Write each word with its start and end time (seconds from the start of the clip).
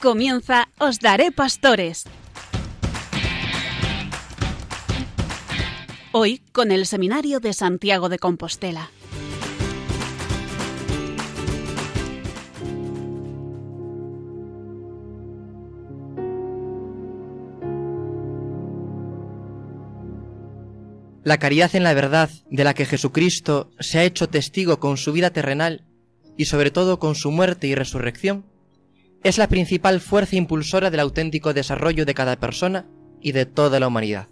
Comienza 0.00 0.70
Os 0.78 0.98
Daré 0.98 1.30
Pastores. 1.30 2.04
Hoy 6.12 6.38
con 6.52 6.72
el 6.72 6.86
Seminario 6.86 7.38
de 7.38 7.52
Santiago 7.52 8.08
de 8.08 8.18
Compostela. 8.18 8.90
La 21.22 21.38
caridad 21.38 21.76
en 21.76 21.82
la 21.82 21.92
verdad 21.92 22.30
de 22.48 22.64
la 22.64 22.72
que 22.72 22.86
Jesucristo 22.86 23.70
se 23.78 23.98
ha 23.98 24.04
hecho 24.04 24.30
testigo 24.30 24.80
con 24.80 24.96
su 24.96 25.12
vida 25.12 25.28
terrenal 25.28 25.84
y 26.38 26.46
sobre 26.46 26.70
todo 26.70 26.98
con 26.98 27.16
su 27.16 27.30
muerte 27.30 27.66
y 27.66 27.74
resurrección, 27.74 28.49
es 29.22 29.38
la 29.38 29.48
principal 29.48 30.00
fuerza 30.00 30.36
impulsora 30.36 30.90
del 30.90 31.00
auténtico 31.00 31.52
desarrollo 31.52 32.06
de 32.06 32.14
cada 32.14 32.36
persona 32.36 32.86
y 33.20 33.32
de 33.32 33.46
toda 33.46 33.80
la 33.80 33.88
humanidad. 33.88 34.28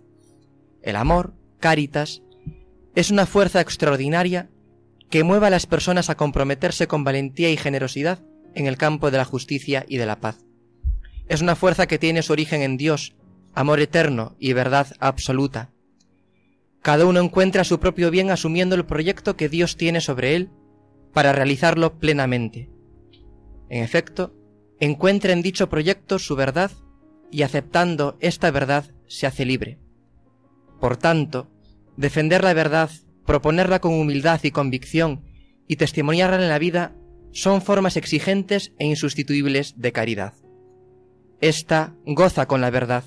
El 0.82 0.96
amor, 0.96 1.34
caritas, 1.60 2.22
es 2.94 3.10
una 3.10 3.26
fuerza 3.26 3.60
extraordinaria 3.60 4.48
que 5.10 5.24
mueve 5.24 5.46
a 5.46 5.50
las 5.50 5.66
personas 5.66 6.10
a 6.10 6.16
comprometerse 6.16 6.86
con 6.86 7.04
valentía 7.04 7.50
y 7.50 7.56
generosidad 7.56 8.20
en 8.54 8.66
el 8.66 8.76
campo 8.76 9.10
de 9.10 9.18
la 9.18 9.24
justicia 9.24 9.84
y 9.88 9.98
de 9.98 10.06
la 10.06 10.20
paz. 10.20 10.44
Es 11.28 11.42
una 11.42 11.56
fuerza 11.56 11.86
que 11.86 11.98
tiene 11.98 12.22
su 12.22 12.32
origen 12.32 12.62
en 12.62 12.76
Dios, 12.76 13.14
amor 13.54 13.80
eterno 13.80 14.36
y 14.38 14.54
verdad 14.54 14.88
absoluta. 14.98 15.70
Cada 16.80 17.04
uno 17.04 17.20
encuentra 17.20 17.64
su 17.64 17.80
propio 17.80 18.10
bien 18.10 18.30
asumiendo 18.30 18.74
el 18.74 18.86
proyecto 18.86 19.36
que 19.36 19.48
Dios 19.48 19.76
tiene 19.76 20.00
sobre 20.00 20.36
él 20.36 20.50
para 21.12 21.32
realizarlo 21.32 21.98
plenamente. 21.98 22.70
En 23.68 23.82
efecto, 23.82 24.34
encuentra 24.80 25.32
en 25.32 25.42
dicho 25.42 25.68
proyecto 25.68 26.18
su 26.18 26.36
verdad 26.36 26.70
y 27.30 27.42
aceptando 27.42 28.16
esta 28.20 28.50
verdad 28.50 28.90
se 29.06 29.26
hace 29.26 29.44
libre. 29.44 29.78
Por 30.80 30.96
tanto, 30.96 31.50
defender 31.96 32.44
la 32.44 32.54
verdad, 32.54 32.90
proponerla 33.26 33.80
con 33.80 33.94
humildad 33.94 34.40
y 34.42 34.50
convicción 34.50 35.24
y 35.66 35.76
testimoniarla 35.76 36.42
en 36.42 36.48
la 36.48 36.58
vida 36.58 36.94
son 37.32 37.60
formas 37.60 37.96
exigentes 37.96 38.72
e 38.78 38.86
insustituibles 38.86 39.74
de 39.76 39.92
caridad. 39.92 40.34
Esta 41.40 41.94
goza 42.06 42.46
con 42.46 42.60
la 42.60 42.70
verdad. 42.70 43.04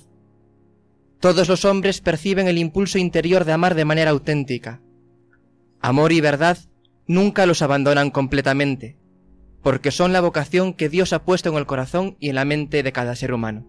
Todos 1.19 1.49
los 1.49 1.65
hombres 1.65 2.01
perciben 2.01 2.47
el 2.47 2.57
impulso 2.57 2.97
interior 2.97 3.45
de 3.45 3.51
amar 3.51 3.75
de 3.75 3.85
manera 3.85 4.11
auténtica. 4.11 4.81
Amor 5.79 6.11
y 6.11 6.21
verdad 6.21 6.57
nunca 7.07 7.45
los 7.45 7.61
abandonan 7.61 8.11
completamente, 8.11 8.97
porque 9.61 9.91
son 9.91 10.13
la 10.13 10.21
vocación 10.21 10.73
que 10.73 10.89
Dios 10.89 11.13
ha 11.13 11.23
puesto 11.23 11.49
en 11.49 11.55
el 11.55 11.65
corazón 11.65 12.17
y 12.19 12.29
en 12.29 12.35
la 12.35 12.45
mente 12.45 12.83
de 12.83 12.91
cada 12.91 13.15
ser 13.15 13.33
humano. 13.33 13.67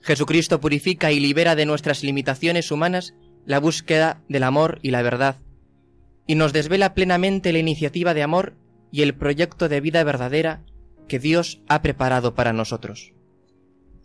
Jesucristo 0.00 0.60
purifica 0.60 1.12
y 1.12 1.20
libera 1.20 1.56
de 1.56 1.66
nuestras 1.66 2.02
limitaciones 2.02 2.70
humanas 2.70 3.14
la 3.46 3.58
búsqueda 3.58 4.22
del 4.28 4.42
amor 4.42 4.78
y 4.82 4.90
la 4.90 5.02
verdad, 5.02 5.40
y 6.26 6.34
nos 6.34 6.52
desvela 6.52 6.94
plenamente 6.94 7.52
la 7.52 7.58
iniciativa 7.58 8.14
de 8.14 8.22
amor 8.22 8.54
y 8.90 9.02
el 9.02 9.14
proyecto 9.14 9.68
de 9.68 9.80
vida 9.80 10.04
verdadera 10.04 10.64
que 11.08 11.18
Dios 11.18 11.62
ha 11.68 11.82
preparado 11.82 12.34
para 12.34 12.52
nosotros. 12.52 13.12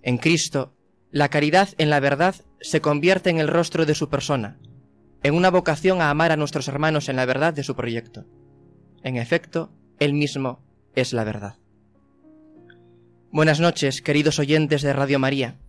En 0.02 0.18
Cristo, 0.18 0.74
la 1.12 1.30
caridad 1.30 1.70
en 1.78 1.90
la 1.90 2.00
verdad 2.00 2.36
se 2.62 2.82
convierte 2.82 3.30
en 3.30 3.40
el 3.40 3.48
rostro 3.48 3.86
de 3.86 3.96
su 3.96 4.10
persona, 4.10 4.60
en 5.24 5.34
una 5.34 5.50
vocación 5.50 6.02
a 6.02 6.10
amar 6.10 6.32
a 6.32 6.38
nuestros 6.38 6.68
hermanos 6.68 7.10
en 7.10 7.16
la 7.16 7.26
verdad 7.26 7.54
de 7.54 7.64
su 7.64 7.76
proyecto. 7.76 8.26
En 9.04 9.18
efecto, 9.18 9.72
él 10.00 10.14
mismo 10.14 10.62
es 10.96 11.14
la 11.14 11.24
verdad. 11.24 11.56
Buenas 13.32 13.60
noches, 13.60 14.02
queridos 14.02 14.40
oyentes 14.40 14.82
de 14.82 14.94
Radio 14.94 15.20
María. 15.20 15.60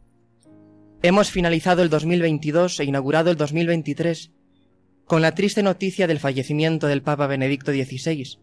Hemos 1.02 1.30
finalizado 1.30 1.82
el 1.82 1.90
2022 1.90 2.80
e 2.80 2.84
inaugurado 2.84 3.30
el 3.30 3.36
2023 3.36 4.30
con 5.04 5.22
la 5.22 5.34
triste 5.34 5.62
noticia 5.62 6.06
del 6.06 6.20
fallecimiento 6.20 6.86
del 6.86 7.02
Papa 7.02 7.26
Benedicto 7.26 7.72
XVI, 7.72 8.38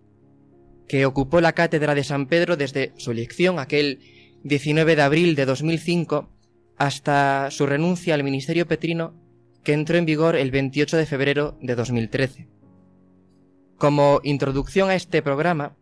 que 0.87 1.05
ocupó 1.05 1.41
la 1.41 1.53
cátedra 1.53 1.95
de 1.95 2.03
San 2.03 2.27
Pedro 2.27 2.57
desde 2.57 2.93
su 2.97 3.11
elección 3.11 3.57
aquel 3.57 3.99
19 4.43 4.95
de 4.95 5.01
abril 5.01 5.35
de 5.35 5.45
2005 5.45 6.29
hasta 6.77 7.49
su 7.51 7.65
renuncia 7.65 8.13
al 8.13 8.23
ministerio 8.23 8.67
petrino 8.67 9.15
que 9.63 9.73
entró 9.73 9.97
en 9.97 10.05
vigor 10.05 10.35
el 10.35 10.51
28 10.51 10.97
de 10.97 11.05
febrero 11.05 11.57
de 11.61 11.75
2013. 11.75 12.56
Como 13.77 14.21
introducción 14.23 14.89
a 14.89 14.95
este 14.95 15.21
programa, 15.21 15.75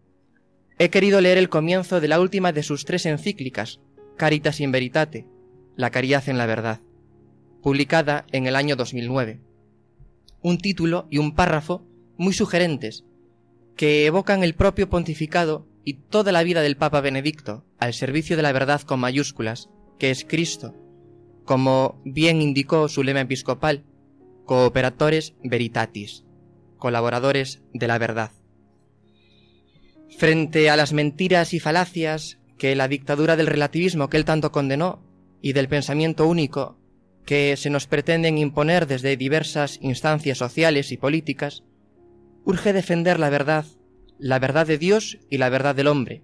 he 0.78 0.90
querido 0.90 1.22
leer 1.22 1.38
el 1.38 1.48
comienzo 1.48 2.02
de 2.02 2.10
la 2.10 2.20
última 2.20 2.52
de 2.52 2.62
sus 2.62 2.84
tres 2.84 3.06
encíclicas, 3.06 3.80
Caritas 4.18 4.60
in 4.60 4.74
Veritate, 4.74 5.26
La 5.78 5.92
Caridad 5.92 6.28
en 6.28 6.38
la 6.38 6.46
Verdad, 6.46 6.82
publicada 7.64 8.26
en 8.34 8.48
el 8.48 8.58
año 8.58 8.76
2009. 8.76 9.40
Un 10.42 10.58
título 10.58 11.08
y 11.10 11.20
un 11.20 11.36
párrafo 11.36 11.86
muy 12.18 12.34
sugerentes, 12.34 13.06
que 13.78 14.06
evocan 14.06 14.44
el 14.44 14.56
propio 14.56 14.90
pontificado 14.90 15.66
y 15.86 15.94
toda 15.94 16.34
la 16.34 16.44
vida 16.44 16.62
del 16.62 16.76
Papa 16.76 17.00
Benedicto 17.00 17.64
al 17.80 17.94
servicio 17.94 18.36
de 18.36 18.44
la 18.44 18.52
verdad 18.52 18.82
con 18.82 19.00
mayúsculas, 19.00 19.70
que 20.00 20.12
es 20.12 20.26
Cristo, 20.26 20.76
como 21.46 22.02
bien 22.04 22.42
indicó 22.42 22.90
su 22.90 23.04
lema 23.04 23.22
episcopal, 23.22 23.86
Cooperatores 24.44 25.34
Veritatis 25.44 26.25
colaboradores 26.86 27.64
de 27.74 27.88
la 27.88 27.98
verdad. 27.98 28.30
Frente 30.20 30.70
a 30.70 30.76
las 30.76 30.94
mentiras 30.94 31.56
y 31.56 31.60
falacias 31.60 32.38
que 32.60 32.76
la 32.76 32.88
dictadura 32.88 33.36
del 33.36 33.48
relativismo 33.48 34.08
que 34.08 34.18
él 34.18 34.24
tanto 34.24 34.52
condenó 34.52 35.02
y 35.42 35.54
del 35.54 35.68
pensamiento 35.68 36.28
único 36.28 36.78
que 37.26 37.58
se 37.58 37.72
nos 37.72 37.88
pretenden 37.88 38.38
imponer 38.38 38.86
desde 38.86 39.18
diversas 39.18 39.80
instancias 39.82 40.38
sociales 40.38 40.92
y 40.92 40.98
políticas, 40.98 41.64
urge 42.44 42.72
defender 42.72 43.20
la 43.20 43.32
verdad, 43.32 43.66
la 44.20 44.38
verdad 44.38 44.68
de 44.68 44.78
Dios 44.78 45.18
y 45.28 45.40
la 45.40 45.50
verdad 45.50 45.74
del 45.74 45.88
hombre, 45.88 46.22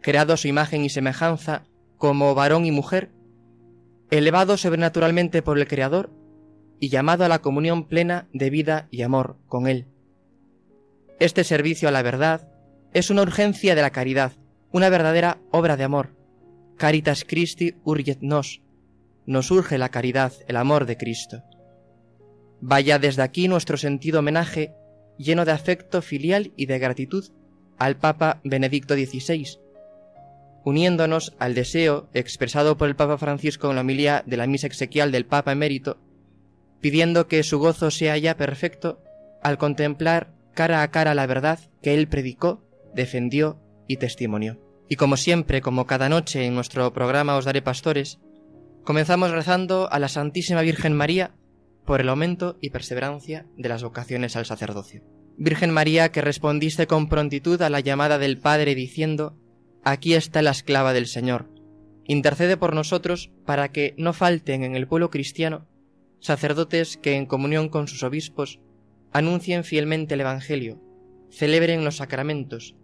creado 0.00 0.32
a 0.32 0.38
su 0.38 0.48
imagen 0.48 0.86
y 0.86 0.88
semejanza 0.88 1.66
como 1.98 2.34
varón 2.34 2.64
y 2.64 2.70
mujer, 2.70 3.10
elevado 4.10 4.56
sobrenaturalmente 4.56 5.42
por 5.42 5.58
el 5.58 5.68
Creador 5.68 6.10
y 6.80 6.88
llamado 6.88 7.26
a 7.26 7.28
la 7.28 7.40
comunión 7.40 7.86
plena 7.86 8.26
de 8.32 8.48
vida 8.48 8.88
y 8.90 9.02
amor 9.02 9.36
con 9.48 9.66
Él. 9.66 9.86
Este 11.20 11.42
servicio 11.42 11.88
a 11.88 11.92
la 11.92 12.02
verdad 12.02 12.48
es 12.94 13.10
una 13.10 13.22
urgencia 13.22 13.74
de 13.74 13.82
la 13.82 13.90
caridad, 13.90 14.32
una 14.70 14.88
verdadera 14.88 15.38
obra 15.50 15.76
de 15.76 15.82
amor. 15.82 16.14
Caritas 16.76 17.24
Christi 17.24 17.74
urget 17.82 18.20
nos. 18.20 18.62
Nos 19.26 19.50
urge 19.50 19.78
la 19.78 19.88
caridad, 19.88 20.32
el 20.46 20.56
amor 20.56 20.86
de 20.86 20.96
Cristo. 20.96 21.42
Vaya 22.60 23.00
desde 23.00 23.22
aquí 23.22 23.48
nuestro 23.48 23.76
sentido 23.76 24.20
homenaje 24.20 24.74
lleno 25.18 25.44
de 25.44 25.50
afecto 25.50 26.02
filial 26.02 26.52
y 26.56 26.66
de 26.66 26.78
gratitud 26.78 27.24
al 27.78 27.96
Papa 27.96 28.40
Benedicto 28.44 28.94
XVI, 28.94 29.58
uniéndonos 30.64 31.34
al 31.40 31.54
deseo 31.54 32.08
expresado 32.14 32.76
por 32.78 32.88
el 32.88 32.96
Papa 32.96 33.18
Francisco 33.18 33.68
en 33.68 33.74
la 33.74 33.80
homilía 33.80 34.22
de 34.24 34.36
la 34.36 34.46
misa 34.46 34.68
exequial 34.68 35.10
del 35.10 35.26
Papa 35.26 35.50
emérito, 35.50 35.98
pidiendo 36.80 37.26
que 37.26 37.42
su 37.42 37.58
gozo 37.58 37.90
sea 37.90 38.16
ya 38.18 38.36
perfecto 38.36 39.00
al 39.42 39.58
contemplar 39.58 40.37
cara 40.58 40.82
a 40.82 40.90
cara 40.90 41.14
la 41.14 41.28
verdad 41.28 41.60
que 41.82 41.94
él 41.94 42.08
predicó, 42.08 42.64
defendió 42.92 43.60
y 43.86 43.98
testimonió. 43.98 44.58
Y 44.88 44.96
como 44.96 45.16
siempre, 45.16 45.60
como 45.60 45.86
cada 45.86 46.08
noche 46.08 46.46
en 46.46 46.56
nuestro 46.56 46.92
programa 46.92 47.36
Os 47.36 47.44
Daré 47.44 47.62
Pastores, 47.62 48.18
comenzamos 48.82 49.30
rezando 49.30 49.88
a 49.92 50.00
la 50.00 50.08
Santísima 50.08 50.62
Virgen 50.62 50.94
María 50.94 51.30
por 51.86 52.00
el 52.00 52.08
aumento 52.08 52.58
y 52.60 52.70
perseverancia 52.70 53.46
de 53.56 53.68
las 53.68 53.84
vocaciones 53.84 54.34
al 54.34 54.46
sacerdocio. 54.46 55.04
Virgen 55.36 55.70
María, 55.70 56.10
que 56.10 56.22
respondiste 56.22 56.88
con 56.88 57.08
prontitud 57.08 57.62
a 57.62 57.70
la 57.70 57.78
llamada 57.78 58.18
del 58.18 58.38
Padre 58.38 58.74
diciendo, 58.74 59.38
Aquí 59.84 60.14
está 60.14 60.42
la 60.42 60.50
esclava 60.50 60.92
del 60.92 61.06
Señor. 61.06 61.48
Intercede 62.04 62.56
por 62.56 62.74
nosotros 62.74 63.30
para 63.46 63.70
que 63.70 63.94
no 63.96 64.12
falten 64.12 64.64
en 64.64 64.74
el 64.74 64.88
pueblo 64.88 65.08
cristiano 65.10 65.68
sacerdotes 66.20 66.96
que 66.96 67.14
en 67.14 67.26
comunión 67.26 67.68
con 67.68 67.86
sus 67.86 68.02
obispos 68.02 68.58
anuncien 69.12 69.64
fielmente 69.64 70.14
el 70.14 70.20
Evangelio, 70.20 70.80
celebren 71.30 71.84
los 71.84 71.96
sacramentos, 71.96 72.76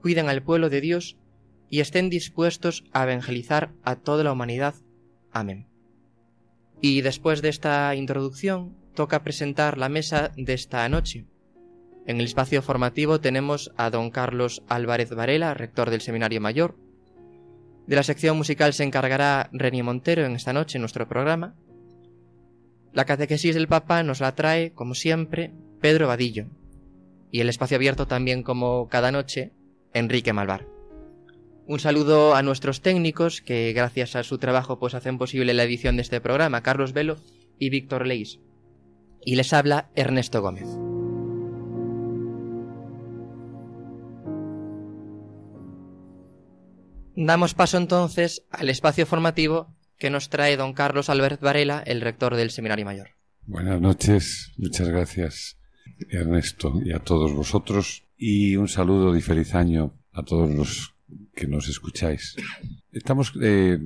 cuiden 0.00 0.28
al 0.28 0.42
pueblo 0.42 0.70
de 0.70 0.80
Dios 0.80 1.16
y 1.68 1.80
estén 1.80 2.10
dispuestos 2.10 2.84
a 2.92 3.04
evangelizar 3.04 3.72
a 3.84 3.96
toda 3.96 4.24
la 4.24 4.32
humanidad. 4.32 4.74
Amén. 5.30 5.66
Y 6.80 7.02
después 7.02 7.42
de 7.42 7.48
esta 7.50 7.94
introducción, 7.94 8.76
toca 8.94 9.22
presentar 9.22 9.78
la 9.78 9.88
mesa 9.88 10.32
de 10.36 10.54
esta 10.54 10.88
noche. 10.88 11.26
En 12.06 12.18
el 12.18 12.24
espacio 12.24 12.62
formativo 12.62 13.20
tenemos 13.20 13.72
a 13.76 13.90
don 13.90 14.10
Carlos 14.10 14.62
Álvarez 14.68 15.10
Varela, 15.10 15.54
rector 15.54 15.90
del 15.90 16.00
Seminario 16.00 16.40
Mayor. 16.40 16.76
De 17.86 17.96
la 17.96 18.02
sección 18.02 18.36
musical 18.36 18.72
se 18.72 18.84
encargará 18.84 19.48
Reni 19.52 19.82
Montero 19.82 20.24
en 20.24 20.34
esta 20.34 20.52
noche 20.52 20.78
en 20.78 20.82
nuestro 20.82 21.06
programa. 21.06 21.54
La 22.92 23.04
catequesis 23.04 23.54
del 23.54 23.68
Papa 23.68 24.02
nos 24.02 24.20
la 24.20 24.34
trae, 24.34 24.72
como 24.72 24.94
siempre, 24.94 25.52
Pedro 25.80 26.08
Vadillo. 26.08 26.46
Y 27.30 27.40
el 27.40 27.48
espacio 27.48 27.76
abierto 27.76 28.06
también 28.06 28.42
como 28.42 28.88
cada 28.88 29.12
noche, 29.12 29.52
Enrique 29.94 30.32
Malvar. 30.32 30.66
Un 31.66 31.78
saludo 31.78 32.34
a 32.34 32.42
nuestros 32.42 32.80
técnicos 32.80 33.42
que 33.42 33.72
gracias 33.72 34.16
a 34.16 34.24
su 34.24 34.38
trabajo 34.38 34.80
pues 34.80 34.94
hacen 34.94 35.18
posible 35.18 35.54
la 35.54 35.62
edición 35.62 35.94
de 35.94 36.02
este 36.02 36.20
programa, 36.20 36.62
Carlos 36.62 36.92
Velo 36.92 37.16
y 37.60 37.70
Víctor 37.70 38.08
Leis. 38.08 38.40
Y 39.24 39.36
les 39.36 39.52
habla 39.52 39.88
Ernesto 39.94 40.42
Gómez. 40.42 40.66
Damos 47.14 47.54
paso 47.54 47.76
entonces 47.76 48.44
al 48.50 48.68
espacio 48.68 49.06
formativo 49.06 49.76
que 50.00 50.10
nos 50.10 50.30
trae 50.30 50.56
don 50.56 50.72
Carlos 50.72 51.10
Albert 51.10 51.40
Varela, 51.42 51.84
el 51.86 52.00
rector 52.00 52.34
del 52.34 52.50
Seminario 52.50 52.86
Mayor. 52.86 53.10
Buenas 53.44 53.80
noches, 53.80 54.52
muchas 54.56 54.88
gracias 54.88 55.58
Ernesto 56.08 56.80
y 56.82 56.92
a 56.92 57.00
todos 57.00 57.34
vosotros 57.34 58.04
y 58.16 58.56
un 58.56 58.66
saludo 58.66 59.12
de 59.12 59.20
feliz 59.20 59.54
año 59.54 59.94
a 60.12 60.22
todos 60.22 60.50
los 60.50 60.94
que 61.34 61.46
nos 61.46 61.68
escucháis. 61.68 62.34
Estamos 62.92 63.34
eh, 63.42 63.78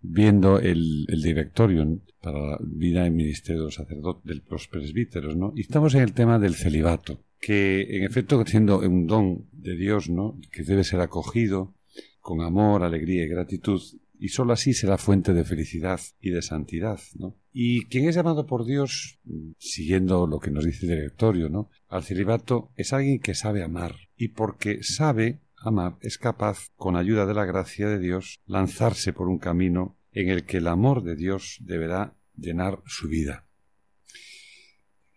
viendo 0.00 0.58
el, 0.58 1.06
directorio 1.06 2.00
para 2.20 2.40
la 2.40 2.58
vida 2.62 3.06
en 3.06 3.14
ministerio 3.14 3.62
de 3.62 3.66
los 3.66 3.74
sacerdotes, 3.76 4.24
de 4.24 4.42
los 4.50 4.66
presbíteros, 4.66 5.36
¿no? 5.36 5.52
Y 5.54 5.60
estamos 5.60 5.94
en 5.94 6.02
el 6.02 6.12
tema 6.12 6.40
del 6.40 6.56
celibato, 6.56 7.22
que 7.40 7.96
en 7.96 8.04
efecto 8.04 8.44
siendo 8.44 8.80
un 8.80 9.06
don 9.06 9.46
de 9.52 9.76
Dios, 9.76 10.10
¿no? 10.10 10.36
Que 10.50 10.64
debe 10.64 10.82
ser 10.82 11.00
acogido 11.00 11.74
con 12.20 12.40
amor, 12.40 12.82
alegría 12.82 13.24
y 13.24 13.28
gratitud, 13.28 13.80
y 14.20 14.28
sólo 14.28 14.52
así 14.52 14.74
será 14.74 14.98
fuente 14.98 15.32
de 15.32 15.44
felicidad 15.44 15.98
y 16.20 16.30
de 16.30 16.42
santidad, 16.42 17.00
¿no? 17.14 17.38
Y 17.52 17.86
quien 17.86 18.06
es 18.06 18.14
llamado 18.14 18.46
por 18.46 18.66
Dios, 18.66 19.18
siguiendo 19.58 20.26
lo 20.26 20.38
que 20.38 20.50
nos 20.50 20.66
dice 20.66 20.84
el 20.84 20.92
directorio, 20.92 21.48
¿no? 21.48 21.70
Al 21.88 22.04
celibato 22.04 22.70
es 22.76 22.92
alguien 22.92 23.18
que 23.18 23.34
sabe 23.34 23.62
amar, 23.62 23.96
y 24.16 24.28
porque 24.28 24.82
sabe 24.82 25.40
amar 25.56 25.96
es 26.02 26.18
capaz, 26.18 26.68
con 26.76 26.96
ayuda 26.96 27.24
de 27.24 27.32
la 27.32 27.46
gracia 27.46 27.88
de 27.88 27.98
Dios, 27.98 28.40
lanzarse 28.44 29.14
por 29.14 29.28
un 29.28 29.38
camino 29.38 29.96
en 30.12 30.28
el 30.28 30.44
que 30.44 30.58
el 30.58 30.66
amor 30.66 31.02
de 31.02 31.16
Dios 31.16 31.56
deberá 31.62 32.14
llenar 32.36 32.82
su 32.86 33.08
vida. 33.08 33.46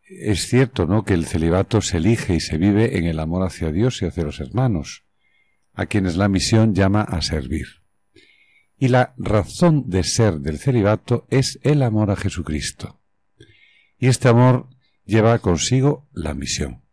Es 0.07 0.47
cierto, 0.47 0.85
¿no?, 0.88 1.03
que 1.03 1.13
el 1.13 1.25
celibato 1.25 1.81
se 1.81 1.97
elige 1.97 2.35
y 2.35 2.39
se 2.39 2.57
vive 2.57 2.97
en 2.97 3.03
el 3.03 3.19
amor 3.19 3.45
hacia 3.45 3.71
Dios 3.71 4.01
y 4.01 4.05
hacia 4.05 4.23
los 4.23 4.39
hermanos, 4.39 5.03
a 5.73 5.88
quienes 5.88 6.15
la 6.15 6.29
misión 6.29 6.73
llama 6.73 7.01
a 7.01 7.21
servir. 7.21 7.82
Y 8.77 8.89
la 8.89 9.13
razón 9.17 9.89
de 9.89 10.03
ser 10.03 10.39
del 10.39 10.59
celibato 10.59 11.25
es 11.29 11.59
el 11.63 11.83
amor 11.83 12.11
a 12.11 12.15
Jesucristo. 12.15 12.99
Y 13.97 14.07
este 14.07 14.27
amor 14.27 14.67
lleva 15.05 15.39
consigo 15.39 16.07
la 16.13 16.33
misión. 16.33 16.83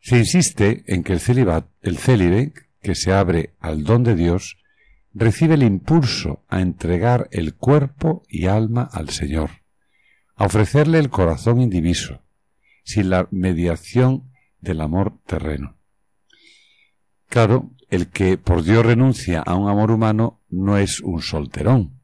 Se 0.00 0.16
insiste 0.18 0.82
en 0.86 1.02
que 1.02 1.12
el, 1.12 1.20
celibat, 1.20 1.66
el 1.82 1.98
célibe, 1.98 2.54
que 2.80 2.94
se 2.94 3.12
abre 3.12 3.54
al 3.60 3.84
don 3.84 4.02
de 4.02 4.14
Dios, 4.14 4.56
recibe 5.12 5.54
el 5.54 5.62
impulso 5.62 6.44
a 6.48 6.60
entregar 6.60 7.28
el 7.32 7.54
cuerpo 7.54 8.22
y 8.28 8.46
alma 8.46 8.88
al 8.90 9.10
Señor, 9.10 9.50
a 10.36 10.46
ofrecerle 10.46 10.98
el 10.98 11.10
corazón 11.10 11.60
indiviso, 11.60 12.22
sin 12.84 13.10
la 13.10 13.28
mediación 13.30 14.30
del 14.60 14.80
amor 14.80 15.18
terreno. 15.26 15.76
Claro, 17.28 17.70
el 17.90 18.08
que 18.08 18.38
por 18.38 18.62
Dios 18.62 18.86
renuncia 18.86 19.40
a 19.40 19.54
un 19.56 19.68
amor 19.68 19.90
humano 19.90 20.40
no 20.48 20.78
es 20.78 21.00
un 21.00 21.22
solterón. 21.22 22.00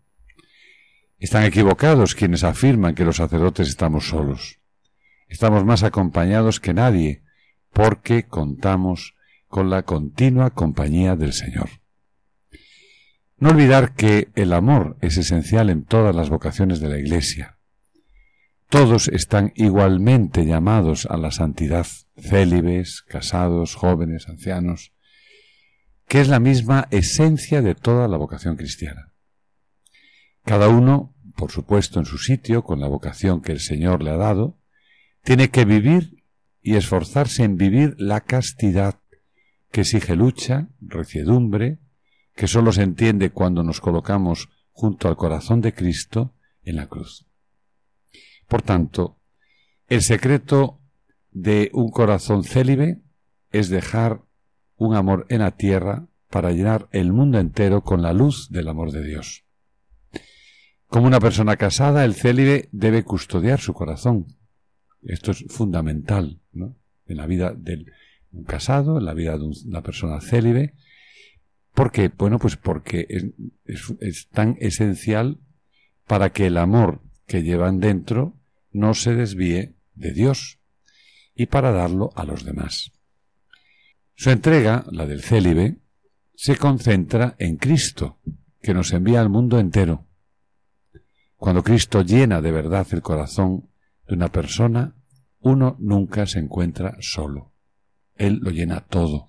Están 1.19 1.45
equivocados 1.45 2.15
quienes 2.15 2.45
afirman 2.45 2.95
que 2.95 3.05
los 3.05 3.17
sacerdotes 3.17 3.69
estamos 3.69 4.09
solos. 4.09 4.61
Estamos 5.29 5.65
más 5.65 5.83
acompañados 5.83 6.61
que 6.61 6.75
nadie, 6.75 7.23
porque 7.73 8.25
contamos 8.25 9.15
con 9.49 9.71
la 9.71 9.83
continua 9.83 10.51
compañía 10.51 11.17
del 11.17 11.33
Señor. 11.33 11.69
No 13.39 13.51
olvidar 13.51 13.95
que 13.95 14.29
el 14.35 14.53
amor 14.53 14.97
es 15.01 15.17
esencial 15.17 15.71
en 15.71 15.85
todas 15.85 16.15
las 16.15 16.31
vocaciones 16.31 16.81
de 16.81 16.89
la 16.89 16.99
Iglesia. 16.99 17.59
Todos 18.69 19.09
están 19.09 19.53
igualmente 19.55 20.45
llamados 20.45 21.07
a 21.07 21.17
la 21.17 21.31
santidad, 21.31 21.87
célibes, 22.17 23.03
casados, 23.03 23.75
jóvenes, 23.77 24.29
ancianos, 24.29 24.93
que 26.07 26.21
es 26.21 26.29
la 26.29 26.41
misma 26.41 26.89
esencia 26.91 27.63
de 27.63 27.75
toda 27.75 28.09
la 28.09 28.17
vocación 28.17 28.57
cristiana. 28.57 29.13
Cada 30.45 30.69
uno, 30.69 31.15
por 31.37 31.51
supuesto, 31.51 31.99
en 31.99 32.07
su 32.07 32.19
sitio, 32.19 32.63
con 32.63 32.81
la 32.81 32.89
vocación 32.89 33.43
que 33.43 33.53
el 33.53 33.61
Señor 33.61 34.03
le 34.03 34.11
ha 34.11 34.17
dado, 34.17 34.59
tiene 35.23 35.51
que 35.51 35.65
vivir 35.65 36.25
y 36.63 36.77
esforzarse 36.77 37.43
en 37.43 37.57
vivir 37.57 37.97
la 37.99 38.21
castidad 38.21 39.01
que 39.73 39.81
exige 39.83 40.15
lucha, 40.15 40.69
reciedumbre, 40.81 41.81
que 42.35 42.47
sólo 42.47 42.73
se 42.73 42.83
entiende 42.83 43.31
cuando 43.31 43.63
nos 43.63 43.81
colocamos 43.81 44.49
junto 44.71 45.09
al 45.09 45.17
corazón 45.17 45.61
de 45.61 45.75
Cristo 45.75 46.35
en 46.63 46.77
la 46.77 46.87
cruz. 46.87 47.27
Por 48.47 48.63
tanto, 48.63 49.19
el 49.89 50.03
secreto 50.03 50.81
de 51.31 51.71
un 51.73 51.91
corazón 51.91 52.45
célibe 52.45 53.01
es 53.51 53.69
dejar 53.69 54.26
un 54.77 54.95
amor 54.95 55.27
en 55.29 55.41
la 55.41 55.57
tierra 55.57 56.07
para 56.31 56.53
llenar 56.53 56.89
el 56.93 57.13
mundo 57.13 57.39
entero 57.39 57.83
con 57.83 58.03
la 58.03 58.13
luz 58.13 58.51
del 58.51 58.69
amor 58.69 58.93
de 58.93 59.05
Dios. 59.05 59.45
Como 60.89 61.07
una 61.07 61.21
persona 61.21 61.57
casada, 61.57 62.05
el 62.05 62.15
célibe 62.15 62.69
debe 62.73 63.03
custodiar 63.03 63.61
su 63.61 63.75
corazón, 63.75 64.27
esto 65.03 65.31
es 65.31 65.45
fundamental 65.49 66.41
¿no? 66.53 66.77
en 67.07 67.17
la 67.17 67.27
vida 67.27 67.55
de 67.57 67.87
un 68.33 68.45
casado, 68.45 68.99
en 68.99 69.05
la 69.05 69.15
vida 69.15 69.39
de 69.39 69.45
una 69.67 69.83
persona 69.83 70.21
célibe. 70.21 70.75
¿Por 71.75 71.93
qué? 71.93 72.09
Bueno, 72.09 72.39
pues 72.39 72.57
porque 72.57 73.07
es, 73.65 74.29
tan 74.29 74.57
esencial 74.61 75.39
para 76.07 76.31
que 76.31 76.47
el 76.47 76.57
amor 76.57 77.03
que 77.27 77.43
llevan 77.43 77.81
dentro 77.81 78.37
no 78.73 78.95
se 78.95 79.15
desvíe 79.15 79.75
de 79.95 80.13
Dios 80.13 80.59
y 81.35 81.47
para 81.47 81.73
darlo 81.73 82.11
a 82.15 82.25
los 82.25 82.45
demás. 82.45 82.93
Su 84.19 84.31
entrega, 84.31 84.87
la 84.91 85.05
del 85.05 85.23
célibe, 85.23 85.77
se 86.35 86.57
concentra 86.57 87.37
en 87.39 87.57
Cristo, 87.57 88.19
que 88.63 88.73
nos 88.73 88.93
envía 88.93 89.21
al 89.21 89.29
mundo 89.29 89.59
entero. 89.59 90.07
Cuando 91.37 91.63
Cristo 91.63 92.01
llena 92.01 92.41
de 92.41 92.51
verdad 92.51 92.87
el 92.93 93.03
corazón 93.03 93.69
de 94.09 94.15
una 94.15 94.33
persona, 94.33 94.95
uno 95.41 95.77
nunca 95.79 96.27
se 96.27 96.39
encuentra 96.39 96.97
solo. 97.01 97.53
Él 98.15 98.39
lo 98.41 98.51
llena 98.51 98.81
todo, 98.81 99.29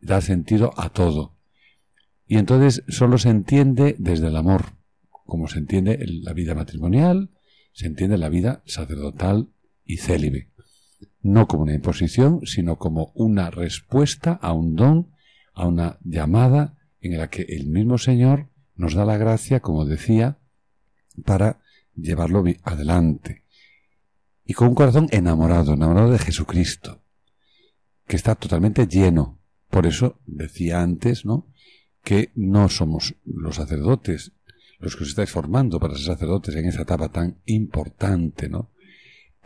da 0.00 0.20
sentido 0.20 0.72
a 0.76 0.88
todo. 0.88 1.36
Y 2.26 2.38
entonces 2.38 2.82
solo 2.88 3.18
se 3.18 3.30
entiende 3.30 3.94
desde 3.96 4.26
el 4.26 4.36
amor, 4.36 4.72
como 5.08 5.46
se 5.46 5.60
entiende 5.60 6.04
la 6.04 6.32
vida 6.32 6.56
matrimonial, 6.56 7.30
se 7.72 7.86
entiende 7.86 8.18
la 8.18 8.28
vida 8.28 8.60
sacerdotal 8.66 9.50
y 9.84 9.98
célibe. 9.98 10.50
No 11.22 11.46
como 11.46 11.64
una 11.64 11.74
imposición, 11.74 12.40
sino 12.46 12.76
como 12.76 13.12
una 13.14 13.50
respuesta 13.50 14.32
a 14.32 14.52
un 14.52 14.76
don, 14.76 15.08
a 15.54 15.66
una 15.66 15.98
llamada 16.04 16.78
en 17.00 17.18
la 17.18 17.28
que 17.28 17.42
el 17.42 17.66
mismo 17.66 17.98
Señor 17.98 18.48
nos 18.74 18.94
da 18.94 19.04
la 19.04 19.16
gracia, 19.16 19.60
como 19.60 19.84
decía, 19.84 20.38
para 21.24 21.60
llevarlo 21.94 22.44
adelante 22.62 23.46
y 24.46 24.54
con 24.54 24.68
un 24.68 24.74
corazón 24.74 25.08
enamorado, 25.10 25.74
enamorado 25.74 26.12
de 26.12 26.18
Jesucristo, 26.18 27.02
que 28.06 28.16
está 28.16 28.36
totalmente 28.36 28.86
lleno. 28.86 29.40
Por 29.68 29.86
eso 29.86 30.20
decía 30.24 30.82
antes, 30.82 31.26
¿no? 31.26 31.48
Que 32.02 32.30
no 32.36 32.68
somos 32.68 33.16
los 33.24 33.56
sacerdotes 33.56 34.32
los 34.78 34.94
que 34.94 35.04
os 35.04 35.08
estáis 35.10 35.30
formando 35.30 35.80
para 35.80 35.94
ser 35.94 36.04
sacerdotes 36.04 36.54
en 36.54 36.66
esa 36.66 36.82
etapa 36.82 37.08
tan 37.08 37.38
importante, 37.46 38.48
¿no? 38.48 38.70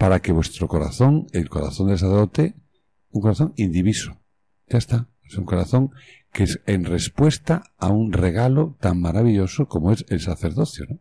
Para 0.00 0.22
que 0.22 0.32
vuestro 0.32 0.66
corazón, 0.66 1.26
el 1.32 1.50
corazón 1.50 1.88
del 1.88 1.98
sacerdote, 1.98 2.54
un 3.10 3.20
corazón 3.20 3.52
indiviso. 3.56 4.18
Ya 4.66 4.78
está. 4.78 5.10
Es 5.22 5.36
un 5.36 5.44
corazón 5.44 5.90
que 6.32 6.44
es 6.44 6.62
en 6.64 6.86
respuesta 6.86 7.64
a 7.76 7.88
un 7.88 8.14
regalo 8.14 8.78
tan 8.80 8.98
maravilloso 8.98 9.68
como 9.68 9.92
es 9.92 10.06
el 10.08 10.20
sacerdocio, 10.20 10.86
¿no? 10.88 11.00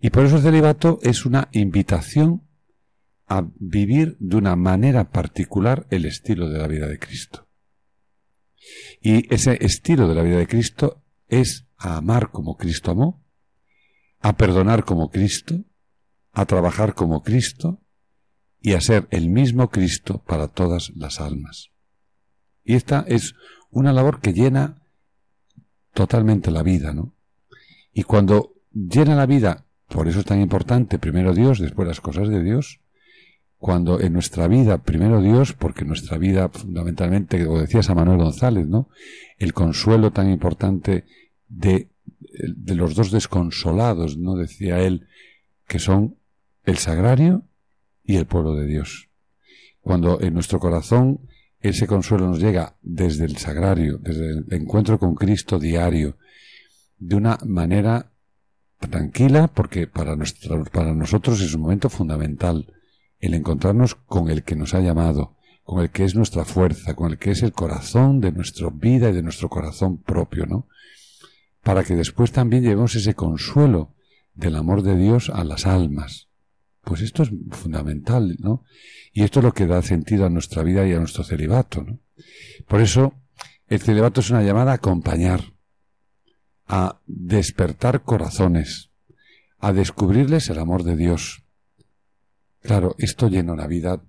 Y 0.00 0.08
por 0.08 0.24
eso 0.24 0.36
el 0.36 0.42
celibato 0.42 1.00
es 1.02 1.26
una 1.26 1.50
invitación 1.52 2.48
a 3.26 3.46
vivir 3.56 4.16
de 4.20 4.36
una 4.36 4.56
manera 4.56 5.10
particular 5.10 5.86
el 5.90 6.06
estilo 6.06 6.48
de 6.48 6.60
la 6.60 6.68
vida 6.68 6.88
de 6.88 6.98
Cristo. 6.98 7.46
Y 9.02 9.32
ese 9.34 9.58
estilo 9.60 10.08
de 10.08 10.14
la 10.14 10.22
vida 10.22 10.38
de 10.38 10.46
Cristo 10.46 11.04
es 11.28 11.66
a 11.76 11.98
amar 11.98 12.30
como 12.30 12.56
Cristo 12.56 12.92
amó, 12.92 13.22
a 14.20 14.34
perdonar 14.38 14.86
como 14.86 15.10
Cristo, 15.10 15.62
a 16.32 16.46
trabajar 16.46 16.94
como 16.94 17.22
Cristo 17.22 17.81
y 18.62 18.74
a 18.74 18.80
ser 18.80 19.08
el 19.10 19.28
mismo 19.28 19.68
Cristo 19.70 20.22
para 20.26 20.48
todas 20.48 20.92
las 20.94 21.20
almas. 21.20 21.70
Y 22.64 22.74
esta 22.74 23.04
es 23.08 23.34
una 23.70 23.92
labor 23.92 24.20
que 24.20 24.32
llena 24.32 24.82
totalmente 25.92 26.52
la 26.52 26.62
vida, 26.62 26.92
¿no? 26.92 27.14
Y 27.92 28.04
cuando 28.04 28.54
llena 28.72 29.16
la 29.16 29.26
vida, 29.26 29.66
por 29.88 30.06
eso 30.06 30.20
es 30.20 30.26
tan 30.26 30.40
importante 30.40 30.98
primero 30.98 31.34
Dios, 31.34 31.58
después 31.58 31.88
las 31.88 32.00
cosas 32.00 32.28
de 32.28 32.42
Dios, 32.42 32.80
cuando 33.58 34.00
en 34.00 34.12
nuestra 34.12 34.48
vida, 34.48 34.78
primero 34.78 35.20
Dios, 35.20 35.52
porque 35.52 35.84
nuestra 35.84 36.16
vida 36.16 36.48
fundamentalmente, 36.48 37.44
como 37.44 37.60
decía 37.60 37.82
San 37.82 37.96
Manuel 37.96 38.18
González, 38.18 38.66
¿no? 38.66 38.88
El 39.38 39.52
consuelo 39.52 40.12
tan 40.12 40.30
importante 40.30 41.04
de, 41.48 41.90
de 42.56 42.74
los 42.76 42.94
dos 42.94 43.10
desconsolados, 43.10 44.18
¿no? 44.18 44.36
Decía 44.36 44.80
él, 44.80 45.08
que 45.66 45.80
son 45.80 46.16
el 46.64 46.78
sagrario 46.78 47.44
y 48.12 48.16
el 48.16 48.26
pueblo 48.26 48.54
de 48.54 48.66
Dios. 48.66 49.08
Cuando 49.80 50.20
en 50.20 50.34
nuestro 50.34 50.60
corazón 50.60 51.20
ese 51.60 51.86
consuelo 51.86 52.28
nos 52.28 52.40
llega 52.40 52.76
desde 52.82 53.24
el 53.24 53.38
sagrario, 53.38 53.98
desde 53.98 54.30
el 54.30 54.46
encuentro 54.50 54.98
con 54.98 55.14
Cristo 55.14 55.58
diario, 55.58 56.18
de 56.98 57.16
una 57.16 57.38
manera 57.46 58.12
tranquila, 58.78 59.48
porque 59.48 59.86
para, 59.86 60.16
para 60.72 60.94
nosotros 60.94 61.40
es 61.40 61.54
un 61.54 61.62
momento 61.62 61.88
fundamental 61.88 62.72
el 63.18 63.34
encontrarnos 63.34 63.94
con 63.94 64.28
el 64.28 64.42
que 64.42 64.56
nos 64.56 64.74
ha 64.74 64.80
llamado, 64.80 65.36
con 65.62 65.80
el 65.80 65.90
que 65.90 66.04
es 66.04 66.14
nuestra 66.14 66.44
fuerza, 66.44 66.94
con 66.94 67.12
el 67.12 67.18
que 67.18 67.30
es 67.30 67.42
el 67.42 67.52
corazón 67.52 68.20
de 68.20 68.32
nuestra 68.32 68.68
vida 68.70 69.08
y 69.08 69.12
de 69.12 69.22
nuestro 69.22 69.48
corazón 69.48 70.02
propio, 70.02 70.44
¿no? 70.44 70.68
Para 71.62 71.82
que 71.84 71.94
después 71.94 72.30
también 72.30 72.62
llevemos 72.62 72.94
ese 72.94 73.14
consuelo 73.14 73.94
del 74.34 74.56
amor 74.56 74.82
de 74.82 74.96
Dios 74.96 75.30
a 75.30 75.44
las 75.44 75.66
almas. 75.66 76.31
Pues 76.82 77.00
esto 77.00 77.22
es 77.22 77.30
fundamental, 77.50 78.36
¿no? 78.40 78.64
Y 79.12 79.22
esto 79.22 79.40
es 79.40 79.44
lo 79.44 79.52
que 79.52 79.66
da 79.66 79.82
sentido 79.82 80.26
a 80.26 80.30
nuestra 80.30 80.62
vida 80.62 80.86
y 80.86 80.92
a 80.92 80.98
nuestro 80.98 81.24
celibato, 81.24 81.84
¿no? 81.84 82.00
Por 82.66 82.80
eso, 82.80 83.14
el 83.68 83.80
celibato 83.80 84.20
es 84.20 84.30
una 84.30 84.42
llamada 84.42 84.72
a 84.72 84.76
acompañar, 84.76 85.54
a 86.66 87.00
despertar 87.06 88.02
corazones, 88.02 88.90
a 89.58 89.72
descubrirles 89.72 90.50
el 90.50 90.58
amor 90.58 90.82
de 90.82 90.96
Dios. 90.96 91.44
Claro, 92.60 92.94
esto 92.98 93.28
llena 93.28 93.52
una 93.52 93.66
vida 93.66 94.02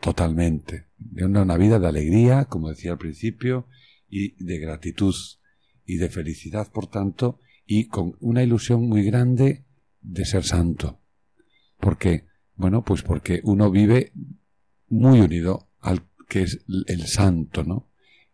totalmente, 0.00 0.88
llena 0.98 1.42
una 1.42 1.56
vida 1.56 1.78
de 1.78 1.88
alegría, 1.88 2.44
como 2.44 2.68
decía 2.68 2.92
al 2.92 2.98
principio, 2.98 3.66
y 4.08 4.44
de 4.44 4.58
gratitud 4.58 5.14
y 5.86 5.96
de 5.96 6.08
felicidad, 6.08 6.70
por 6.70 6.86
tanto, 6.86 7.40
y 7.66 7.88
con 7.88 8.16
una 8.20 8.42
ilusión 8.42 8.86
muy 8.88 9.04
grande 9.04 9.64
de 10.02 10.24
ser 10.24 10.44
santo. 10.44 11.00
¿Por 11.78 11.98
qué? 11.98 12.26
Bueno, 12.56 12.84
pues 12.84 13.02
porque 13.02 13.40
uno 13.44 13.70
vive 13.70 14.12
muy 14.88 15.20
unido 15.20 15.68
al 15.80 16.02
que 16.28 16.42
es 16.42 16.64
el 16.86 17.06
santo, 17.06 17.64
¿no? 17.64 17.88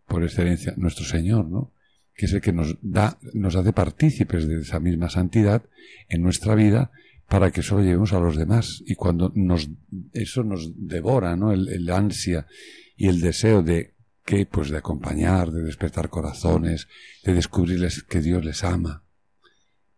Por 0.06 0.24
excelencia, 0.24 0.74
nuestro 0.76 1.04
Señor, 1.04 1.46
¿no? 1.46 1.72
Que 2.14 2.26
es 2.26 2.32
el 2.32 2.40
que 2.40 2.52
nos 2.52 2.76
da, 2.82 3.18
nos 3.32 3.56
hace 3.56 3.72
partícipes 3.72 4.46
de 4.46 4.60
esa 4.60 4.80
misma 4.80 5.08
santidad 5.08 5.64
en 6.08 6.22
nuestra 6.22 6.54
vida 6.54 6.90
para 7.28 7.50
que 7.50 7.62
solo 7.62 7.82
llevemos 7.82 8.12
a 8.12 8.20
los 8.20 8.36
demás. 8.36 8.82
Y 8.86 8.94
cuando 8.94 9.32
nos, 9.34 9.70
eso 10.12 10.44
nos 10.44 10.72
devora, 10.76 11.36
¿no? 11.36 11.52
El, 11.52 11.68
el 11.68 11.88
ansia 11.90 12.46
y 12.96 13.08
el 13.08 13.20
deseo 13.20 13.62
de 13.62 13.94
que, 14.24 14.46
pues 14.46 14.70
de 14.70 14.78
acompañar, 14.78 15.50
de 15.50 15.62
despertar 15.62 16.10
corazones, 16.10 16.88
de 17.24 17.32
descubrirles 17.32 18.02
que 18.02 18.20
Dios 18.20 18.44
les 18.44 18.62
ama 18.64 19.04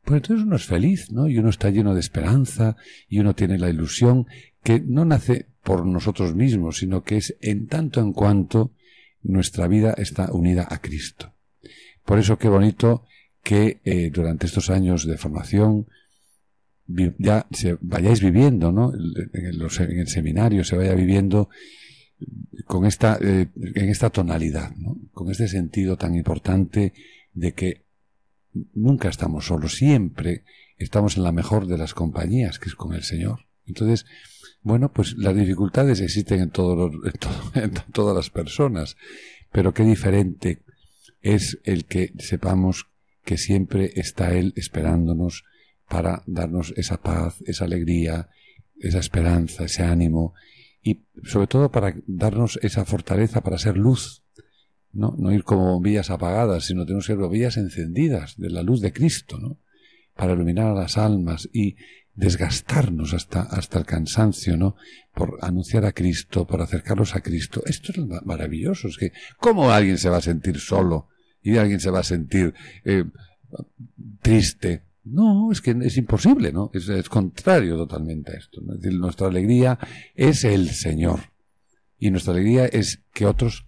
pues 0.04 0.22
entonces 0.22 0.46
uno 0.46 0.56
es 0.56 0.64
feliz, 0.64 1.12
¿no? 1.12 1.28
Y 1.28 1.38
uno 1.38 1.48
está 1.48 1.70
lleno 1.70 1.94
de 1.94 2.00
esperanza 2.00 2.76
y 3.08 3.20
uno 3.20 3.34
tiene 3.34 3.58
la 3.58 3.70
ilusión 3.70 4.26
que 4.62 4.80
no 4.80 5.04
nace 5.04 5.46
por 5.62 5.86
nosotros 5.86 6.34
mismos, 6.34 6.78
sino 6.78 7.04
que 7.04 7.18
es 7.18 7.36
en 7.40 7.68
tanto 7.68 8.00
en 8.00 8.12
cuanto 8.12 8.72
nuestra 9.22 9.68
vida 9.68 9.94
está 9.96 10.32
unida 10.32 10.66
a 10.68 10.80
Cristo. 10.80 11.32
Por 12.04 12.18
eso 12.18 12.38
qué 12.38 12.48
bonito 12.48 13.04
que 13.42 13.80
eh, 13.84 14.10
durante 14.10 14.46
estos 14.46 14.70
años 14.70 15.06
de 15.06 15.18
formación 15.18 15.86
ya 17.18 17.46
se 17.52 17.78
vayáis 17.80 18.20
viviendo, 18.20 18.72
¿no? 18.72 18.92
En 18.92 19.46
el, 19.46 20.08
seminario 20.08 20.64
se 20.64 20.76
vaya 20.76 20.94
viviendo 20.94 21.48
con 22.66 22.86
esta, 22.86 23.18
eh, 23.20 23.48
en 23.56 23.88
esta 23.88 24.10
tonalidad, 24.10 24.74
¿no? 24.76 24.98
Con 25.12 25.30
este 25.30 25.48
sentido 25.48 25.96
tan 25.96 26.14
importante 26.16 26.92
de 27.34 27.52
que 27.52 27.81
nunca 28.74 29.08
estamos 29.08 29.46
solos, 29.46 29.74
siempre 29.74 30.44
estamos 30.78 31.16
en 31.16 31.22
la 31.22 31.32
mejor 31.32 31.66
de 31.66 31.78
las 31.78 31.94
compañías, 31.94 32.58
que 32.58 32.68
es 32.68 32.74
con 32.74 32.94
el 32.94 33.02
Señor. 33.02 33.46
Entonces, 33.66 34.06
bueno, 34.62 34.92
pues 34.92 35.16
las 35.16 35.34
dificultades 35.36 36.00
existen 36.00 36.40
en, 36.40 36.50
todos 36.50 36.92
en, 37.54 37.72
todas 37.92 38.16
las 38.16 38.30
personas, 38.30 38.96
pero 39.50 39.74
qué 39.74 39.84
diferente 39.84 40.62
es 41.20 41.60
el 41.64 41.84
que 41.84 42.12
sepamos 42.18 42.88
que 43.24 43.38
siempre 43.38 43.92
está 43.94 44.34
Él 44.34 44.52
esperándonos 44.56 45.44
para 45.88 46.22
darnos 46.26 46.74
esa 46.76 47.00
paz, 47.00 47.42
esa 47.46 47.64
alegría, 47.64 48.28
esa 48.80 48.98
esperanza, 48.98 49.64
ese 49.64 49.82
ánimo 49.82 50.34
y 50.82 51.04
sobre 51.22 51.46
todo 51.46 51.70
para 51.70 51.94
darnos 52.06 52.58
esa 52.62 52.84
fortaleza 52.84 53.40
para 53.40 53.58
ser 53.58 53.76
luz 53.76 54.21
¿no? 54.92 55.14
No 55.18 55.32
ir 55.32 55.44
como 55.44 55.80
vías 55.80 56.10
apagadas, 56.10 56.64
sino 56.64 56.86
tener 56.86 57.02
ser 57.02 57.16
vías 57.28 57.56
encendidas 57.56 58.36
de 58.36 58.50
la 58.50 58.62
luz 58.62 58.80
de 58.80 58.92
Cristo, 58.92 59.38
¿no? 59.38 59.58
Para 60.14 60.34
iluminar 60.34 60.66
a 60.66 60.74
las 60.74 60.98
almas 60.98 61.48
y 61.52 61.76
desgastarnos 62.14 63.14
hasta, 63.14 63.42
hasta 63.42 63.78
el 63.78 63.86
cansancio, 63.86 64.56
¿no? 64.56 64.76
Por 65.14 65.38
anunciar 65.40 65.84
a 65.84 65.92
Cristo, 65.92 66.46
por 66.46 66.60
acercarlos 66.60 67.14
a 67.14 67.20
Cristo. 67.20 67.62
Esto 67.64 67.92
es 67.92 68.24
maravilloso. 68.24 68.88
Es 68.88 68.98
que, 68.98 69.12
¿cómo 69.38 69.70
alguien 69.70 69.98
se 69.98 70.10
va 70.10 70.18
a 70.18 70.22
sentir 70.22 70.58
solo? 70.58 71.08
Y 71.42 71.56
alguien 71.56 71.80
se 71.80 71.90
va 71.90 72.00
a 72.00 72.04
sentir 72.04 72.54
eh, 72.84 73.04
triste. 74.20 74.82
No, 75.04 75.50
es 75.50 75.60
que 75.60 75.74
es 75.82 75.96
imposible, 75.96 76.52
¿no? 76.52 76.70
Es, 76.72 76.88
es 76.88 77.08
contrario 77.08 77.76
totalmente 77.76 78.32
a 78.32 78.38
esto. 78.38 78.60
Es 78.60 78.80
decir, 78.80 78.98
nuestra 78.98 79.26
alegría 79.26 79.78
es 80.14 80.44
el 80.44 80.70
Señor. 80.70 81.20
Y 81.98 82.10
nuestra 82.10 82.34
alegría 82.34 82.66
es 82.66 83.00
que 83.12 83.26
otros 83.26 83.66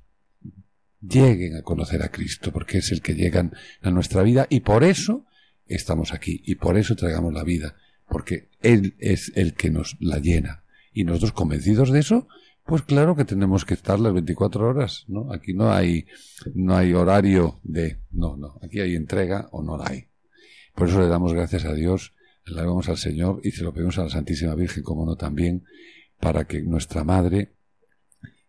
lleguen 1.09 1.57
a 1.57 1.63
conocer 1.63 2.03
a 2.03 2.11
Cristo, 2.11 2.53
porque 2.53 2.79
es 2.79 2.93
el 2.93 3.01
que 3.03 3.15
llegan 3.15 3.53
a 3.83 3.91
nuestra 3.91 4.23
vida 4.23 4.47
y 4.49 4.61
por 4.61 4.85
eso 4.85 5.27
estamos 5.67 6.13
aquí 6.13 6.43
y 6.45 6.57
por 6.57 6.77
eso 6.77 6.97
traigamos 6.97 7.33
la 7.33 7.45
vida, 7.45 7.77
porque 8.09 8.49
Él 8.61 8.95
es 8.99 9.33
el 9.35 9.55
que 9.55 9.71
nos 9.71 9.97
la 10.01 10.19
llena. 10.19 10.65
Y 10.93 11.05
nosotros 11.05 11.33
convencidos 11.33 11.91
de 11.91 12.01
eso, 12.01 12.29
pues 12.65 12.83
claro 12.83 13.17
que 13.17 13.25
tenemos 13.25 13.65
que 13.65 13.75
estar 13.75 14.01
las 14.01 14.13
24 14.13 14.67
horas, 14.67 15.05
¿no? 15.09 15.33
Aquí 15.33 15.53
no 15.53 15.73
hay, 15.73 16.07
no 16.55 16.77
hay 16.77 16.95
horario 16.95 17.61
de, 17.63 17.99
no, 18.11 18.37
no, 18.37 18.59
aquí 18.63 18.81
hay 18.81 18.95
entrega 18.95 19.49
o 19.53 19.63
no 19.63 19.77
la 19.77 19.89
hay. 19.89 20.07
Por 20.75 20.89
eso 20.89 21.01
le 21.01 21.09
damos 21.09 21.35
gracias 21.35 21.65
a 21.65 21.75
Dios, 21.75 22.15
le 22.47 22.57
damos 22.57 22.89
al 22.89 22.97
Señor 22.97 23.41
y 23.43 23.51
se 23.51 23.65
lo 23.65 23.73
pedimos 23.73 23.99
a 23.99 24.05
la 24.05 24.11
Santísima 24.11 24.55
Virgen, 24.55 24.83
como 24.83 25.05
no 25.05 25.17
también, 25.17 25.65
para 26.21 26.45
que 26.45 26.63
nuestra 26.63 27.05
Madre 27.05 27.53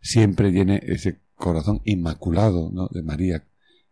siempre 0.02 0.52
llene 0.52 0.82
ese 0.86 1.20
corazón 1.36 1.82
inmaculado 1.86 2.72
¿no? 2.72 2.88
de 2.92 3.04
María, 3.04 3.46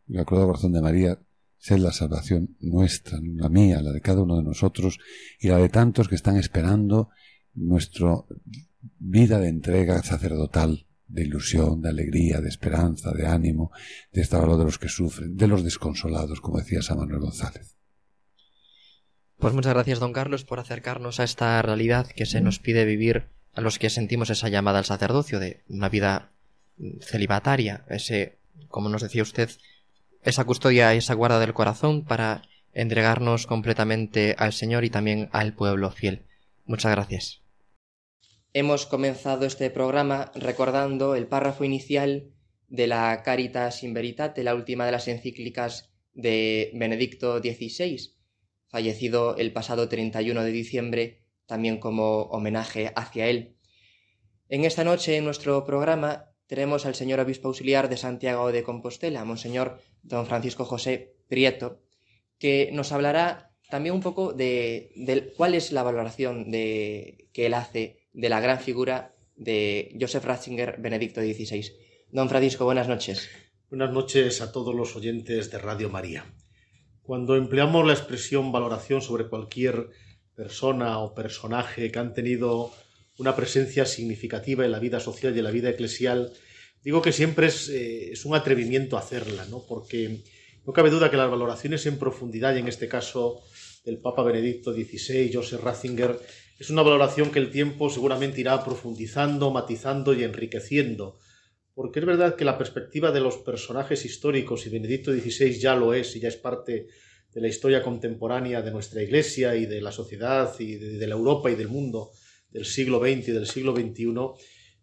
inmaculado 0.08 0.48
corazón 0.48 0.74
de 0.74 0.82
María, 0.82 1.20
ser 1.58 1.80
la 1.80 1.92
salvación 1.92 2.58
nuestra, 2.60 3.20
la 3.22 3.48
mía, 3.48 3.82
la 3.82 3.92
de 3.92 4.02
cada 4.02 4.22
uno 4.22 4.38
de 4.38 4.44
nosotros 4.44 5.00
y 5.40 5.48
la 5.48 5.58
de 5.58 5.70
tantos 5.70 6.10
que 6.10 6.16
están 6.16 6.36
esperando 6.36 7.10
nuestra 7.54 8.24
vida 9.00 9.40
de 9.40 9.48
entrega 9.48 10.04
sacerdotal, 10.04 10.86
de 11.08 11.24
ilusión, 11.24 11.82
de 11.82 11.90
alegría, 11.90 12.42
de 12.42 12.50
esperanza, 12.50 13.12
de 13.12 13.28
ánimo, 13.28 13.72
de 14.12 14.22
estar 14.22 14.44
a 14.44 14.58
de 14.58 14.64
los 14.66 14.78
que 14.78 14.90
sufren, 14.90 15.38
de 15.38 15.48
los 15.48 15.64
desconsolados, 15.64 16.42
como 16.42 16.58
decía 16.58 16.82
San 16.82 16.98
Manuel 16.98 17.22
González. 17.22 17.78
Pues 19.38 19.54
muchas 19.54 19.74
gracias, 19.74 20.00
don 20.00 20.12
Carlos, 20.12 20.44
por 20.44 20.60
acercarnos 20.60 21.20
a 21.20 21.24
esta 21.24 21.62
realidad 21.62 22.08
que 22.08 22.26
se 22.26 22.42
nos 22.42 22.60
pide 22.60 22.84
vivir 22.86 23.30
a 23.54 23.62
los 23.62 23.80
que 23.80 23.90
sentimos 23.90 24.30
esa 24.30 24.50
llamada 24.50 24.80
al 24.80 24.86
sacerdocio 24.86 25.40
de 25.40 25.64
una 25.70 25.88
vida 25.88 26.33
celibataria, 27.02 27.86
ese, 27.90 28.38
como 28.68 28.90
nos 28.90 29.02
decía 29.02 29.24
usted, 29.24 29.50
esa 30.24 30.46
custodia 30.46 30.94
y 30.94 31.00
esa 31.00 31.14
guarda 31.14 31.40
del 31.40 31.54
corazón 31.54 32.04
para 32.06 32.44
entregarnos 32.74 33.46
completamente 33.46 34.36
al 34.38 34.54
Señor 34.54 34.84
y 34.84 34.90
también 34.90 35.30
al 35.32 35.54
pueblo 35.54 35.92
fiel. 35.92 36.26
Muchas 36.66 36.92
gracias. 36.92 37.42
Hemos 38.54 38.86
comenzado 38.86 39.46
este 39.46 39.70
programa 39.70 40.32
recordando 40.36 41.16
el 41.16 41.28
párrafo 41.28 41.64
inicial 41.64 42.32
de 42.68 42.88
la 42.88 43.22
Caritas 43.24 43.84
in 43.84 43.94
Veritate, 43.94 44.44
la 44.44 44.56
última 44.56 44.86
de 44.86 44.92
las 44.92 45.08
encíclicas 45.08 45.92
de 46.14 46.72
Benedicto 46.74 47.40
XVI, 47.40 48.14
fallecido 48.68 49.36
el 49.38 49.52
pasado 49.54 49.90
31 49.90 50.44
de 50.44 50.52
diciembre, 50.52 51.24
también 51.46 51.80
como 51.80 52.24
homenaje 52.24 52.92
hacia 52.96 53.28
él. 53.28 53.58
En 54.50 54.66
esta 54.66 54.84
noche, 54.84 55.18
en 55.18 55.26
nuestro 55.26 55.66
programa, 55.66 56.33
tenemos 56.48 56.86
al 56.86 56.96
señor 56.96 57.20
obispo 57.20 57.48
auxiliar 57.48 57.90
de 57.90 57.98
Santiago 57.98 58.52
de 58.52 58.64
Compostela, 58.64 59.26
Monseñor 59.26 59.80
don 60.02 60.26
Francisco 60.26 60.66
José 60.66 61.16
Prieto, 61.28 61.80
que 62.38 62.70
nos 62.74 62.92
hablará 62.92 63.52
también 63.70 63.96
un 63.96 64.02
poco 64.02 64.34
de, 64.34 65.34
cuál 65.38 65.56
es 65.56 65.72
la 65.72 65.84
valoración 65.84 66.52
de, 66.52 67.30
que 67.34 67.46
él 67.48 67.54
hace 67.54 68.08
de 68.14 68.30
la 68.30 68.40
gran 68.40 68.60
figura 68.60 69.16
de 69.36 69.98
Joseph 70.00 70.26
Ratzinger 70.26 70.80
Benedicto 70.80 71.22
XVI. 71.22 71.72
Don 72.12 72.30
Francisco, 72.30 72.66
buenas 72.66 72.88
noches. 72.88 73.30
Buenas 73.70 73.92
noches 73.92 74.42
a 74.42 74.52
todos 74.52 74.76
los 74.76 74.96
oyentes 74.96 75.50
de 75.50 75.58
Radio 75.58 75.90
María. 75.90 76.26
Cuando 77.02 77.36
empleamos 77.36 77.88
la 77.88 77.94
expresión 77.94 78.52
valoración 78.52 79.02
sobre 79.02 79.28
cualquier 79.28 79.90
persona 80.36 81.00
o 81.00 81.16
personaje 81.16 81.92
que 81.92 82.00
han 82.00 82.14
tenido 82.14 82.72
una 83.18 83.36
presencia 83.36 83.86
significativa 83.86 84.66
en 84.66 84.72
la 84.72 84.80
vida 84.80 85.00
social 85.00 85.36
y 85.36 85.40
en 85.40 85.46
la 85.46 85.52
vida 85.52 85.70
eclesial, 85.70 86.34
digo 86.84 87.02
que 87.02 87.12
siempre 87.12 87.48
es, 87.48 87.70
eh, 87.70 88.12
es 88.12 88.26
un 88.26 88.36
atrevimiento 88.36 88.98
hacerla, 88.98 89.46
¿no? 89.46 89.64
porque 89.68 90.24
no 90.66 90.74
cabe 90.74 90.90
duda 90.90 91.12
que 91.12 91.18
las 91.18 91.30
valoraciones 91.30 91.86
en 91.86 92.00
profundidad, 92.00 92.56
y 92.56 92.60
en 92.60 92.68
este 92.68 92.88
caso 92.88 93.42
del 93.84 94.00
Papa 94.00 94.24
Benedicto 94.24 94.74
XVI, 94.74 95.32
Joseph 95.34 95.62
Ratzinger, 95.62 96.20
es 96.58 96.70
una 96.70 96.82
valoración 96.82 97.32
que 97.32 97.40
el 97.40 97.52
tiempo 97.52 97.90
seguramente 97.90 98.40
irá 98.40 98.64
profundizando, 98.64 99.52
matizando 99.52 100.14
y 100.14 100.24
enriqueciendo, 100.24 101.18
porque 101.74 102.00
es 102.00 102.06
verdad 102.06 102.36
que 102.36 102.46
la 102.46 102.58
perspectiva 102.58 103.12
de 103.12 103.20
los 103.20 103.38
personajes 103.38 104.06
históricos, 104.06 104.66
y 104.66 104.70
Benedicto 104.70 105.12
XVI 105.12 105.60
ya 105.60 105.76
lo 105.76 105.94
es, 105.94 106.16
y 106.16 106.22
ya 106.22 106.30
es 106.30 106.38
parte 106.38 106.88
de 107.34 107.42
la 107.42 107.48
historia 107.48 107.82
contemporánea 107.82 108.62
de 108.62 108.72
nuestra 108.72 109.02
Iglesia 109.02 109.56
y 109.56 109.66
de 109.66 109.82
la 109.82 109.92
sociedad 109.92 110.54
y 110.60 110.76
de, 110.76 111.08
la 111.08 111.16
Europa 111.16 111.50
y 111.50 111.56
del 111.56 111.68
mundo 111.68 112.12
del 112.54 112.66
siglo 112.66 113.00
XX 113.00 113.28
y 113.28 113.32
del 113.32 113.48
siglo 113.48 113.76
XXI, 113.76 114.14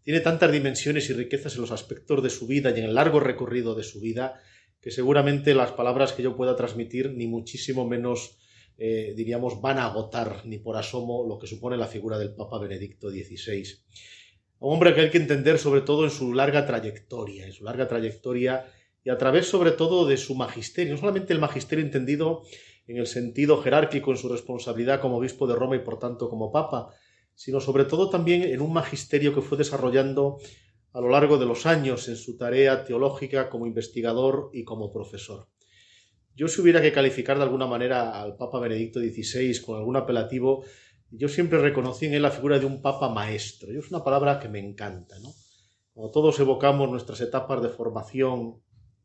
tiene 0.02 0.20
tantas 0.20 0.50
dimensiones 0.50 1.08
y 1.08 1.12
riquezas 1.12 1.54
en 1.54 1.62
los 1.62 1.70
aspectos 1.70 2.22
de 2.22 2.30
su 2.30 2.46
vida 2.46 2.70
y 2.70 2.78
en 2.80 2.86
el 2.86 2.94
largo 2.94 3.20
recorrido 3.20 3.74
de 3.74 3.84
su 3.84 4.00
vida, 4.00 4.40
que 4.80 4.90
seguramente 4.90 5.54
las 5.54 5.72
palabras 5.72 6.12
que 6.12 6.22
yo 6.22 6.36
pueda 6.36 6.56
transmitir, 6.56 7.12
ni 7.12 7.26
muchísimo 7.26 7.86
menos, 7.86 8.38
eh, 8.78 9.14
diríamos, 9.16 9.60
van 9.60 9.78
a 9.78 9.86
agotar 9.86 10.42
ni 10.46 10.58
por 10.58 10.76
asomo 10.76 11.26
lo 11.28 11.38
que 11.38 11.46
supone 11.46 11.76
la 11.76 11.86
figura 11.86 12.18
del 12.18 12.34
Papa 12.34 12.58
Benedicto 12.58 13.10
XVI. 13.10 13.64
Un 14.58 14.74
hombre 14.74 14.94
que 14.94 15.02
hay 15.02 15.10
que 15.10 15.18
entender 15.18 15.58
sobre 15.58 15.82
todo 15.82 16.04
en 16.04 16.10
su 16.10 16.34
larga 16.34 16.66
trayectoria, 16.66 17.46
en 17.46 17.52
su 17.52 17.64
larga 17.64 17.86
trayectoria 17.88 18.66
y 19.04 19.10
a 19.10 19.16
través 19.16 19.46
sobre 19.46 19.72
todo 19.72 20.06
de 20.06 20.16
su 20.16 20.34
magisterio, 20.34 20.94
no 20.94 21.00
solamente 21.00 21.32
el 21.32 21.38
magisterio 21.38 21.84
entendido 21.84 22.42
en 22.86 22.96
el 22.96 23.06
sentido 23.06 23.62
jerárquico 23.62 24.10
en 24.10 24.16
su 24.16 24.28
responsabilidad 24.28 25.00
como 25.00 25.18
obispo 25.18 25.46
de 25.46 25.54
Roma 25.54 25.76
y 25.76 25.80
por 25.80 25.98
tanto 25.98 26.28
como 26.28 26.50
papa, 26.50 26.90
sino 27.40 27.58
sobre 27.58 27.86
todo 27.86 28.10
también 28.10 28.42
en 28.42 28.60
un 28.60 28.70
magisterio 28.70 29.34
que 29.34 29.40
fue 29.40 29.56
desarrollando 29.56 30.36
a 30.92 31.00
lo 31.00 31.08
largo 31.08 31.38
de 31.38 31.46
los 31.46 31.64
años 31.64 32.06
en 32.08 32.16
su 32.16 32.36
tarea 32.36 32.84
teológica 32.84 33.48
como 33.48 33.66
investigador 33.66 34.50
y 34.52 34.62
como 34.62 34.92
profesor. 34.92 35.48
Yo 36.36 36.48
si 36.48 36.60
hubiera 36.60 36.82
que 36.82 36.92
calificar 36.92 37.38
de 37.38 37.44
alguna 37.44 37.66
manera 37.66 38.20
al 38.20 38.36
Papa 38.36 38.60
Benedicto 38.60 39.00
XVI 39.00 39.58
con 39.62 39.78
algún 39.78 39.96
apelativo, 39.96 40.64
yo 41.10 41.28
siempre 41.28 41.58
reconocí 41.60 42.04
en 42.04 42.12
él 42.12 42.20
la 42.20 42.30
figura 42.30 42.58
de 42.58 42.66
un 42.66 42.82
Papa 42.82 43.08
maestro. 43.08 43.72
Y 43.72 43.78
es 43.78 43.88
una 43.88 44.04
palabra 44.04 44.38
que 44.38 44.50
me 44.50 44.58
encanta. 44.58 45.16
¿no? 45.20 46.10
Todos 46.10 46.38
evocamos 46.40 46.90
nuestras 46.90 47.22
etapas 47.22 47.62
de 47.62 47.70
formación 47.70 48.60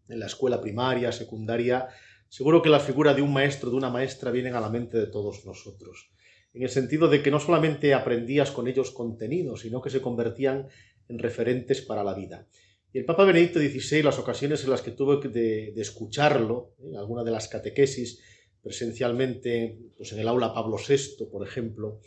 en 0.10 0.20
la 0.20 0.26
escuela 0.26 0.60
primaria, 0.60 1.14
secundaria, 1.14 1.88
seguro 2.28 2.62
que 2.62 2.68
la 2.68 2.82
figura 2.82 3.14
de 3.14 3.22
un 3.22 3.32
maestro, 3.32 3.70
de 3.70 3.78
una 3.78 3.90
maestra, 3.90 4.30
vienen 4.30 4.56
a 4.56 4.60
la 4.60 4.70
mente 4.70 4.98
de 4.98 5.08
todos 5.08 5.46
nosotros. 5.46 6.10
En 6.56 6.64
el 6.64 6.70
sentido 6.70 7.10
de 7.10 7.22
que 7.22 7.32
no 7.32 7.40
solamente 7.42 7.94
aprendías 7.94 8.50
con 8.50 8.70
ellos 8.70 8.92
contenidos, 8.92 9.62
sino 9.62 9.82
que 9.82 9.90
se 9.90 10.02
convertían 10.02 10.70
en 11.10 11.20
referentes 11.20 11.82
para 11.82 12.02
la 12.02 12.14
vida. 12.14 12.48
Y 12.94 13.00
el 13.00 13.04
Papa 13.04 13.26
Benedicto 13.26 13.60
XVI, 13.60 14.04
las 14.04 14.20
ocasiones 14.20 14.64
en 14.64 14.70
las 14.70 14.82
que 14.82 14.92
tuve 14.92 15.28
de, 15.28 15.74
escucharlo, 15.76 16.76
en 16.80 16.96
alguna 16.96 17.26
de 17.26 17.32
las 17.32 17.50
catequesis, 17.50 18.22
presencialmente, 18.62 19.78
pues 19.98 20.14
en 20.14 20.20
el 20.20 20.30
aula 20.30 20.54
Pablo 20.54 20.78
VI, 20.78 21.26
por 21.30 21.46
ejemplo, 21.46 22.00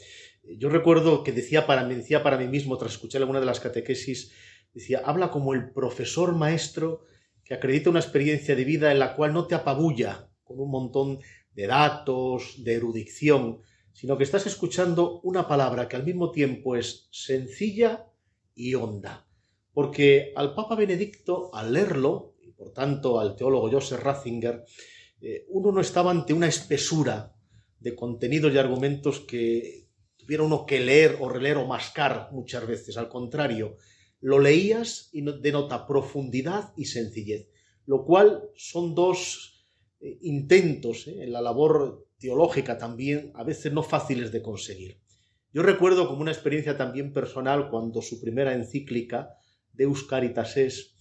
yo 0.43 0.71
recuerdo 0.71 1.23
que 1.23 1.33
decía 1.33 1.67
para, 1.67 1.85
me 1.87 1.95
decía 1.95 2.23
para 2.23 2.39
mí 2.39 2.49
mismo, 2.49 2.79
tras 2.79 2.93
escuchar 2.93 3.21
alguna 3.21 3.41
de 3.41 3.47
las 3.47 3.61
catequesis, 3.61 4.33
decía, 4.73 5.03
habla 5.05 5.31
como 5.31 5.53
el 5.53 5.73
profesor 5.73 6.35
maestro 6.35 7.05
que 7.45 7.53
acredita 7.53 7.91
una 7.91 8.01
experiencia 8.01 8.57
de 8.57 8.65
vida 8.65 8.93
en 8.93 8.99
la 8.99 9.15
cual 9.15 9.35
no 9.35 9.47
te 9.47 9.55
apabulla 9.55 10.31
con 10.43 10.59
un 10.59 10.71
montón 10.71 11.19
de 11.53 11.67
datos, 11.67 12.65
de 12.65 12.77
erudición, 12.77 13.61
sino 13.99 14.17
que 14.17 14.23
estás 14.23 14.47
escuchando 14.47 15.21
una 15.25 15.49
palabra 15.49 15.89
que 15.89 15.97
al 15.97 16.05
mismo 16.05 16.31
tiempo 16.31 16.77
es 16.77 17.09
sencilla 17.11 18.07
y 18.55 18.77
honda. 18.77 19.27
Porque 19.73 20.33
al 20.37 20.55
Papa 20.55 20.77
Benedicto, 20.77 21.53
al 21.53 21.73
leerlo, 21.73 22.37
y 22.41 22.53
por 22.53 22.73
tanto 22.73 23.19
al 23.19 23.35
teólogo 23.35 23.69
Joseph 23.69 24.01
Ratzinger, 24.01 24.65
eh, 25.21 25.47
uno 25.49 25.73
no 25.73 25.81
estaba 25.81 26.13
ante 26.13 26.33
una 26.33 26.47
espesura 26.47 27.35
de 27.81 27.97
contenidos 27.97 28.55
y 28.55 28.59
argumentos 28.59 29.19
que 29.19 29.89
tuviera 30.17 30.45
uno 30.45 30.65
que 30.65 30.79
leer 30.79 31.17
o 31.19 31.29
releer 31.29 31.57
o 31.57 31.67
mascar 31.67 32.29
muchas 32.31 32.69
veces. 32.69 32.97
Al 32.99 33.09
contrario, 33.09 33.79
lo 34.21 34.39
leías 34.39 35.11
y 35.13 35.23
denota 35.23 35.89
profundidad 35.89 36.73
y 36.77 36.85
sencillez, 36.85 37.49
lo 37.85 38.05
cual 38.05 38.49
son 38.55 38.95
dos 38.95 39.67
eh, 39.99 40.19
intentos 40.23 41.09
eh, 41.09 41.25
en 41.25 41.33
la 41.33 41.41
labor 41.43 42.08
teológica 42.19 42.79
también 42.79 43.33
a 43.35 43.45
veces 43.45 43.73
no 43.73 43.83
fáciles 43.83 44.33
de 44.33 44.43
conseguir. 44.43 45.01
Yo 45.53 45.63
recuerdo 45.63 46.07
como 46.07 46.21
una 46.21 46.33
experiencia 46.33 46.77
también 46.77 47.13
personal 47.13 47.71
cuando 47.71 48.03
su 48.03 48.21
primera 48.21 48.55
encíclica, 48.55 49.37
Deus 49.73 50.05
Caritas 50.05 50.57
es, 50.57 50.95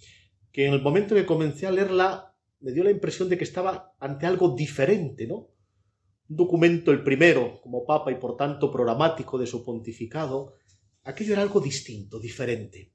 que 0.52 0.66
en 0.66 0.74
el 0.74 0.82
momento 0.82 1.16
que 1.16 1.26
comencé 1.26 1.68
a 1.68 1.72
leerla 1.72 2.34
me 2.60 2.72
dio 2.72 2.84
la 2.84 2.92
impresión 2.92 3.30
de 3.30 3.38
que 3.38 3.44
estaba 3.44 3.94
ante 4.00 4.26
algo 4.26 4.56
diferente, 4.56 5.28
¿no? 5.28 5.50
Un 6.30 6.36
documento, 6.36 6.92
el 6.92 7.04
primero, 7.04 7.62
como 7.62 7.86
papa 7.86 8.12
y 8.12 8.16
por 8.16 8.36
tanto 8.36 8.72
programático 8.72 9.38
de 9.38 9.48
su 9.48 9.64
pontificado, 9.64 10.56
aquello 11.04 11.34
era 11.34 11.42
algo 11.42 11.60
distinto, 11.60 12.20
diferente. 12.20 12.92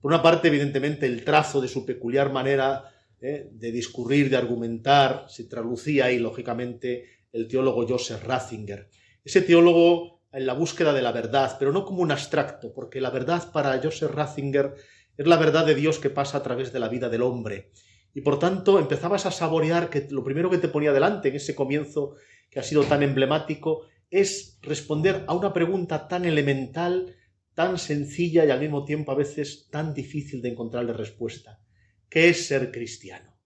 Por 0.00 0.12
una 0.12 0.22
parte, 0.22 0.48
evidentemente, 0.48 1.06
el 1.06 1.24
trazo 1.24 1.60
de 1.60 1.68
su 1.68 1.84
peculiar 1.84 2.32
manera 2.32 2.84
¿eh? 3.20 3.48
de 3.52 3.72
discurrir, 3.72 4.28
de 4.28 4.36
argumentar, 4.36 5.26
se 5.28 5.44
traducía 5.44 6.06
ahí, 6.06 6.18
lógicamente, 6.18 7.04
el 7.34 7.48
teólogo 7.48 7.86
Joseph 7.86 8.24
Ratzinger. 8.24 8.88
Ese 9.22 9.42
teólogo 9.42 10.22
en 10.32 10.46
la 10.46 10.54
búsqueda 10.54 10.92
de 10.92 11.02
la 11.02 11.12
verdad, 11.12 11.56
pero 11.58 11.72
no 11.72 11.84
como 11.84 12.00
un 12.00 12.10
abstracto, 12.10 12.72
porque 12.72 13.00
la 13.00 13.10
verdad 13.10 13.52
para 13.52 13.78
Joseph 13.82 14.10
Ratzinger 14.10 14.74
es 15.16 15.26
la 15.26 15.36
verdad 15.36 15.66
de 15.66 15.74
Dios 15.74 15.98
que 15.98 16.10
pasa 16.10 16.38
a 16.38 16.42
través 16.42 16.72
de 16.72 16.80
la 16.80 16.88
vida 16.88 17.08
del 17.08 17.22
hombre. 17.22 17.70
Y 18.14 18.22
por 18.22 18.38
tanto 18.38 18.78
empezabas 18.78 19.26
a 19.26 19.30
saborear 19.30 19.90
que 19.90 20.06
lo 20.10 20.24
primero 20.24 20.48
que 20.48 20.58
te 20.58 20.68
ponía 20.68 20.92
delante 20.92 21.28
en 21.28 21.36
ese 21.36 21.54
comienzo 21.54 22.14
que 22.50 22.60
ha 22.60 22.62
sido 22.62 22.84
tan 22.84 23.02
emblemático 23.02 23.82
es 24.10 24.58
responder 24.62 25.24
a 25.26 25.34
una 25.34 25.52
pregunta 25.52 26.08
tan 26.08 26.24
elemental 26.24 27.14
tan 27.54 27.78
sencilla 27.78 28.44
y 28.44 28.50
al 28.50 28.60
mismo 28.60 28.84
tiempo 28.84 29.12
a 29.12 29.16
veces 29.16 29.68
tan 29.70 29.94
difícil 29.94 30.42
de 30.42 30.50
encontrarle 30.50 30.92
respuesta. 30.92 31.60
¿Qué 32.08 32.28
es 32.28 32.46
ser 32.46 32.70
cristiano? 32.70 33.38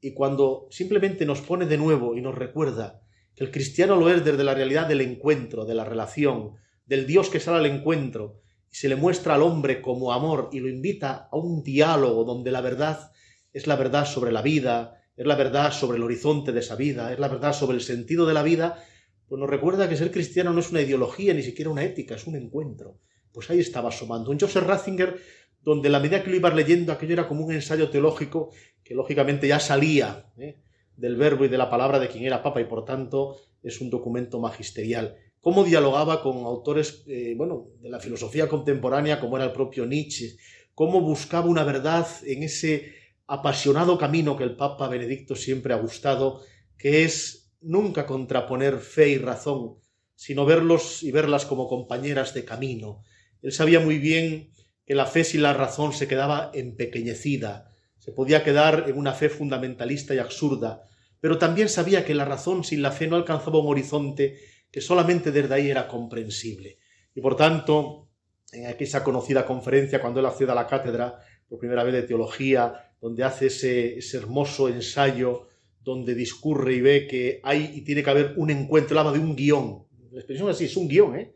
Y 0.00 0.12
cuando 0.12 0.66
simplemente 0.70 1.24
nos 1.24 1.40
pone 1.40 1.66
de 1.66 1.78
nuevo 1.78 2.16
y 2.16 2.20
nos 2.20 2.34
recuerda 2.34 3.03
que 3.34 3.44
el 3.44 3.50
cristiano 3.50 3.96
lo 3.96 4.10
es 4.10 4.24
desde 4.24 4.44
la 4.44 4.54
realidad 4.54 4.86
del 4.86 5.00
encuentro, 5.00 5.64
de 5.64 5.74
la 5.74 5.84
relación, 5.84 6.52
del 6.86 7.06
Dios 7.06 7.30
que 7.30 7.40
sale 7.40 7.58
al 7.58 7.66
encuentro 7.66 8.40
y 8.70 8.76
se 8.76 8.88
le 8.88 8.96
muestra 8.96 9.34
al 9.34 9.42
hombre 9.42 9.80
como 9.80 10.12
amor 10.12 10.50
y 10.52 10.60
lo 10.60 10.68
invita 10.68 11.28
a 11.30 11.36
un 11.36 11.62
diálogo 11.62 12.24
donde 12.24 12.50
la 12.50 12.60
verdad 12.60 13.10
es 13.52 13.66
la 13.66 13.76
verdad 13.76 14.06
sobre 14.06 14.32
la 14.32 14.42
vida, 14.42 15.00
es 15.16 15.26
la 15.26 15.36
verdad 15.36 15.72
sobre 15.72 15.98
el 15.98 16.04
horizonte 16.04 16.52
de 16.52 16.60
esa 16.60 16.76
vida, 16.76 17.12
es 17.12 17.18
la 17.18 17.28
verdad 17.28 17.52
sobre 17.52 17.76
el 17.76 17.82
sentido 17.82 18.26
de 18.26 18.34
la 18.34 18.42
vida, 18.42 18.82
pues 19.28 19.38
nos 19.40 19.48
recuerda 19.48 19.88
que 19.88 19.96
ser 19.96 20.10
cristiano 20.10 20.52
no 20.52 20.60
es 20.60 20.70
una 20.70 20.82
ideología 20.82 21.34
ni 21.34 21.42
siquiera 21.42 21.70
una 21.70 21.84
ética, 21.84 22.14
es 22.14 22.26
un 22.26 22.36
encuentro 22.36 22.98
pues 23.34 23.50
ahí 23.50 23.58
estaba 23.58 23.88
asomando. 23.90 24.30
Un 24.30 24.38
Joseph 24.38 24.64
Ratzinger, 24.64 25.20
donde 25.60 25.90
la 25.90 25.98
medida 25.98 26.22
que 26.22 26.30
lo 26.30 26.36
ibas 26.36 26.54
leyendo, 26.54 26.92
aquello 26.92 27.14
era 27.14 27.28
como 27.28 27.44
un 27.44 27.52
ensayo 27.52 27.90
teológico 27.90 28.52
que 28.82 28.94
lógicamente 28.94 29.48
ya 29.48 29.58
salía 29.58 30.32
¿eh? 30.38 30.60
Del 30.96 31.16
verbo 31.16 31.44
y 31.44 31.48
de 31.48 31.58
la 31.58 31.70
palabra 31.70 31.98
de 31.98 32.08
quien 32.08 32.24
era 32.24 32.42
papa 32.42 32.60
y 32.60 32.64
por 32.64 32.84
tanto 32.84 33.36
es 33.62 33.80
un 33.80 33.90
documento 33.90 34.40
magisterial. 34.40 35.16
Cómo 35.40 35.64
dialogaba 35.64 36.22
con 36.22 36.44
autores 36.44 37.04
eh, 37.06 37.34
bueno, 37.36 37.68
de 37.80 37.90
la 37.90 38.00
filosofía 38.00 38.48
contemporánea, 38.48 39.20
como 39.20 39.36
era 39.36 39.46
el 39.46 39.52
propio 39.52 39.86
Nietzsche, 39.86 40.36
cómo 40.74 41.00
buscaba 41.00 41.46
una 41.46 41.64
verdad 41.64 42.06
en 42.24 42.42
ese 42.42 42.94
apasionado 43.26 43.98
camino 43.98 44.36
que 44.36 44.44
el 44.44 44.56
Papa 44.56 44.88
Benedicto 44.88 45.36
siempre 45.36 45.74
ha 45.74 45.78
gustado, 45.78 46.42
que 46.78 47.04
es 47.04 47.52
nunca 47.60 48.06
contraponer 48.06 48.78
fe 48.78 49.10
y 49.10 49.18
razón, 49.18 49.76
sino 50.14 50.44
verlos 50.44 51.02
y 51.02 51.10
verlas 51.10 51.46
como 51.46 51.68
compañeras 51.68 52.34
de 52.34 52.44
camino, 52.44 53.02
él 53.44 53.52
sabía 53.52 53.78
muy 53.78 53.98
bien 53.98 54.52
que 54.86 54.94
la 54.94 55.04
fe 55.04 55.22
sin 55.22 55.42
la 55.42 55.52
razón 55.52 55.92
se 55.92 56.08
quedaba 56.08 56.50
empequeñecida, 56.54 57.73
se 58.04 58.12
podía 58.12 58.44
quedar 58.44 58.84
en 58.86 58.98
una 58.98 59.14
fe 59.14 59.30
fundamentalista 59.30 60.14
y 60.14 60.18
absurda, 60.18 60.82
pero 61.22 61.38
también 61.38 61.70
sabía 61.70 62.04
que 62.04 62.12
la 62.12 62.26
razón 62.26 62.62
sin 62.62 62.82
la 62.82 62.92
fe 62.92 63.06
no 63.06 63.16
alcanzaba 63.16 63.60
un 63.60 63.68
horizonte 63.68 64.36
que 64.70 64.82
solamente 64.82 65.32
desde 65.32 65.54
ahí 65.54 65.70
era 65.70 65.88
comprensible. 65.88 66.76
Y 67.14 67.22
por 67.22 67.34
tanto, 67.34 68.10
en 68.52 68.66
aquella 68.66 69.02
conocida 69.02 69.46
conferencia, 69.46 70.02
cuando 70.02 70.20
él 70.20 70.26
accede 70.26 70.52
a 70.52 70.54
la 70.54 70.66
cátedra, 70.66 71.18
por 71.48 71.58
primera 71.58 71.82
vez 71.82 71.94
de 71.94 72.02
teología, 72.02 72.92
donde 73.00 73.24
hace 73.24 73.46
ese, 73.46 73.98
hermoso 74.18 74.68
ensayo, 74.68 75.48
donde 75.80 76.14
discurre 76.14 76.74
y 76.74 76.80
ve 76.82 77.06
que 77.06 77.40
hay 77.42 77.72
y 77.74 77.84
tiene 77.84 78.02
que 78.02 78.10
haber 78.10 78.34
un 78.36 78.50
encuentro, 78.50 79.00
habla 79.00 79.12
de 79.12 79.18
un 79.18 79.34
guion. 79.34 79.86
La 80.12 80.20
expresión 80.20 80.50
así, 80.50 80.66
es 80.66 80.76
un 80.76 80.88
guion, 80.88 81.18
¿eh? 81.18 81.32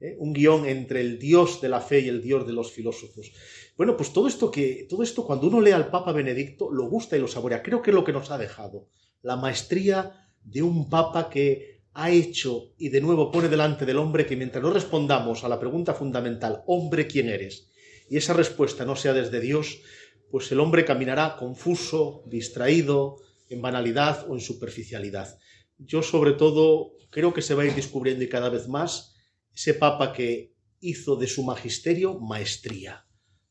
¿eh? 0.00 0.16
un 0.18 0.32
guion 0.32 0.66
entre 0.66 1.00
el 1.00 1.20
Dios 1.20 1.60
de 1.60 1.68
la 1.68 1.80
fe 1.80 2.00
y 2.00 2.08
el 2.08 2.20
Dios 2.22 2.44
de 2.44 2.54
los 2.54 2.72
filósofos. 2.72 3.30
Bueno, 3.78 3.96
pues 3.96 4.12
todo 4.12 4.26
esto 4.26 4.50
que, 4.50 4.88
todo 4.90 5.04
esto 5.04 5.24
cuando 5.24 5.46
uno 5.46 5.60
lee 5.60 5.70
al 5.70 5.88
Papa 5.88 6.10
Benedicto, 6.10 6.68
lo 6.72 6.86
gusta 6.86 7.16
y 7.16 7.20
lo 7.20 7.28
saborea. 7.28 7.62
Creo 7.62 7.80
que 7.80 7.92
es 7.92 7.94
lo 7.94 8.02
que 8.02 8.12
nos 8.12 8.32
ha 8.32 8.36
dejado. 8.36 8.88
La 9.22 9.36
maestría 9.36 10.28
de 10.42 10.62
un 10.62 10.90
Papa 10.90 11.30
que 11.30 11.84
ha 11.92 12.10
hecho 12.10 12.72
y 12.76 12.88
de 12.88 13.00
nuevo 13.00 13.30
pone 13.30 13.48
delante 13.48 13.86
del 13.86 13.98
hombre 13.98 14.26
que 14.26 14.34
mientras 14.34 14.64
no 14.64 14.70
respondamos 14.70 15.44
a 15.44 15.48
la 15.48 15.60
pregunta 15.60 15.94
fundamental, 15.94 16.64
hombre, 16.66 17.06
¿quién 17.06 17.28
eres? 17.28 17.70
Y 18.10 18.16
esa 18.16 18.32
respuesta 18.32 18.84
no 18.84 18.96
sea 18.96 19.12
desde 19.12 19.38
Dios, 19.38 19.80
pues 20.28 20.50
el 20.50 20.58
hombre 20.58 20.84
caminará 20.84 21.36
confuso, 21.36 22.24
distraído, 22.26 23.18
en 23.48 23.62
banalidad 23.62 24.28
o 24.28 24.34
en 24.34 24.40
superficialidad. 24.40 25.38
Yo 25.78 26.02
sobre 26.02 26.32
todo 26.32 26.96
creo 27.10 27.32
que 27.32 27.42
se 27.42 27.54
va 27.54 27.62
a 27.62 27.66
ir 27.66 27.76
descubriendo 27.76 28.24
y 28.24 28.28
cada 28.28 28.48
vez 28.48 28.66
más 28.66 29.14
ese 29.54 29.74
papa 29.74 30.12
que 30.12 30.52
hizo 30.80 31.14
de 31.14 31.28
su 31.28 31.44
magisterio 31.44 32.18
maestría. 32.18 33.07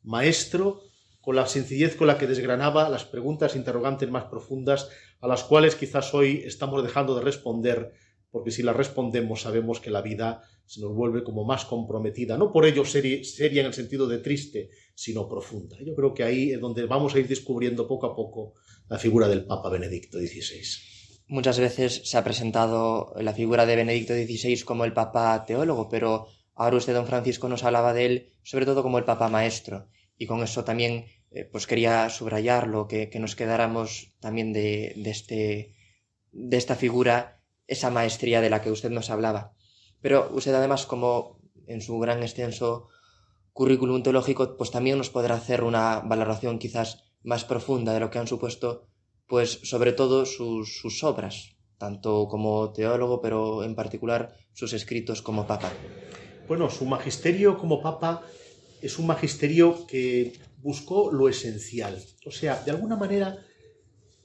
Maestro 0.08 0.82
con 1.20 1.36
la 1.36 1.46
sencillez 1.46 1.98
con 1.98 2.08
la 2.08 2.18
que 2.18 2.26
desgranaba 2.26 2.88
las 2.88 3.04
preguntas 3.04 3.58
interrogantes 3.58 4.10
más 4.10 4.24
profundas 4.26 4.88
a 5.20 5.28
las 5.28 5.44
cuales 5.44 5.76
quizás 5.76 6.14
hoy 6.14 6.44
estamos 6.46 6.82
dejando 6.82 7.16
de 7.16 7.22
responder, 7.22 7.92
porque 8.32 8.52
si 8.52 8.64
las 8.64 8.78
respondemos 8.78 9.42
sabemos 9.42 9.82
que 9.82 9.92
la 9.92 10.02
vida 10.02 10.42
se 10.66 10.80
nos 10.80 10.94
vuelve 10.94 11.26
como 11.26 11.44
más 11.44 11.66
comprometida, 11.66 12.38
no 12.38 12.54
por 12.54 12.66
ello 12.66 12.86
seria, 12.86 13.20
en 13.62 13.66
el 13.66 13.74
sentido 13.74 14.08
de 14.08 14.20
triste, 14.20 14.70
sino 14.96 15.28
profunda. 15.28 15.76
Yo 15.86 15.94
creo 15.96 16.14
que 16.14 16.24
ahí 16.24 16.52
es 16.52 16.62
donde 16.62 16.86
vamos 16.86 17.14
a 17.14 17.20
ir 17.20 17.28
descubriendo 17.28 17.88
poco 17.88 18.06
a 18.06 18.16
poco 18.16 18.54
la 18.88 18.98
figura 18.98 19.28
del 19.28 19.46
Papa 19.46 19.70
Benedicto 19.70 20.18
XVI. 20.18 20.62
Muchas 21.28 21.60
veces 21.60 22.02
se 22.06 22.18
ha 22.18 22.24
presentado 22.24 23.14
la 23.20 23.34
figura 23.34 23.66
de 23.66 23.76
Benedicto 23.76 24.14
XVI 24.14 24.62
como 24.62 24.86
el 24.86 24.94
Papa 24.94 25.44
teólogo, 25.46 25.90
pero 25.90 26.28
ahora 26.56 26.78
usted, 26.78 26.94
don 26.94 27.08
Francisco, 27.08 27.50
nos 27.50 27.66
hablaba 27.66 27.94
de 27.94 28.06
él 28.06 28.34
sobre 28.44 28.66
todo 28.66 28.82
como 28.82 28.98
el 28.98 29.04
Papa 29.04 29.28
maestro, 29.28 29.90
y 30.18 30.26
con 30.26 30.44
eso 30.44 30.64
también 30.64 31.06
eh, 31.32 31.46
pues 31.46 31.68
quería 31.68 32.10
subrayarlo, 32.10 32.88
que, 32.88 33.10
que 33.10 33.20
nos 33.20 33.36
quedáramos 33.36 34.14
también 34.20 34.54
de, 34.54 34.94
de, 34.96 35.10
este, 35.10 35.76
de 36.32 36.58
esta 36.58 36.76
figura, 36.76 37.44
esa 37.68 37.90
maestría 37.90 38.42
de 38.42 38.50
la 38.50 38.62
que 38.62 38.72
usted 38.72 38.90
nos 38.90 39.10
hablaba. 39.10 39.54
Pero 40.02 40.30
usted 40.34 40.54
además, 40.54 40.86
como 40.86 41.40
en 41.68 41.82
su 41.82 42.00
gran 42.00 42.24
extenso 42.24 42.88
currículum 43.52 44.04
teológico, 44.04 44.56
pues 44.58 44.72
también 44.72 44.98
nos 44.98 45.10
podrá 45.10 45.36
hacer 45.36 45.64
una 45.64 46.00
valoración 46.00 46.60
quizás 46.60 47.04
más 47.24 47.44
profunda 47.44 47.94
de 47.94 48.00
lo 48.00 48.10
que 48.10 48.20
han 48.20 48.28
supuesto, 48.28 48.88
pues 49.28 49.60
sobre 49.64 49.92
todo 49.92 50.26
sus, 50.26 50.80
sus 50.80 51.04
obras, 51.04 51.58
tanto 51.78 52.28
como 52.30 52.72
teólogo, 52.72 53.22
pero 53.22 53.64
en 53.64 53.76
particular 53.76 54.36
sus 54.54 54.74
escritos 54.74 55.22
como 55.22 55.46
papa. 55.46 55.72
Bueno, 56.48 56.70
su 56.70 56.86
magisterio 56.86 57.58
como 57.58 57.82
papa 57.82 58.24
es 58.82 59.00
un 59.00 59.08
magisterio 59.08 59.86
que 59.88 60.34
buscó 60.62 61.12
lo 61.12 61.30
esencial. 61.30 62.02
O 62.26 62.32
sea, 62.32 62.62
de 62.64 62.72
alguna 62.72 62.96
manera, 62.96 63.38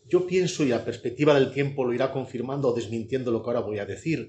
yo 0.09 0.27
pienso, 0.27 0.65
y 0.65 0.69
la 0.69 0.85
perspectiva 0.85 1.35
del 1.35 1.53
tiempo 1.53 1.85
lo 1.85 1.93
irá 1.93 2.13
confirmando 2.13 2.69
o 2.69 2.75
desmintiendo 2.75 3.31
lo 3.31 3.43
que 3.43 3.51
ahora 3.51 3.61
voy 3.61 3.79
a 3.79 3.87
decir, 3.87 4.29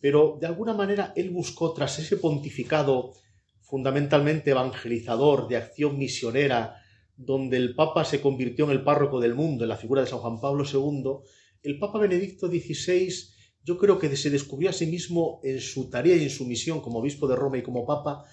pero 0.00 0.36
de 0.40 0.46
alguna 0.46 0.74
manera 0.74 1.12
él 1.16 1.30
buscó, 1.30 1.72
tras 1.72 1.98
ese 1.98 2.16
pontificado 2.16 3.12
fundamentalmente 3.60 4.50
evangelizador, 4.50 5.48
de 5.48 5.56
acción 5.56 5.96
misionera, 5.96 6.76
donde 7.16 7.56
el 7.56 7.74
Papa 7.74 8.04
se 8.04 8.20
convirtió 8.20 8.64
en 8.64 8.72
el 8.72 8.82
párroco 8.82 9.20
del 9.20 9.34
mundo, 9.34 9.64
en 9.64 9.68
la 9.68 9.76
figura 9.76 10.02
de 10.02 10.08
San 10.08 10.18
Juan 10.18 10.40
Pablo 10.40 10.64
II, 10.64 11.04
el 11.62 11.78
Papa 11.78 11.98
Benedicto 11.98 12.48
XVI 12.48 13.32
yo 13.64 13.78
creo 13.78 13.98
que 13.98 14.14
se 14.16 14.30
descubrió 14.30 14.70
a 14.70 14.72
sí 14.72 14.86
mismo 14.86 15.40
en 15.44 15.60
su 15.60 15.88
tarea 15.88 16.16
y 16.16 16.24
en 16.24 16.30
su 16.30 16.44
misión 16.44 16.80
como 16.80 16.98
obispo 16.98 17.28
de 17.28 17.36
Roma 17.36 17.58
y 17.58 17.62
como 17.62 17.86
Papa, 17.86 18.24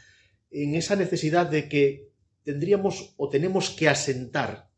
en 0.52 0.76
esa 0.76 0.96
necesidad 0.96 1.48
de 1.48 1.70
que 1.70 2.10
tendríamos 2.44 3.14
o 3.18 3.30
tenemos 3.30 3.70
que 3.70 3.88
asentar 3.88 4.70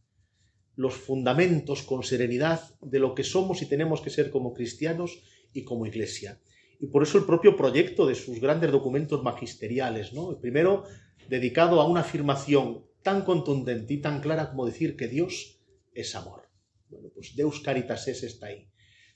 los 0.75 0.95
fundamentos 0.95 1.83
con 1.83 2.03
serenidad 2.03 2.75
de 2.81 2.99
lo 2.99 3.13
que 3.13 3.23
somos 3.23 3.61
y 3.61 3.67
tenemos 3.67 4.01
que 4.01 4.09
ser 4.09 4.31
como 4.31 4.53
cristianos 4.53 5.21
y 5.53 5.63
como 5.63 5.85
iglesia. 5.85 6.39
Y 6.79 6.87
por 6.87 7.03
eso 7.03 7.17
el 7.17 7.25
propio 7.25 7.55
proyecto 7.55 8.07
de 8.07 8.15
sus 8.15 8.39
grandes 8.39 8.71
documentos 8.71 9.21
magisteriales, 9.21 10.13
¿no? 10.13 10.31
El 10.31 10.37
primero 10.37 10.85
dedicado 11.29 11.79
a 11.79 11.87
una 11.87 12.01
afirmación 12.01 12.85
tan 13.03 13.23
contundente 13.23 13.93
y 13.93 14.01
tan 14.01 14.21
clara 14.21 14.49
como 14.49 14.65
decir 14.65 14.95
que 14.95 15.07
Dios 15.07 15.59
es 15.93 16.15
amor. 16.15 16.49
Bueno, 16.89 17.09
pues 17.13 17.35
Deus 17.35 17.59
Caritas 17.59 18.07
es 18.07 18.23
está 18.23 18.47
ahí. 18.47 18.67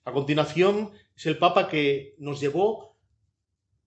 A 0.03 0.11
continuación 0.11 0.91
es 1.15 1.25
el 1.25 1.37
Papa 1.37 1.67
que 1.67 2.15
nos 2.19 2.39
llevó 2.39 2.99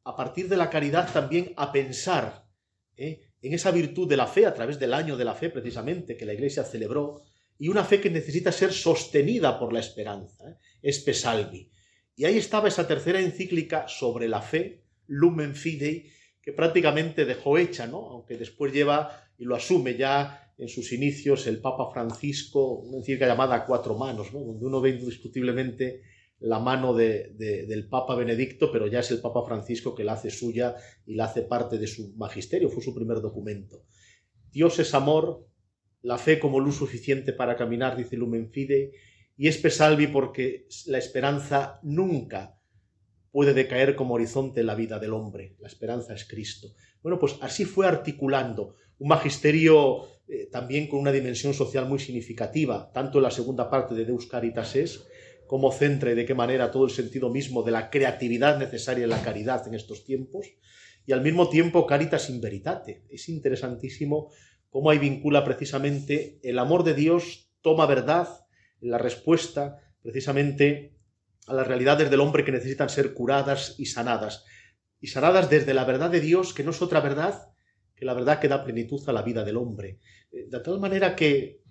a 0.03 0.17
partir 0.17 0.49
de 0.49 0.57
la 0.57 0.71
caridad 0.71 1.13
también 1.13 1.53
a 1.57 1.71
pensar 1.71 2.48
¿eh? 2.99 3.21
en 3.41 3.55
esa 3.55 3.71
virtud 3.71 4.09
de 4.09 4.17
la 4.17 4.27
fe, 4.27 4.45
a 4.45 4.53
través 4.53 4.79
del 4.79 4.93
año 4.93 5.17
de 5.17 5.25
la 5.25 5.35
fe 5.35 5.49
precisamente, 5.49 6.17
que 6.17 6.27
la 6.27 6.35
Iglesia 6.35 6.65
celebró, 6.65 7.23
y 7.59 7.69
una 7.69 7.85
fe 7.85 8.01
que 8.01 8.11
necesita 8.11 8.53
ser 8.53 8.73
sostenida 8.73 9.59
por 9.59 9.73
la 9.73 9.81
esperanza, 9.81 10.51
¿eh? 10.51 10.57
Espe. 10.83 11.13
Y 12.17 12.25
ahí 12.25 12.37
estaba 12.37 12.69
esa 12.69 12.87
tercera 12.87 13.21
encíclica 13.21 13.87
sobre 13.89 14.29
la 14.29 14.43
fe, 14.43 14.83
Lumen 15.07 15.55
Fidei, 15.55 16.11
que 16.43 16.53
prácticamente 16.53 17.25
dejó 17.25 17.59
hecha, 17.59 17.87
¿no? 17.87 18.09
aunque 18.11 18.37
después 18.37 18.73
lleva 18.73 19.25
y 19.39 19.45
lo 19.45 19.55
asume 19.55 19.97
ya 19.97 20.53
en 20.57 20.69
sus 20.69 20.93
inicios 20.93 21.47
el 21.47 21.61
Papa 21.61 21.91
Francisco, 21.93 22.81
una 22.81 22.99
encíclica 22.99 23.27
llamada 23.27 23.65
cuatro 23.65 23.97
manos, 23.97 24.33
¿no? 24.33 24.41
donde 24.41 24.65
uno 24.65 24.81
ve 24.81 24.91
indiscutiblemente 24.91 26.03
la 26.41 26.61
mano 26.61 26.95
de, 26.95 27.35
del 27.37 27.89
Papa 27.89 28.15
Benedicto, 28.15 28.71
pero 28.71 28.87
ya 28.87 29.01
es 29.01 29.11
el 29.11 29.21
Papa 29.21 29.45
Francisco 29.45 29.95
que 29.95 30.05
la 30.05 30.13
hace 30.13 30.31
suya 30.31 30.77
y 31.05 31.15
la 31.15 31.25
hace 31.25 31.43
parte 31.43 31.79
de 31.79 31.87
su 31.87 32.15
magisterio, 32.17 32.69
fue 32.69 32.83
su 32.83 32.95
primer 32.95 33.21
documento. 33.21 33.85
Dios 34.51 34.79
es 34.79 34.95
amor, 34.95 35.47
la 36.01 36.19
fe 36.19 36.39
como 36.39 36.61
luz 36.61 36.77
suficiente 36.77 37.33
para 37.33 37.57
caminar, 37.57 37.97
dice 37.97 38.17
Lumen 38.17 38.51
Fide, 38.51 38.93
y 39.37 39.49
es 39.49 39.59
pesalvi 39.59 40.07
porque 40.07 40.67
la 40.87 40.99
esperanza 40.99 41.81
nunca 41.83 42.59
puede 43.31 43.55
decaer 43.55 43.95
como 43.95 44.15
horizonte 44.15 44.61
en 44.61 44.67
la 44.67 44.75
vida 44.75 44.99
del 44.99 45.13
hombre. 45.13 45.57
La 45.61 45.69
esperanza 45.69 46.15
es 46.15 46.25
Cristo. 46.25 46.69
Bueno, 47.03 47.19
pues 47.19 47.37
así 47.41 47.65
fue 47.65 47.87
articulando 47.87 48.75
un 48.99 49.09
magisterio 49.09 50.03
eh, 50.27 50.49
también 50.51 50.89
con 50.89 51.01
una 51.01 51.13
dimensión 51.13 51.55
social 51.55 51.87
muy 51.89 51.99
significativa, 51.99 52.91
tanto 52.93 53.19
en 53.19 53.25
la 53.25 53.31
segunda 53.31 53.71
parte 53.71 53.95
de 53.95 54.05
Deus 54.05 54.27
Caritas 54.27 54.75
es, 54.77 55.07
cómo 55.49 55.73
centra 55.73 56.13
y 56.13 56.15
de 56.15 56.27
qué 56.27 56.35
manera 56.35 56.71
todo 56.71 56.85
el 56.85 56.91
sentido 56.91 57.31
mismo 57.31 57.65
de 57.65 57.73
la 57.73 57.91
creatividad 57.91 58.59
necesaria 58.59 59.05
en 59.05 59.11
la 59.11 59.23
caridad 59.23 59.67
en 59.67 59.75
estos 59.75 60.05
tiempos, 60.05 60.47
y 61.07 61.13
al 61.13 61.23
mismo 61.23 61.49
tiempo 61.49 61.87
Caritas 61.87 62.29
in 62.29 62.41
Veritate. 62.41 63.07
Es 63.09 63.29
interesantísimo 63.31 64.31
cómo 64.69 64.91
ahí 64.91 64.99
vincula 64.99 65.43
precisamente 65.45 66.39
el 66.43 66.59
amor 66.59 66.85
de 66.85 66.93
Dios, 66.93 67.51
toma 67.63 67.87
verdad 67.87 68.29
en 68.81 68.91
la 68.91 68.99
respuesta 68.99 69.81
precisamente 70.03 70.95
a 71.47 71.55
las 71.55 71.67
realidades 71.67 72.11
del 72.11 72.21
hombre 72.21 72.45
que 72.45 72.53
necesitan 72.53 72.91
ser 72.91 73.15
curadas 73.15 73.75
y 73.79 73.87
sanadas. 73.87 74.45
Y 75.01 75.07
sanadas 75.07 75.49
desde 75.49 75.73
la 75.73 75.85
verdad 75.85 76.11
de 76.11 76.21
Dios, 76.21 76.53
que 76.53 76.63
no 76.63 76.73
es 76.73 76.83
otra 76.83 77.01
verdad 77.01 77.53
que 77.97 78.05
la 78.05 78.15
verdad 78.15 78.39
que 78.39 78.49
da 78.49 78.63
plenitud 78.63 79.03
a 79.09 79.13
la 79.13 79.23
vida 79.23 79.45
del 79.45 79.57
hombre. 79.57 79.99
De 80.31 80.61
tal 80.61 80.79
manera 80.79 81.17
que 81.17 81.63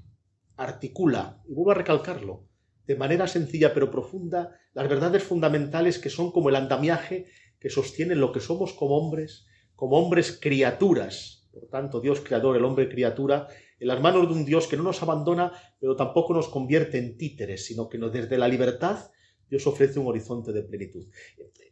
articula, 0.58 1.42
y 1.48 1.54
vuelvo 1.54 1.72
a 1.72 1.76
recalcarlo, 1.76 2.48
de 2.88 2.96
manera 2.96 3.28
sencilla 3.28 3.74
pero 3.74 3.92
profunda 3.92 4.60
las 4.74 4.88
verdades 4.88 5.24
fundamentales 5.24 6.00
que 6.00 6.10
son 6.10 6.32
como 6.32 6.50
el 6.50 6.56
andamiaje 6.56 7.28
que 7.60 7.70
sostienen 7.70 8.22
lo 8.22 8.32
que 8.32 8.40
somos 8.40 8.74
como 8.74 8.98
hombres, 8.98 9.46
como 9.76 9.98
hombres 9.98 10.40
criaturas. 10.42 11.50
Por 11.52 11.68
tanto, 11.70 12.00
Dios 12.00 12.22
creador, 12.22 12.56
el 12.56 12.66
hombre 12.66 12.88
criatura, 12.88 13.48
en 13.80 13.88
las 13.88 14.00
manos 14.00 14.28
de 14.28 14.34
un 14.34 14.46
Dios 14.46 14.68
que 14.68 14.78
no 14.78 14.84
nos 14.84 15.02
abandona, 15.02 15.52
pero 15.80 15.96
tampoco 15.96 16.34
nos 16.34 16.48
convierte 16.48 16.98
en 16.98 17.18
títeres, 17.18 17.66
sino 17.66 17.90
que 17.90 17.98
desde 17.98 18.38
la 18.38 18.48
libertad 18.48 19.12
Dios 19.50 19.66
ofrece 19.66 20.00
un 20.00 20.08
horizonte 20.08 20.52
de 20.52 20.64
plenitud. 20.64 21.06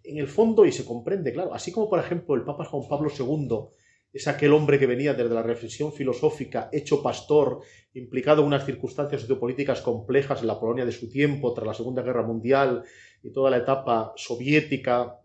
En 0.03 0.17
el 0.17 0.27
fondo, 0.27 0.65
y 0.65 0.71
se 0.71 0.85
comprende, 0.85 1.33
claro, 1.33 1.53
así 1.53 1.71
como 1.71 1.89
por 1.89 1.99
ejemplo 1.99 2.35
el 2.35 2.43
Papa 2.43 2.65
Juan 2.65 2.87
Pablo 2.87 3.11
II 3.17 3.69
es 4.15 4.29
aquel 4.29 4.53
hombre 4.53 4.79
que 4.79 4.87
venía 4.87 5.13
desde 5.13 5.35
la 5.35 5.43
reflexión 5.43 5.91
filosófica, 5.91 6.69
hecho 6.71 7.03
pastor, 7.03 7.59
implicado 7.93 8.41
en 8.41 8.47
unas 8.47 8.65
circunstancias 8.65 9.19
sociopolíticas 9.19 9.81
complejas 9.81 10.39
en 10.39 10.47
la 10.47 10.57
Polonia 10.57 10.85
de 10.85 10.93
su 10.93 11.09
tiempo, 11.09 11.53
tras 11.53 11.67
la 11.67 11.73
Segunda 11.73 12.01
Guerra 12.01 12.23
Mundial 12.23 12.85
y 13.21 13.33
toda 13.33 13.51
la 13.51 13.57
etapa 13.57 14.13
soviética, 14.15 15.19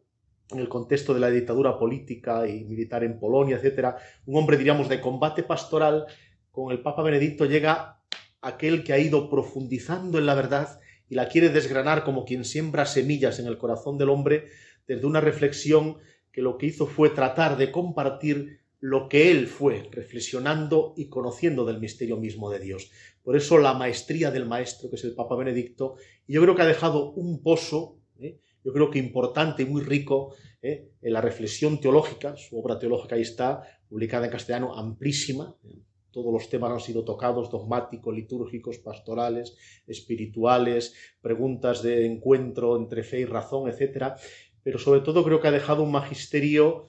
en 0.50 0.58
el 0.58 0.68
contexto 0.68 1.14
de 1.14 1.20
la 1.20 1.30
dictadura 1.30 1.78
política 1.78 2.48
y 2.48 2.64
militar 2.64 3.04
en 3.04 3.20
Polonia, 3.20 3.60
etc. 3.62 3.94
Un 4.26 4.36
hombre, 4.36 4.56
diríamos, 4.56 4.88
de 4.88 5.00
combate 5.00 5.44
pastoral, 5.44 6.06
con 6.50 6.72
el 6.72 6.82
Papa 6.82 7.04
Benedicto 7.04 7.44
llega 7.46 8.02
aquel 8.42 8.82
que 8.82 8.92
ha 8.92 8.98
ido 8.98 9.30
profundizando 9.30 10.18
en 10.18 10.26
la 10.26 10.34
verdad 10.34 10.80
y 11.08 11.14
la 11.14 11.28
quiere 11.28 11.50
desgranar 11.50 12.02
como 12.02 12.24
quien 12.24 12.44
siembra 12.44 12.86
semillas 12.86 13.38
en 13.38 13.46
el 13.46 13.56
corazón 13.56 13.98
del 13.98 14.08
hombre 14.08 14.46
desde 14.88 15.06
una 15.06 15.20
reflexión 15.20 15.98
que 16.32 16.42
lo 16.42 16.58
que 16.58 16.66
hizo 16.66 16.88
fue 16.88 17.10
tratar 17.10 17.56
de 17.56 17.70
compartir 17.70 18.58
lo 18.80 19.08
que 19.08 19.30
él 19.30 19.46
fue, 19.46 19.88
reflexionando 19.92 20.94
y 20.96 21.08
conociendo 21.08 21.64
del 21.64 21.80
misterio 21.80 22.16
mismo 22.16 22.50
de 22.50 22.60
Dios. 22.60 22.90
Por 23.22 23.36
eso 23.36 23.58
la 23.58 23.74
maestría 23.74 24.30
del 24.30 24.46
maestro, 24.46 24.88
que 24.88 24.96
es 24.96 25.04
el 25.04 25.14
Papa 25.14 25.36
Benedicto, 25.36 25.96
y 26.26 26.34
yo 26.34 26.42
creo 26.42 26.56
que 26.56 26.62
ha 26.62 26.66
dejado 26.66 27.12
un 27.12 27.42
pozo, 27.42 27.98
¿eh? 28.18 28.40
yo 28.64 28.72
creo 28.72 28.90
que 28.90 28.98
importante 28.98 29.62
y 29.62 29.66
muy 29.66 29.82
rico, 29.82 30.34
¿eh? 30.62 30.90
en 31.02 31.12
la 31.12 31.20
reflexión 31.20 31.80
teológica, 31.80 32.36
su 32.36 32.58
obra 32.58 32.78
teológica 32.78 33.16
ahí 33.16 33.22
está, 33.22 33.62
publicada 33.88 34.26
en 34.26 34.32
castellano, 34.32 34.74
amplísima, 34.74 35.56
¿eh? 35.64 35.82
todos 36.10 36.32
los 36.32 36.48
temas 36.48 36.72
han 36.72 36.80
sido 36.80 37.04
tocados, 37.04 37.50
dogmáticos, 37.50 38.14
litúrgicos, 38.14 38.78
pastorales, 38.78 39.56
espirituales, 39.86 40.94
preguntas 41.20 41.82
de 41.82 42.06
encuentro 42.06 42.76
entre 42.76 43.04
fe 43.04 43.20
y 43.20 43.24
razón, 43.26 43.70
etc. 43.70 44.14
pero 44.62 44.78
sobre 44.78 45.02
todo 45.02 45.22
creo 45.22 45.40
que 45.40 45.48
ha 45.48 45.52
dejado 45.52 45.82
un 45.82 45.92
magisterio 45.92 46.88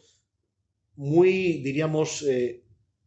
muy, 0.95 1.61
diríamos, 1.63 2.23
eh, 2.23 2.63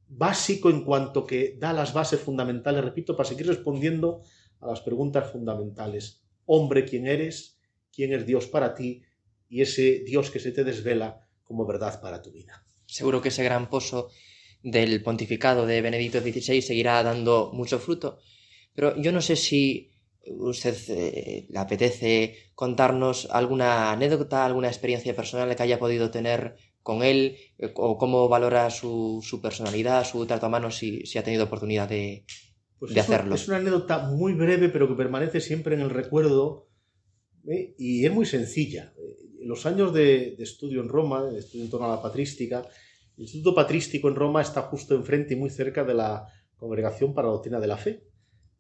básico 0.08 0.70
en 0.70 0.84
cuanto 0.84 1.26
que 1.26 1.56
da 1.58 1.72
las 1.72 1.92
bases 1.92 2.20
fundamentales, 2.20 2.84
repito, 2.84 3.16
para 3.16 3.28
seguir 3.28 3.46
respondiendo 3.46 4.22
a 4.60 4.68
las 4.68 4.80
preguntas 4.80 5.30
fundamentales. 5.30 6.22
Hombre, 6.46 6.84
¿quién 6.84 7.06
eres? 7.06 7.58
¿Quién 7.92 8.12
es 8.12 8.26
Dios 8.26 8.46
para 8.46 8.74
ti? 8.74 9.02
Y 9.48 9.62
ese 9.62 10.00
Dios 10.04 10.30
que 10.30 10.40
se 10.40 10.52
te 10.52 10.64
desvela 10.64 11.28
como 11.42 11.66
verdad 11.66 12.00
para 12.00 12.22
tu 12.22 12.32
vida. 12.32 12.64
Seguro 12.86 13.20
que 13.20 13.28
ese 13.28 13.44
gran 13.44 13.68
pozo 13.68 14.10
del 14.62 15.02
pontificado 15.02 15.66
de 15.66 15.82
Benedicto 15.82 16.20
XVI 16.20 16.62
seguirá 16.62 17.02
dando 17.02 17.50
mucho 17.52 17.78
fruto, 17.78 18.18
pero 18.74 18.96
yo 18.96 19.12
no 19.12 19.20
sé 19.20 19.36
si 19.36 19.90
usted 20.26 20.76
eh, 20.88 21.46
le 21.50 21.58
apetece 21.58 22.50
contarnos 22.54 23.28
alguna 23.30 23.92
anécdota, 23.92 24.44
alguna 24.44 24.68
experiencia 24.68 25.14
personal 25.14 25.54
que 25.54 25.62
haya 25.62 25.78
podido 25.78 26.10
tener 26.10 26.56
con 26.84 27.02
él, 27.02 27.38
eh, 27.58 27.72
o 27.74 27.98
cómo 27.98 28.28
valora 28.28 28.70
su, 28.70 29.20
su, 29.24 29.40
personalidad, 29.40 30.04
su 30.04 30.24
trato 30.26 30.46
a 30.46 30.50
mano, 30.50 30.70
si, 30.70 31.04
si 31.06 31.18
ha 31.18 31.24
tenido 31.24 31.44
oportunidad 31.44 31.88
de, 31.88 32.24
pues 32.78 32.94
de 32.94 33.00
es 33.00 33.06
hacerlo. 33.08 33.34
Es 33.34 33.48
una 33.48 33.56
anécdota 33.56 34.10
muy 34.10 34.34
breve, 34.34 34.68
pero 34.68 34.86
que 34.86 34.94
permanece 34.94 35.40
siempre 35.40 35.74
en 35.74 35.80
el 35.80 35.90
recuerdo 35.90 36.68
¿eh? 37.48 37.74
y 37.78 38.04
es 38.04 38.12
muy 38.12 38.26
sencilla. 38.26 38.92
En 39.40 39.48
los 39.48 39.64
años 39.64 39.94
de, 39.94 40.36
de, 40.36 40.44
estudio 40.44 40.82
en 40.82 40.88
Roma, 40.90 41.24
de 41.24 41.38
estudio 41.38 41.64
en 41.64 41.70
torno 41.70 41.86
a 41.86 41.96
la 41.96 42.02
patrística, 42.02 42.60
el 43.16 43.22
Instituto 43.22 43.54
Patrístico 43.54 44.08
en 44.08 44.14
Roma 44.14 44.42
está 44.42 44.62
justo 44.62 44.94
enfrente 44.94 45.34
y 45.34 45.36
muy 45.36 45.48
cerca 45.48 45.84
de 45.84 45.94
la 45.94 46.26
Congregación 46.56 47.14
para 47.14 47.28
la 47.28 47.34
Doctrina 47.34 47.60
de 47.60 47.66
la 47.66 47.78
Fe. 47.78 48.04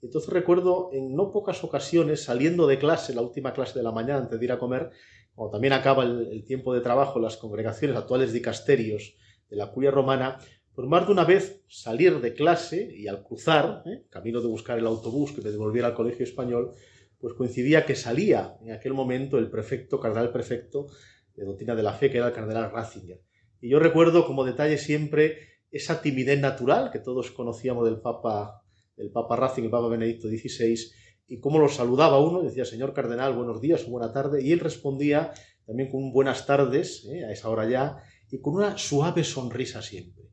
Entonces 0.00 0.30
recuerdo 0.30 0.90
en 0.92 1.14
no 1.14 1.30
pocas 1.30 1.62
ocasiones, 1.62 2.24
saliendo 2.24 2.66
de 2.66 2.78
clase, 2.78 3.14
la 3.14 3.22
última 3.22 3.52
clase 3.52 3.78
de 3.78 3.82
la 3.82 3.92
mañana 3.92 4.20
antes 4.20 4.38
de 4.38 4.44
ir 4.44 4.52
a 4.52 4.58
comer, 4.58 4.90
cuando 5.34 5.52
también 5.52 5.72
acaba 5.72 6.04
el, 6.04 6.44
tiempo 6.44 6.74
de 6.74 6.80
trabajo 6.80 7.18
las 7.18 7.36
congregaciones 7.36 7.96
actuales 7.96 8.32
dicasterios 8.32 9.16
de 9.50 9.56
la 9.56 9.70
curia 9.70 9.90
romana, 9.90 10.38
por 10.74 10.86
más 10.86 11.06
de 11.06 11.12
una 11.12 11.24
vez 11.24 11.62
salir 11.68 12.20
de 12.20 12.34
clase 12.34 12.88
y 12.94 13.06
al 13.06 13.22
cruzar, 13.22 13.82
¿eh? 13.86 14.04
camino 14.10 14.40
de 14.40 14.48
buscar 14.48 14.78
el 14.78 14.86
autobús 14.86 15.32
que 15.32 15.42
me 15.42 15.50
devolviera 15.50 15.88
al 15.88 15.94
colegio 15.94 16.24
español, 16.24 16.72
pues 17.18 17.34
coincidía 17.34 17.84
que 17.86 17.94
salía 17.94 18.56
en 18.60 18.72
aquel 18.72 18.92
momento 18.92 19.38
el 19.38 19.50
prefecto, 19.50 19.98
cardenal 19.98 20.30
prefecto 20.30 20.86
de 21.34 21.44
doctrina 21.44 21.74
de 21.74 21.82
la 21.82 21.92
fe, 21.92 22.10
que 22.10 22.18
era 22.18 22.28
el 22.28 22.32
cardenal 22.32 22.70
Ratzinger. 22.70 23.20
Y 23.60 23.70
yo 23.70 23.78
recuerdo 23.78 24.26
como 24.26 24.44
detalle 24.44 24.78
siempre 24.78 25.38
esa 25.70 26.02
timidez 26.02 26.38
natural 26.38 26.90
que 26.92 26.98
todos 26.98 27.30
conocíamos 27.30 27.84
del 27.86 28.00
Papa, 28.00 28.62
del 28.96 29.10
Papa 29.10 29.36
Ratzinger, 29.36 29.70
Papa 29.70 29.88
Benedicto 29.88 30.28
XVI, 30.28 30.76
y 31.26 31.40
cómo 31.40 31.58
lo 31.58 31.68
saludaba 31.68 32.20
uno, 32.20 32.42
decía, 32.42 32.64
señor 32.64 32.92
cardenal, 32.92 33.34
buenos 33.34 33.60
días 33.60 33.84
o 33.86 33.90
buena 33.90 34.12
tarde, 34.12 34.42
y 34.42 34.52
él 34.52 34.60
respondía 34.60 35.32
también 35.66 35.90
con 35.90 36.02
un 36.02 36.12
buenas 36.12 36.46
tardes, 36.46 37.06
¿eh? 37.06 37.24
a 37.24 37.32
esa 37.32 37.48
hora 37.48 37.68
ya, 37.68 38.02
y 38.30 38.40
con 38.40 38.54
una 38.54 38.76
suave 38.76 39.24
sonrisa 39.24 39.82
siempre. 39.82 40.24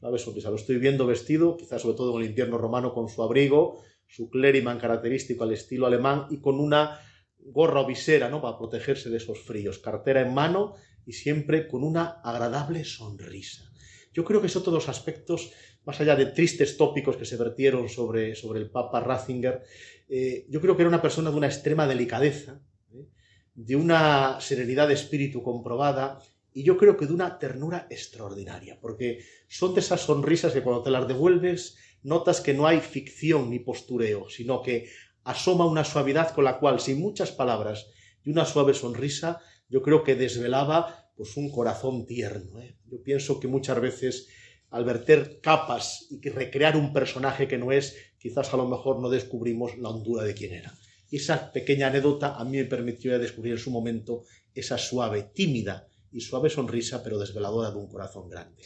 Suave 0.00 0.18
sonrisa. 0.18 0.50
Lo 0.50 0.56
estoy 0.56 0.78
viendo 0.78 1.06
vestido, 1.06 1.56
quizás 1.56 1.82
sobre 1.82 1.96
todo 1.96 2.16
en 2.16 2.22
el 2.22 2.30
invierno 2.30 2.56
romano, 2.56 2.94
con 2.94 3.08
su 3.08 3.22
abrigo, 3.22 3.82
su 4.06 4.30
clériman 4.30 4.78
característico 4.78 5.44
al 5.44 5.52
estilo 5.52 5.86
alemán, 5.86 6.26
y 6.30 6.40
con 6.40 6.60
una 6.60 7.00
gorra 7.38 7.80
o 7.80 7.86
visera, 7.86 8.28
¿no? 8.30 8.40
Para 8.40 8.58
protegerse 8.58 9.10
de 9.10 9.16
esos 9.16 9.40
fríos. 9.40 9.78
Cartera 9.78 10.22
en 10.22 10.34
mano 10.34 10.74
y 11.04 11.12
siempre 11.12 11.68
con 11.68 11.82
una 11.84 12.20
agradable 12.22 12.84
sonrisa. 12.84 13.64
Yo 14.12 14.24
creo 14.24 14.42
que 14.42 14.48
son 14.48 14.62
todos 14.62 14.88
aspectos, 14.88 15.52
más 15.84 16.00
allá 16.00 16.16
de 16.16 16.26
tristes 16.26 16.76
tópicos 16.76 17.16
que 17.16 17.24
se 17.24 17.36
vertieron 17.36 17.88
sobre, 17.88 18.34
sobre 18.34 18.60
el 18.60 18.70
Papa 18.70 19.00
Ratzinger, 19.00 19.62
eh, 20.08 20.46
yo 20.48 20.60
creo 20.60 20.76
que 20.76 20.82
era 20.82 20.88
una 20.88 21.02
persona 21.02 21.30
de 21.30 21.36
una 21.36 21.46
extrema 21.46 21.86
delicadeza, 21.86 22.60
¿eh? 22.92 23.06
de 23.54 23.76
una 23.76 24.40
serenidad 24.40 24.88
de 24.88 24.94
espíritu 24.94 25.42
comprobada 25.42 26.20
y 26.52 26.62
yo 26.64 26.76
creo 26.76 26.96
que 26.96 27.06
de 27.06 27.12
una 27.12 27.38
ternura 27.38 27.86
extraordinaria, 27.90 28.78
porque 28.80 29.20
son 29.48 29.74
de 29.74 29.80
esas 29.80 30.00
sonrisas 30.00 30.52
que 30.52 30.62
cuando 30.62 30.82
te 30.82 30.90
las 30.90 31.06
devuelves 31.06 31.76
notas 32.02 32.40
que 32.40 32.54
no 32.54 32.66
hay 32.66 32.80
ficción 32.80 33.50
ni 33.50 33.58
postureo, 33.58 34.28
sino 34.28 34.62
que 34.62 34.88
asoma 35.24 35.66
una 35.66 35.84
suavidad 35.84 36.34
con 36.34 36.44
la 36.44 36.58
cual, 36.58 36.80
sin 36.80 37.00
muchas 37.00 37.30
palabras 37.30 37.90
y 38.24 38.30
una 38.30 38.44
suave 38.44 38.74
sonrisa, 38.74 39.40
yo 39.68 39.82
creo 39.82 40.02
que 40.02 40.14
desvelaba 40.14 41.10
pues 41.16 41.36
un 41.36 41.50
corazón 41.50 42.06
tierno. 42.06 42.60
¿eh? 42.60 42.76
Yo 42.86 43.02
pienso 43.02 43.38
que 43.38 43.48
muchas 43.48 43.80
veces 43.80 44.28
al 44.70 44.84
verter 44.84 45.40
capas 45.40 46.06
y 46.10 46.28
recrear 46.28 46.76
un 46.76 46.92
personaje 46.92 47.48
que 47.48 47.58
no 47.58 47.72
es, 47.72 47.96
quizás 48.18 48.52
a 48.52 48.56
lo 48.56 48.68
mejor 48.68 49.00
no 49.00 49.08
descubrimos 49.08 49.76
la 49.78 49.90
hondura 49.90 50.24
de 50.24 50.34
quién 50.34 50.52
era. 50.52 50.74
Y 51.10 51.16
esa 51.16 51.52
pequeña 51.52 51.86
anécdota 51.86 52.36
a 52.36 52.44
mí 52.44 52.58
me 52.58 52.64
permitió 52.64 53.18
descubrir 53.18 53.54
en 53.54 53.58
su 53.58 53.70
momento 53.70 54.24
esa 54.54 54.76
suave, 54.76 55.22
tímida 55.22 55.88
y 56.12 56.20
suave 56.20 56.50
sonrisa, 56.50 57.02
pero 57.02 57.18
desveladora 57.18 57.70
de 57.70 57.76
un 57.76 57.88
corazón 57.88 58.28
grande. 58.28 58.62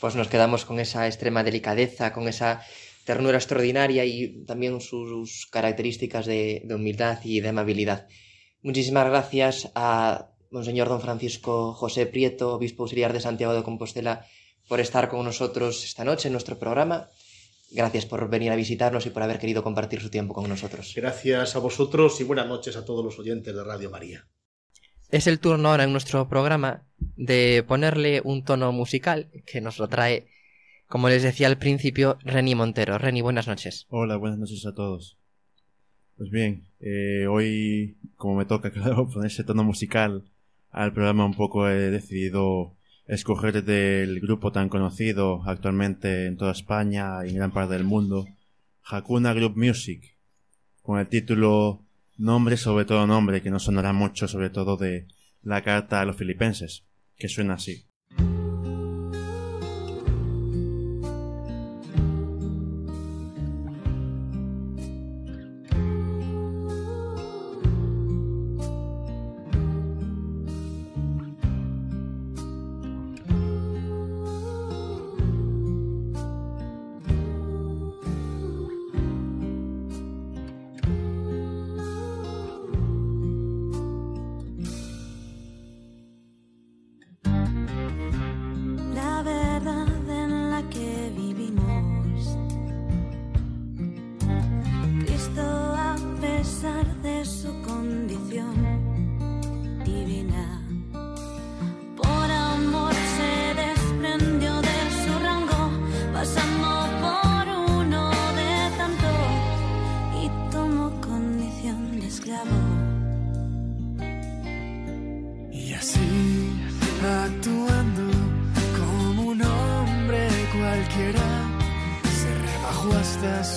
Pues 0.00 0.14
nos 0.14 0.28
quedamos 0.28 0.64
con 0.64 0.80
esa 0.80 1.06
extrema 1.06 1.44
delicadeza, 1.44 2.12
con 2.12 2.28
esa 2.28 2.62
ternura 3.04 3.38
extraordinaria 3.38 4.04
y 4.04 4.44
también 4.44 4.80
sus 4.80 5.46
características 5.50 6.26
de, 6.26 6.62
de 6.64 6.74
humildad 6.74 7.18
y 7.24 7.40
de 7.40 7.48
amabilidad. 7.48 8.08
Muchísimas 8.62 9.06
gracias 9.08 9.70
a 9.74 10.30
Monseñor 10.50 10.88
Don 10.88 11.00
Francisco 11.00 11.72
José 11.72 12.06
Prieto, 12.06 12.54
obispo 12.54 12.82
auxiliar 12.82 13.12
de 13.12 13.20
Santiago 13.20 13.54
de 13.54 13.62
Compostela, 13.62 14.26
por 14.68 14.80
estar 14.80 15.08
con 15.08 15.24
nosotros 15.24 15.84
esta 15.84 16.04
noche 16.04 16.28
en 16.28 16.32
nuestro 16.32 16.58
programa. 16.58 17.08
Gracias 17.70 18.04
por 18.04 18.28
venir 18.28 18.50
a 18.50 18.56
visitarnos 18.56 19.06
y 19.06 19.10
por 19.10 19.22
haber 19.22 19.38
querido 19.38 19.62
compartir 19.62 20.00
su 20.00 20.10
tiempo 20.10 20.34
con 20.34 20.48
nosotros. 20.48 20.92
Gracias 20.96 21.54
a 21.54 21.60
vosotros 21.60 22.20
y 22.20 22.24
buenas 22.24 22.48
noches 22.48 22.76
a 22.76 22.84
todos 22.84 23.04
los 23.04 23.18
oyentes 23.18 23.54
de 23.54 23.62
Radio 23.62 23.90
María. 23.90 24.26
Es 25.10 25.26
el 25.26 25.40
turno 25.40 25.70
ahora 25.70 25.84
en 25.84 25.92
nuestro 25.92 26.28
programa 26.28 26.84
de 27.16 27.64
ponerle 27.66 28.22
un 28.24 28.44
tono 28.44 28.72
musical 28.72 29.30
que 29.46 29.60
nos 29.60 29.78
lo 29.78 29.88
trae, 29.88 30.26
como 30.86 31.08
les 31.08 31.22
decía 31.22 31.46
al 31.46 31.58
principio, 31.58 32.18
Reni 32.22 32.54
Montero. 32.54 32.98
Reni, 32.98 33.20
buenas 33.20 33.46
noches. 33.46 33.86
Hola, 33.88 34.16
buenas 34.16 34.38
noches 34.38 34.66
a 34.66 34.74
todos. 34.74 35.18
Pues 36.16 36.30
bien, 36.30 36.66
eh, 36.80 37.26
hoy, 37.28 37.96
como 38.16 38.36
me 38.36 38.44
toca, 38.44 38.70
claro, 38.72 39.08
poner 39.08 39.30
ese 39.30 39.44
tono 39.44 39.64
musical 39.64 40.24
al 40.70 40.92
programa, 40.92 41.24
un 41.24 41.34
poco 41.34 41.68
he 41.68 41.90
decidido 41.90 42.76
escoger 43.10 43.64
del 43.64 44.20
grupo 44.20 44.52
tan 44.52 44.68
conocido 44.68 45.42
actualmente 45.44 46.26
en 46.26 46.36
toda 46.36 46.52
España 46.52 47.26
y 47.26 47.30
en 47.30 47.36
gran 47.36 47.50
parte 47.50 47.74
del 47.74 47.82
mundo, 47.82 48.28
Hakuna 48.84 49.32
Group 49.32 49.56
Music, 49.56 50.16
con 50.80 51.00
el 51.00 51.08
título 51.08 51.84
Nombre 52.16 52.56
sobre 52.56 52.84
todo 52.84 53.08
nombre, 53.08 53.42
que 53.42 53.50
no 53.50 53.58
sonará 53.58 53.92
mucho 53.92 54.28
sobre 54.28 54.50
todo 54.50 54.76
de 54.76 55.08
la 55.42 55.62
carta 55.62 56.00
a 56.00 56.04
los 56.04 56.16
filipenses, 56.16 56.84
que 57.16 57.28
suena 57.28 57.54
así. 57.54 57.89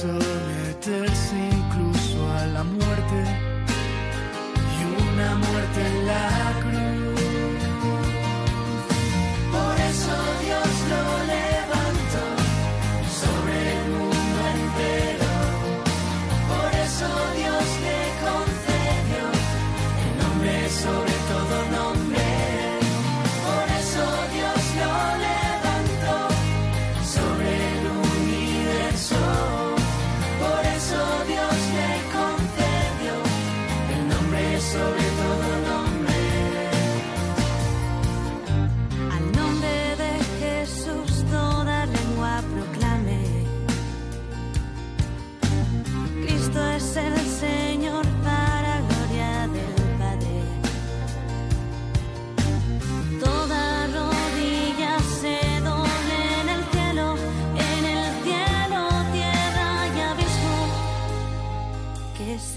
Sobre 0.03 0.32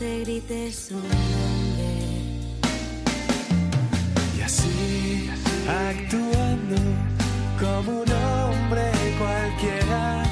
decirte 0.07 0.73
su 0.73 0.95
nombre. 0.95 1.93
Y 4.37 4.41
así, 4.41 5.31
actuando 5.69 6.77
como 7.61 8.03
un 8.03 8.13
hombre 8.13 8.91
cualquiera, 9.19 10.25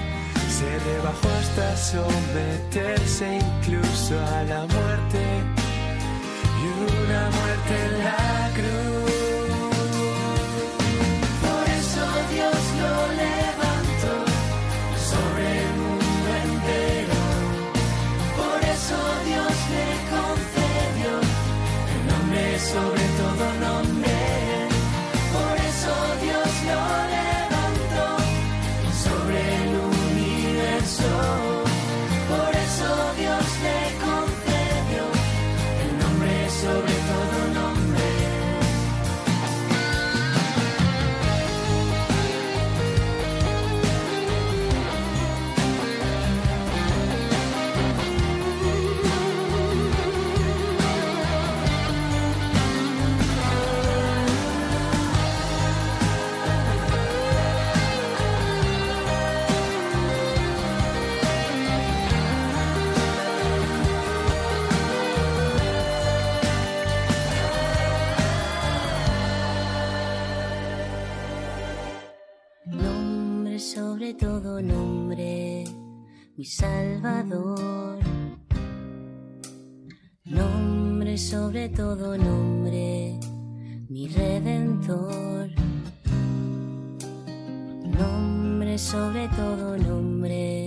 se 0.49 0.79
rebajó 0.91 1.29
hasta 1.41 1.77
someterse 1.77 3.39
incluso 3.39 4.19
a 4.21 4.43
la 4.45 4.61
muerte 4.67 5.23
y 6.61 6.65
una 6.83 7.31
muerte 7.31 7.75
en 7.87 8.05
la 8.05 8.51
cruz. 8.55 8.94
Sobre 22.65 23.04
nombre, 74.61 75.65
mi 76.37 76.45
Salvador. 76.45 77.99
Nombre 80.25 81.19
sobre 81.19 81.69
todo 81.69 82.17
nombre, 82.17 83.19
mi 83.89 84.09
Redentor. 84.09 85.51
Nombre 87.99 88.79
sobre 88.79 89.29
todo 89.29 89.77
nombre, 89.77 90.64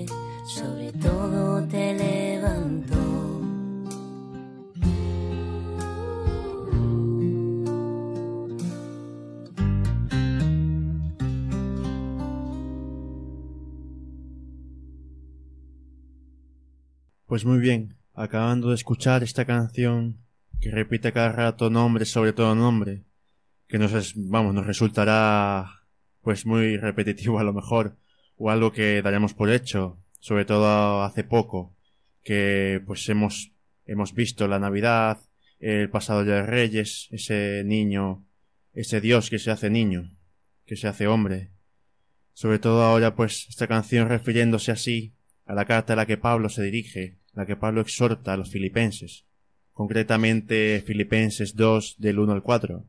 Pues 17.28 17.44
muy 17.44 17.60
bien, 17.60 17.98
acabando 18.14 18.70
de 18.70 18.76
escuchar 18.76 19.22
esta 19.22 19.44
canción 19.44 20.18
que 20.62 20.72
repite 20.72 21.12
cada 21.12 21.34
rato 21.34 21.70
nombre 21.70 22.06
sobre 22.06 22.32
todo 22.32 22.56
nombre, 22.56 23.04
que 23.68 23.78
nos 23.78 23.92
es, 23.92 24.14
vamos, 24.16 24.54
nos 24.54 24.66
resultará 24.66 25.82
pues 26.22 26.46
muy 26.46 26.78
repetitivo 26.78 27.38
a 27.38 27.44
lo 27.44 27.52
mejor, 27.52 27.98
o 28.38 28.50
algo 28.50 28.72
que 28.72 29.02
daremos 29.02 29.34
por 29.34 29.50
hecho, 29.50 29.98
sobre 30.22 30.46
todo 30.46 31.04
hace 31.04 31.26
poco, 31.26 31.76
que 32.24 32.82
pues 32.88 33.10
hemos, 33.10 33.52
hemos 33.86 34.14
visto 34.14 34.48
la 34.48 34.60
Navidad, 34.60 35.20
el 35.60 35.90
pasado 35.90 36.24
de 36.24 36.44
Reyes, 36.44 37.10
ese 37.12 37.64
niño, 37.66 38.26
ese 38.72 39.02
Dios 39.02 39.30
que 39.30 39.40
se 39.40 39.52
hace 39.52 39.70
niño, 39.70 40.16
que 40.66 40.78
se 40.78 40.88
hace 40.88 41.08
hombre. 41.08 41.52
Sobre 42.32 42.60
todo 42.60 42.84
ahora 42.84 43.16
pues 43.16 43.48
esta 43.50 43.68
canción 43.68 44.08
refiriéndose 44.08 44.72
así 44.72 45.17
a 45.48 45.54
la 45.54 45.66
carta 45.66 45.94
a 45.94 45.96
la 45.96 46.06
que 46.06 46.18
Pablo 46.18 46.50
se 46.50 46.64
dirige, 46.64 47.18
la 47.34 47.46
que 47.46 47.56
Pablo 47.56 47.82
exhorta 47.82 48.34
a 48.34 48.38
los 48.38 48.52
filipenses, 48.52 49.26
concretamente 49.74 50.84
Filipenses 50.86 51.56
2 51.56 51.96
del 52.00 52.20
1 52.20 52.34
al 52.34 52.44
4. 52.44 52.86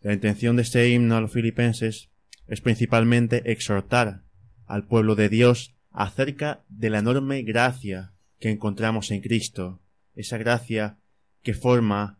La 0.00 0.12
intención 0.12 0.56
de 0.56 0.62
este 0.62 0.88
himno 0.88 1.16
a 1.16 1.20
los 1.20 1.32
filipenses 1.32 2.10
es 2.46 2.60
principalmente 2.60 3.50
exhortar 3.50 4.22
al 4.66 4.86
pueblo 4.86 5.16
de 5.16 5.28
Dios 5.28 5.74
acerca 5.90 6.64
de 6.68 6.90
la 6.90 7.00
enorme 7.00 7.42
gracia 7.42 8.12
que 8.38 8.50
encontramos 8.50 9.10
en 9.10 9.20
Cristo, 9.20 9.80
esa 10.14 10.38
gracia 10.38 10.98
que 11.42 11.54
forma 11.54 12.18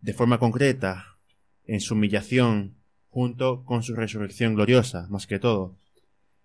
de 0.00 0.14
forma 0.14 0.38
concreta 0.38 1.18
en 1.66 1.80
su 1.80 1.94
humillación 1.94 2.76
junto 3.08 3.64
con 3.64 3.82
su 3.82 3.94
resurrección 3.94 4.54
gloriosa, 4.54 5.06
más 5.10 5.26
que 5.26 5.38
todo. 5.38 5.76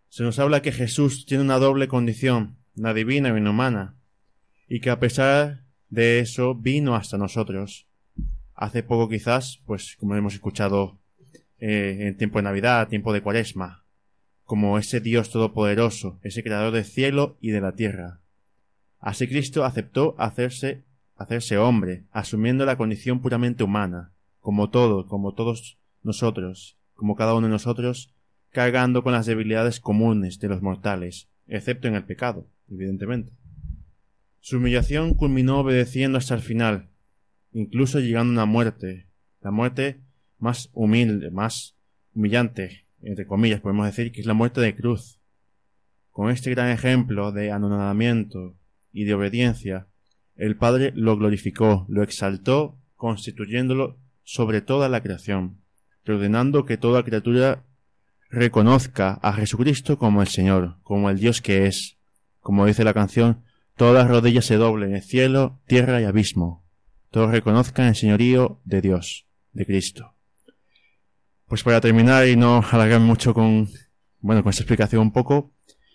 Se 0.09 0.23
nos 0.23 0.39
habla 0.39 0.61
que 0.61 0.71
Jesús 0.71 1.25
tiene 1.25 1.43
una 1.43 1.59
doble 1.59 1.87
condición, 1.87 2.57
la 2.75 2.93
divina 2.93 3.29
y 3.29 3.41
la 3.41 3.49
humana, 3.49 3.95
y 4.67 4.79
que 4.79 4.89
a 4.89 4.99
pesar 4.99 5.65
de 5.89 6.19
eso 6.19 6.55
vino 6.55 6.95
hasta 6.95 7.17
nosotros. 7.17 7.87
Hace 8.53 8.83
poco 8.83 9.09
quizás, 9.09 9.61
pues 9.65 9.95
como 9.97 10.15
hemos 10.15 10.33
escuchado 10.33 10.99
eh, 11.59 11.97
en 12.01 12.17
tiempo 12.17 12.39
de 12.39 12.43
Navidad, 12.43 12.87
tiempo 12.87 13.13
de 13.13 13.21
Cuaresma, 13.21 13.83
como 14.43 14.77
ese 14.77 15.01
Dios 15.01 15.29
todopoderoso, 15.29 16.19
ese 16.21 16.43
creador 16.43 16.73
del 16.73 16.85
cielo 16.85 17.37
y 17.41 17.49
de 17.49 17.61
la 17.61 17.73
tierra. 17.73 18.21
Así 18.99 19.27
Cristo 19.27 19.65
aceptó 19.65 20.15
hacerse, 20.17 20.83
hacerse 21.15 21.57
hombre, 21.57 22.05
asumiendo 22.11 22.65
la 22.65 22.77
condición 22.77 23.21
puramente 23.21 23.63
humana, 23.63 24.13
como 24.39 24.69
todo, 24.69 25.07
como 25.07 25.33
todos 25.33 25.77
nosotros, 26.03 26.77
como 26.93 27.15
cada 27.15 27.33
uno 27.33 27.47
de 27.47 27.53
nosotros, 27.53 28.14
cargando 28.55 29.03
con 29.03 29.11
las 29.11 29.25
debilidades 29.25 29.81
comunes 29.81 30.39
de 30.39 30.47
los 30.47 30.61
mortales, 30.61 31.27
excepto 31.45 31.89
en 31.89 31.95
el 31.95 32.05
pecado, 32.05 32.47
evidentemente. 32.71 33.33
Su 34.39 34.57
humillación 34.57 35.13
culminó 35.13 35.59
obedeciendo 35.59 36.17
hasta 36.17 36.35
el 36.35 36.41
final, 36.41 36.87
incluso 37.51 37.99
llegando 37.99 38.31
a 38.31 38.45
una 38.45 38.45
muerte, 38.45 39.07
la 39.41 39.51
muerte 39.51 39.99
más 40.39 40.69
humilde, 40.71 41.31
más 41.31 41.75
humillante, 42.13 42.85
entre 43.01 43.27
comillas 43.27 43.59
podemos 43.59 43.87
decir, 43.87 44.13
que 44.13 44.21
es 44.21 44.25
la 44.25 44.33
muerte 44.33 44.61
de 44.61 44.73
cruz. 44.73 45.19
Con 46.11 46.29
este 46.29 46.51
gran 46.51 46.69
ejemplo 46.69 47.33
de 47.33 47.51
anonadamiento 47.51 48.55
y 48.93 49.03
de 49.03 49.15
obediencia, 49.15 49.89
el 50.37 50.55
Padre 50.55 50.93
lo 50.95 51.17
glorificó, 51.17 51.85
lo 51.89 52.03
exaltó, 52.03 52.77
constituyéndolo 52.95 53.97
sobre 54.23 54.61
toda 54.61 54.87
la 54.87 55.03
creación, 55.03 55.57
ordenando 56.07 56.63
que 56.63 56.77
toda 56.77 57.03
criatura 57.03 57.65
reconozca 58.29 59.19
a 59.21 59.33
Jesucristo 59.33 59.97
como 59.97 60.21
el 60.21 60.27
Señor, 60.27 60.77
como 60.83 61.09
el 61.09 61.19
Dios 61.19 61.41
que 61.41 61.67
es. 61.67 61.97
Como 62.39 62.65
dice 62.65 62.83
la 62.83 62.93
canción, 62.93 63.43
todas 63.75 63.93
las 63.95 64.07
rodillas 64.07 64.45
se 64.45 64.57
doblen 64.57 64.95
en 64.95 65.01
cielo, 65.01 65.59
tierra 65.67 66.01
y 66.01 66.05
abismo. 66.05 66.65
Todos 67.11 67.31
reconozcan 67.31 67.87
el 67.87 67.95
señorío 67.95 68.59
de 68.65 68.81
Dios, 68.81 69.25
de 69.53 69.65
Cristo. 69.65 70.15
Pues 71.47 71.63
para 71.63 71.81
terminar 71.81 72.27
y 72.27 72.35
no 72.35 72.63
alargar 72.71 72.99
mucho 72.99 73.33
con, 73.33 73.69
bueno, 74.19 74.43
con 74.43 74.49
esta 74.49 74.63
explicación 74.63 75.01
un 75.01 75.11
poco, 75.13 75.53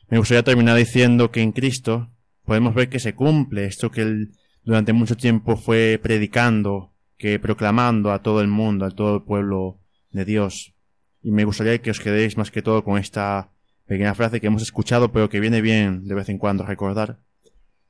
me 0.09 0.19
gustaría 0.19 0.43
terminar 0.43 0.77
diciendo 0.77 1.31
que 1.31 1.43
en 1.43 1.53
Cristo 1.53 2.11
podemos 2.45 2.75
ver 2.75 2.89
que 2.89 3.01
se 3.01 3.15
cumple 3.15 3.67
esto 3.67 3.91
que 3.91 4.03
él 4.03 4.33
durante 4.65 4.93
mucho 4.93 5.17
tiempo 5.17 5.57
fue 5.57 6.01
predicando, 6.03 6.93
que 7.17 7.39
proclamando 7.39 8.13
a 8.13 8.23
todo 8.23 8.41
el 8.41 8.49
mundo, 8.49 8.85
a 8.85 8.91
todo 8.91 9.17
el 9.17 9.23
pueblo 9.23 9.81
de 10.11 10.25
Dios. 10.25 10.75
Y 11.23 11.31
me 11.33 11.45
gustaría 11.45 11.81
que 11.83 11.91
os 11.91 12.01
quedéis 12.01 12.37
más 12.37 12.51
que 12.51 12.63
todo 12.63 12.83
con 12.85 12.99
esta 12.99 13.51
pequeña 13.87 14.15
frase 14.15 14.41
que 14.41 14.47
hemos 14.47 14.63
escuchado, 14.63 15.13
pero 15.13 15.29
que 15.29 15.41
viene 15.41 15.61
bien 15.61 16.07
de 16.07 16.15
vez 16.15 16.29
en 16.29 16.39
cuando 16.39 16.65
recordar, 16.65 17.19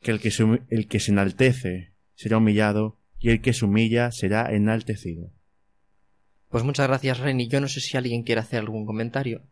que 0.01 0.11
el 0.11 0.21
que 0.21 0.31
se, 0.31 0.45
el 0.69 0.89
que 0.89 0.99
se 1.01 1.13
enaltece 1.13 1.93
será 2.15 2.39
humillado 2.39 2.99
y 3.19 3.31
el 3.31 3.41
que 3.41 3.53
se 3.53 3.65
humilla 3.65 4.11
será 4.11 4.53
enaltecido. 4.53 5.31
Pues 6.49 6.65
muchas 6.65 6.89
gracias, 6.89 7.19
Reni. 7.21 7.47
Yo 7.49 7.61
no 7.61 7.69
sé 7.69 7.81
si 7.81 7.97
alguien 7.97 8.23
quiere 8.25 8.41
hacer 8.41 8.59
algún 8.61 8.87
comentario. 8.87 9.43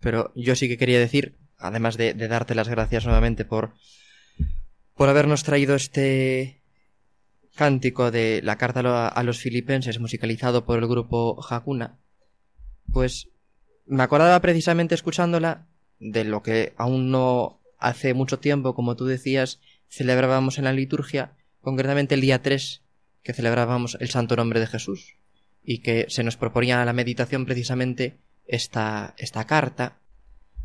Pero 0.00 0.32
yo 0.36 0.54
sí 0.54 0.68
que 0.68 0.78
quería 0.78 1.00
decir, 1.00 1.36
además 1.56 1.96
de, 1.96 2.14
de 2.14 2.28
darte 2.28 2.54
las 2.54 2.68
gracias 2.68 3.04
nuevamente 3.04 3.44
por, 3.44 3.72
por 4.94 5.08
habernos 5.08 5.42
traído 5.42 5.74
este 5.74 6.62
cántico 7.56 8.12
de 8.12 8.40
la 8.44 8.56
carta 8.56 8.80
a 8.80 8.82
lo- 8.84 8.94
a 9.16 9.22
los 9.24 9.38
filipenses 9.38 9.98
musicalizado 9.98 10.64
por 10.64 10.78
el 10.78 10.86
grupo 10.86 11.44
Hakuna, 11.50 11.98
pues 12.92 13.28
me 13.86 14.02
acordaba 14.02 14.40
precisamente 14.40 14.94
escuchándola 14.94 15.66
de 15.98 16.24
lo 16.24 16.42
que 16.42 16.74
aún 16.76 17.10
no 17.10 17.60
hace 17.78 18.14
mucho 18.14 18.38
tiempo, 18.38 18.74
como 18.74 18.96
tú 18.96 19.06
decías, 19.06 19.60
celebrábamos 19.88 20.58
en 20.58 20.64
la 20.64 20.72
liturgia, 20.72 21.32
concretamente 21.60 22.14
el 22.14 22.20
día 22.20 22.42
3 22.42 22.82
que 23.22 23.32
celebrábamos 23.32 23.96
el 24.00 24.08
santo 24.08 24.36
nombre 24.36 24.60
de 24.60 24.66
Jesús 24.66 25.16
y 25.62 25.78
que 25.78 26.06
se 26.08 26.22
nos 26.22 26.36
proponía 26.36 26.80
a 26.80 26.84
la 26.84 26.92
meditación 26.92 27.44
precisamente 27.44 28.18
esta, 28.46 29.14
esta 29.18 29.46
carta, 29.46 29.98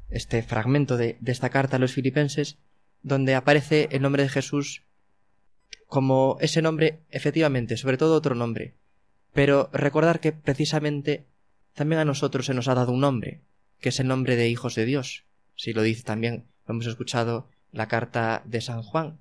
este 0.09 0.41
fragmento 0.43 0.95
de, 0.95 1.17
de 1.19 1.31
esta 1.31 1.49
carta 1.49 1.75
a 1.75 1.79
los 1.79 1.93
filipenses, 1.93 2.57
donde 3.01 3.35
aparece 3.35 3.89
el 3.91 4.01
nombre 4.01 4.23
de 4.23 4.29
Jesús 4.29 4.83
como 5.87 6.37
ese 6.39 6.61
nombre, 6.61 7.01
efectivamente, 7.09 7.77
sobre 7.77 7.97
todo 7.97 8.15
otro 8.15 8.33
nombre, 8.33 8.75
pero 9.33 9.69
recordar 9.73 10.19
que 10.19 10.31
precisamente 10.31 11.25
también 11.73 11.99
a 11.99 12.05
nosotros 12.05 12.45
se 12.45 12.53
nos 12.53 12.67
ha 12.67 12.75
dado 12.75 12.91
un 12.91 13.01
nombre, 13.01 13.41
que 13.79 13.89
es 13.89 13.99
el 13.99 14.07
nombre 14.07 14.35
de 14.35 14.49
hijos 14.49 14.75
de 14.75 14.85
Dios. 14.85 15.25
Si 15.55 15.73
lo 15.73 15.81
dice 15.81 16.03
también, 16.03 16.45
lo 16.67 16.73
hemos 16.73 16.87
escuchado 16.87 17.49
la 17.71 17.87
carta 17.87 18.43
de 18.45 18.61
San 18.61 18.83
Juan. 18.83 19.19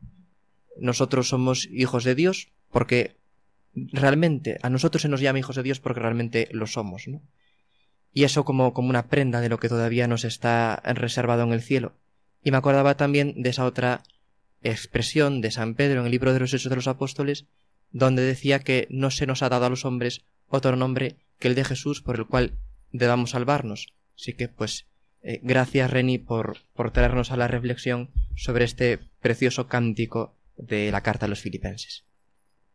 Nosotros 0.78 1.28
somos 1.28 1.66
hijos 1.70 2.04
de 2.04 2.14
Dios 2.14 2.48
porque 2.70 3.16
realmente 3.74 4.58
a 4.62 4.70
nosotros 4.70 5.02
se 5.02 5.08
nos 5.08 5.20
llama 5.20 5.38
hijos 5.38 5.56
de 5.56 5.62
Dios 5.62 5.80
porque 5.80 6.00
realmente 6.00 6.48
lo 6.52 6.66
somos, 6.66 7.08
¿no? 7.08 7.22
Y 8.12 8.24
eso 8.24 8.44
como, 8.44 8.74
como 8.74 8.90
una 8.90 9.08
prenda 9.08 9.40
de 9.40 9.48
lo 9.48 9.58
que 9.58 9.70
todavía 9.70 10.06
nos 10.06 10.24
está 10.24 10.82
reservado 10.84 11.42
en 11.44 11.52
el 11.52 11.62
cielo. 11.62 11.94
Y 12.44 12.50
me 12.50 12.58
acordaba 12.58 12.96
también 12.96 13.42
de 13.42 13.50
esa 13.50 13.64
otra 13.64 14.02
expresión 14.62 15.40
de 15.40 15.50
San 15.50 15.74
Pedro 15.74 16.00
en 16.00 16.06
el 16.06 16.12
libro 16.12 16.34
de 16.34 16.40
los 16.40 16.52
Hechos 16.52 16.68
de 16.68 16.76
los 16.76 16.88
Apóstoles, 16.88 17.46
donde 17.90 18.22
decía 18.22 18.58
que 18.58 18.86
no 18.90 19.10
se 19.10 19.26
nos 19.26 19.42
ha 19.42 19.48
dado 19.48 19.64
a 19.66 19.70
los 19.70 19.86
hombres 19.86 20.24
otro 20.52 20.76
nombre 20.76 21.16
que 21.38 21.48
el 21.48 21.54
de 21.54 21.64
Jesús 21.64 22.02
por 22.02 22.16
el 22.16 22.26
cual 22.26 22.52
debamos 22.92 23.30
salvarnos. 23.30 23.94
Así 24.16 24.34
que, 24.34 24.48
pues, 24.48 24.86
eh, 25.22 25.40
gracias 25.42 25.90
Reni 25.90 26.18
por, 26.18 26.58
por 26.74 26.90
traernos 26.90 27.32
a 27.32 27.36
la 27.36 27.48
reflexión 27.48 28.10
sobre 28.36 28.64
este 28.64 28.98
precioso 29.20 29.66
cántico 29.66 30.36
de 30.56 30.92
la 30.92 31.00
carta 31.00 31.26
a 31.26 31.28
los 31.28 31.40
filipenses. 31.40 32.04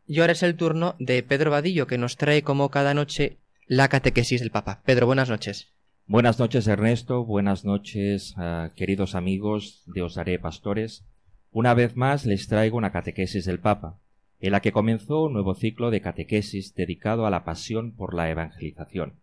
Y 0.08 0.20
ahora 0.20 0.34
es 0.34 0.44
el 0.44 0.56
turno 0.56 0.96
de 1.00 1.22
Pedro 1.22 1.52
Vadillo, 1.52 1.86
que 1.86 1.98
nos 1.98 2.18
trae 2.18 2.42
como 2.42 2.70
cada 2.70 2.94
noche 2.94 3.38
la 3.68 3.90
catequesis 3.90 4.42
del 4.42 4.52
Papa. 4.52 4.82
Pedro, 4.86 5.06
buenas 5.06 5.30
noches. 5.30 5.74
Buenas 6.06 6.40
noches 6.40 6.66
Ernesto, 6.68 7.26
buenas 7.26 7.66
noches 7.66 8.34
queridos 8.76 9.14
amigos 9.14 9.84
de 9.86 10.02
Os 10.02 10.16
Daré 10.16 10.40
Pastores. 10.40 11.04
Una 11.52 11.74
vez 11.74 11.98
más 11.98 12.26
les 12.26 12.48
traigo 12.48 12.78
una 12.78 12.94
catequesis 12.94 13.44
del 13.44 13.60
Papa, 13.60 14.00
en 14.40 14.52
la 14.52 14.62
que 14.62 14.72
comenzó 14.72 15.24
un 15.24 15.34
nuevo 15.34 15.56
ciclo 15.56 15.90
de 15.90 16.02
catequesis 16.02 16.76
dedicado 16.76 17.26
a 17.26 17.30
la 17.30 17.44
pasión 17.44 17.92
por 17.92 18.14
la 18.14 18.30
evangelización, 18.30 19.14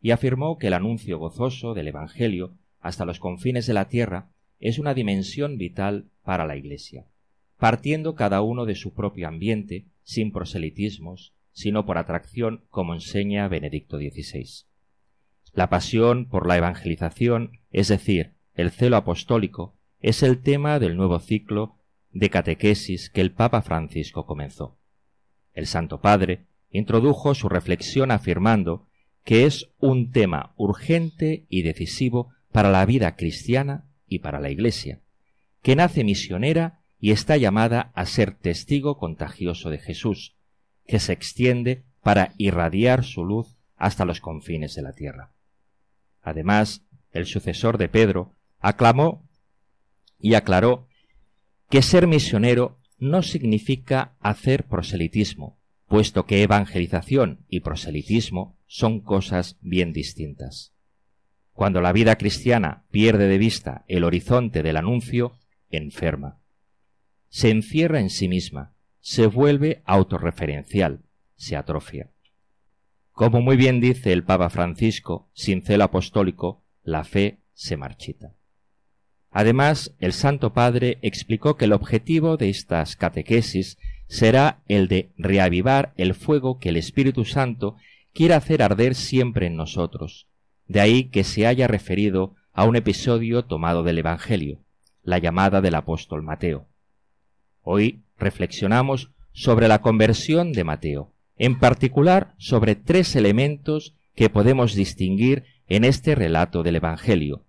y 0.00 0.12
afirmó 0.12 0.58
que 0.58 0.68
el 0.68 0.74
anuncio 0.74 1.18
gozoso 1.18 1.74
del 1.74 1.88
Evangelio 1.88 2.54
hasta 2.80 3.04
los 3.04 3.18
confines 3.18 3.66
de 3.66 3.74
la 3.74 3.88
tierra 3.88 4.30
es 4.58 4.78
una 4.78 4.94
dimensión 4.94 5.58
vital 5.58 6.06
para 6.22 6.46
la 6.46 6.56
Iglesia, 6.56 7.06
partiendo 7.58 8.14
cada 8.14 8.40
uno 8.42 8.64
de 8.64 8.74
su 8.74 8.94
propio 8.94 9.28
ambiente, 9.28 9.86
sin 10.02 10.32
proselitismos, 10.32 11.34
sino 11.52 11.84
por 11.84 11.98
atracción, 11.98 12.64
como 12.70 12.94
enseña 12.94 13.48
Benedicto 13.48 13.98
XVI. 13.98 14.64
La 15.52 15.68
pasión 15.68 16.26
por 16.26 16.46
la 16.46 16.56
evangelización, 16.56 17.58
es 17.70 17.88
decir, 17.88 18.32
el 18.54 18.70
celo 18.70 18.96
apostólico, 18.96 19.74
es 20.00 20.22
el 20.22 20.40
tema 20.40 20.78
del 20.78 20.96
nuevo 20.96 21.18
ciclo 21.18 21.76
de 22.12 22.30
catequesis 22.30 23.10
que 23.10 23.20
el 23.20 23.32
Papa 23.32 23.62
Francisco 23.62 24.26
comenzó. 24.26 24.76
El 25.54 25.66
Santo 25.66 26.00
Padre 26.00 26.46
introdujo 26.70 27.34
su 27.34 27.48
reflexión 27.48 28.10
afirmando 28.10 28.86
que 29.24 29.46
es 29.46 29.68
un 29.78 30.10
tema 30.10 30.52
urgente 30.56 31.44
y 31.48 31.62
decisivo 31.62 32.32
para 32.52 32.70
la 32.70 32.84
vida 32.86 33.16
cristiana 33.16 33.84
y 34.08 34.20
para 34.20 34.40
la 34.40 34.50
Iglesia, 34.50 35.00
que 35.62 35.76
nace 35.76 36.04
misionera 36.04 36.80
y 36.98 37.12
está 37.12 37.36
llamada 37.36 37.92
a 37.94 38.06
ser 38.06 38.34
testigo 38.34 38.98
contagioso 38.98 39.70
de 39.70 39.78
Jesús, 39.78 40.34
que 40.86 40.98
se 40.98 41.12
extiende 41.12 41.84
para 42.02 42.32
irradiar 42.36 43.04
su 43.04 43.24
luz 43.24 43.56
hasta 43.76 44.04
los 44.04 44.20
confines 44.20 44.74
de 44.74 44.82
la 44.82 44.92
tierra. 44.92 45.30
Además, 46.22 46.82
el 47.12 47.26
sucesor 47.26 47.78
de 47.78 47.88
Pedro 47.88 48.34
aclamó 48.58 49.22
y 50.18 50.34
aclaró 50.34 50.86
que 51.70 51.82
ser 51.82 52.08
misionero 52.08 52.78
no 52.98 53.22
significa 53.22 54.16
hacer 54.18 54.64
proselitismo, 54.64 55.56
puesto 55.86 56.26
que 56.26 56.42
evangelización 56.42 57.46
y 57.48 57.60
proselitismo 57.60 58.58
son 58.66 59.00
cosas 59.00 59.56
bien 59.60 59.92
distintas. 59.92 60.72
Cuando 61.52 61.80
la 61.80 61.92
vida 61.92 62.16
cristiana 62.16 62.84
pierde 62.90 63.28
de 63.28 63.38
vista 63.38 63.84
el 63.86 64.02
horizonte 64.02 64.64
del 64.64 64.76
anuncio, 64.76 65.36
enferma. 65.70 66.40
Se 67.28 67.50
encierra 67.50 68.00
en 68.00 68.10
sí 68.10 68.28
misma, 68.28 68.74
se 69.00 69.28
vuelve 69.28 69.82
autorreferencial, 69.84 71.04
se 71.36 71.56
atrofia. 71.56 72.10
Como 73.12 73.40
muy 73.42 73.56
bien 73.56 73.80
dice 73.80 74.12
el 74.12 74.24
Papa 74.24 74.50
Francisco, 74.50 75.28
sin 75.34 75.62
celo 75.62 75.84
apostólico, 75.84 76.64
la 76.82 77.04
fe 77.04 77.38
se 77.52 77.76
marchita. 77.76 78.34
Además, 79.30 79.94
el 80.00 80.12
Santo 80.12 80.52
Padre 80.52 80.98
explicó 81.02 81.56
que 81.56 81.66
el 81.66 81.72
objetivo 81.72 82.36
de 82.36 82.48
estas 82.50 82.96
catequesis 82.96 83.78
será 84.08 84.60
el 84.66 84.88
de 84.88 85.10
reavivar 85.16 85.92
el 85.96 86.14
fuego 86.14 86.58
que 86.58 86.70
el 86.70 86.76
Espíritu 86.76 87.24
Santo 87.24 87.76
quiere 88.12 88.34
hacer 88.34 88.60
arder 88.62 88.96
siempre 88.96 89.46
en 89.46 89.56
nosotros. 89.56 90.26
De 90.66 90.80
ahí 90.80 91.04
que 91.04 91.22
se 91.22 91.46
haya 91.46 91.68
referido 91.68 92.34
a 92.52 92.64
un 92.64 92.74
episodio 92.74 93.44
tomado 93.44 93.84
del 93.84 93.98
Evangelio, 93.98 94.58
la 95.02 95.18
llamada 95.18 95.60
del 95.60 95.76
apóstol 95.76 96.22
Mateo. 96.22 96.66
Hoy 97.62 98.02
reflexionamos 98.18 99.10
sobre 99.32 99.68
la 99.68 99.80
conversión 99.80 100.52
de 100.52 100.64
Mateo, 100.64 101.12
en 101.36 101.58
particular 101.58 102.34
sobre 102.36 102.74
tres 102.74 103.14
elementos 103.14 103.94
que 104.16 104.28
podemos 104.28 104.74
distinguir 104.74 105.44
en 105.68 105.84
este 105.84 106.16
relato 106.16 106.64
del 106.64 106.76
Evangelio. 106.76 107.44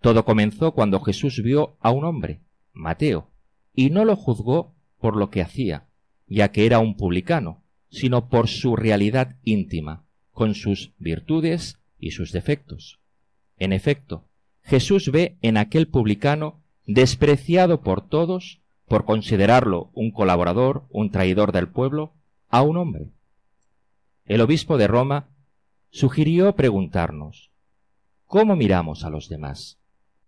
Todo 0.00 0.24
comenzó 0.24 0.72
cuando 0.72 1.00
Jesús 1.00 1.42
vio 1.42 1.76
a 1.80 1.90
un 1.90 2.04
hombre, 2.04 2.40
Mateo, 2.72 3.30
y 3.74 3.90
no 3.90 4.04
lo 4.04 4.16
juzgó 4.16 4.74
por 5.00 5.16
lo 5.16 5.30
que 5.30 5.42
hacía, 5.42 5.86
ya 6.26 6.50
que 6.50 6.66
era 6.66 6.78
un 6.78 6.96
publicano, 6.96 7.62
sino 7.90 8.28
por 8.28 8.48
su 8.48 8.76
realidad 8.76 9.36
íntima, 9.44 10.04
con 10.32 10.54
sus 10.54 10.92
virtudes 10.98 11.78
y 11.98 12.12
sus 12.12 12.32
defectos. 12.32 13.00
En 13.56 13.72
efecto, 13.72 14.24
Jesús 14.62 15.10
ve 15.10 15.36
en 15.42 15.56
aquel 15.56 15.88
publicano 15.88 16.60
despreciado 16.86 17.80
por 17.80 18.06
todos 18.06 18.60
por 18.86 19.04
considerarlo 19.04 19.90
un 19.92 20.10
colaborador, 20.10 20.86
un 20.90 21.10
traidor 21.10 21.52
del 21.52 21.68
pueblo, 21.68 22.14
a 22.48 22.62
un 22.62 22.76
hombre. 22.76 23.10
El 24.24 24.40
obispo 24.40 24.78
de 24.78 24.86
Roma 24.86 25.28
sugirió 25.90 26.54
preguntarnos 26.54 27.50
¿Cómo 28.26 28.56
miramos 28.56 29.04
a 29.04 29.10
los 29.10 29.28
demás? 29.28 29.77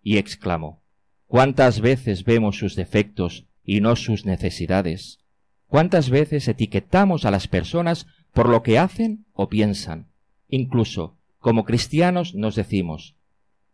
Y 0.02 0.18
exclamó 0.18 0.82
¿Cuántas 1.26 1.80
veces 1.80 2.24
vemos 2.24 2.58
sus 2.58 2.74
defectos 2.74 3.46
y 3.64 3.80
no 3.80 3.94
sus 3.94 4.26
necesidades? 4.26 5.20
¿Cuántas 5.68 6.10
veces 6.10 6.48
etiquetamos 6.48 7.24
a 7.24 7.30
las 7.30 7.46
personas 7.46 8.08
por 8.32 8.48
lo 8.48 8.64
que 8.64 8.78
hacen 8.78 9.26
o 9.32 9.48
piensan? 9.48 10.08
Incluso, 10.48 11.16
como 11.38 11.64
cristianos 11.64 12.34
nos 12.34 12.56
decimos, 12.56 13.14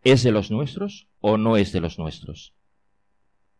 ¿es 0.04 0.22
de 0.22 0.32
los 0.32 0.50
nuestros 0.50 1.08
o 1.20 1.38
no 1.38 1.56
es 1.56 1.72
de 1.72 1.80
los 1.80 1.98
nuestros? 1.98 2.52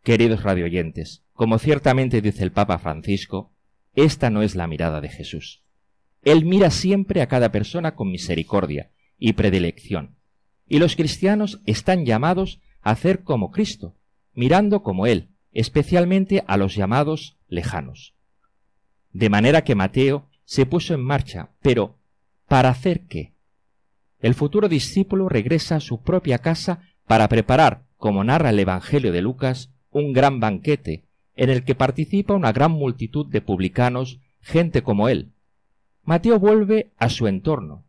Queridos 0.02 0.42
radioyentes, 0.42 1.24
como 1.32 1.58
ciertamente 1.58 2.20
dice 2.20 2.44
el 2.44 2.52
Papa 2.52 2.78
Francisco, 2.78 3.52
esta 3.94 4.28
no 4.28 4.42
es 4.42 4.54
la 4.54 4.66
mirada 4.66 5.00
de 5.00 5.08
Jesús. 5.08 5.62
Él 6.22 6.44
mira 6.44 6.70
siempre 6.70 7.22
a 7.22 7.28
cada 7.28 7.50
persona 7.50 7.94
con 7.94 8.10
misericordia 8.10 8.90
y 9.18 9.32
predilección, 9.32 10.15
y 10.68 10.78
los 10.78 10.96
cristianos 10.96 11.60
están 11.66 12.04
llamados 12.04 12.60
a 12.82 12.90
hacer 12.90 13.22
como 13.22 13.50
Cristo, 13.50 13.94
mirando 14.34 14.82
como 14.82 15.06
Él, 15.06 15.28
especialmente 15.52 16.44
a 16.46 16.56
los 16.56 16.74
llamados 16.74 17.36
lejanos. 17.48 18.14
De 19.12 19.30
manera 19.30 19.64
que 19.64 19.74
Mateo 19.74 20.28
se 20.44 20.66
puso 20.66 20.94
en 20.94 21.02
marcha, 21.02 21.50
pero 21.62 21.96
¿para 22.46 22.68
hacer 22.68 23.06
qué? 23.06 23.32
El 24.20 24.34
futuro 24.34 24.68
discípulo 24.68 25.28
regresa 25.28 25.76
a 25.76 25.80
su 25.80 26.02
propia 26.02 26.38
casa 26.38 26.80
para 27.06 27.28
preparar, 27.28 27.84
como 27.96 28.24
narra 28.24 28.50
el 28.50 28.58
Evangelio 28.58 29.12
de 29.12 29.22
Lucas, 29.22 29.70
un 29.90 30.12
gran 30.12 30.40
banquete 30.40 31.04
en 31.36 31.50
el 31.50 31.64
que 31.64 31.74
participa 31.74 32.34
una 32.34 32.52
gran 32.52 32.72
multitud 32.72 33.26
de 33.26 33.40
publicanos, 33.40 34.20
gente 34.40 34.82
como 34.82 35.08
él. 35.08 35.32
Mateo 36.02 36.38
vuelve 36.38 36.92
a 36.98 37.08
su 37.08 37.26
entorno, 37.26 37.84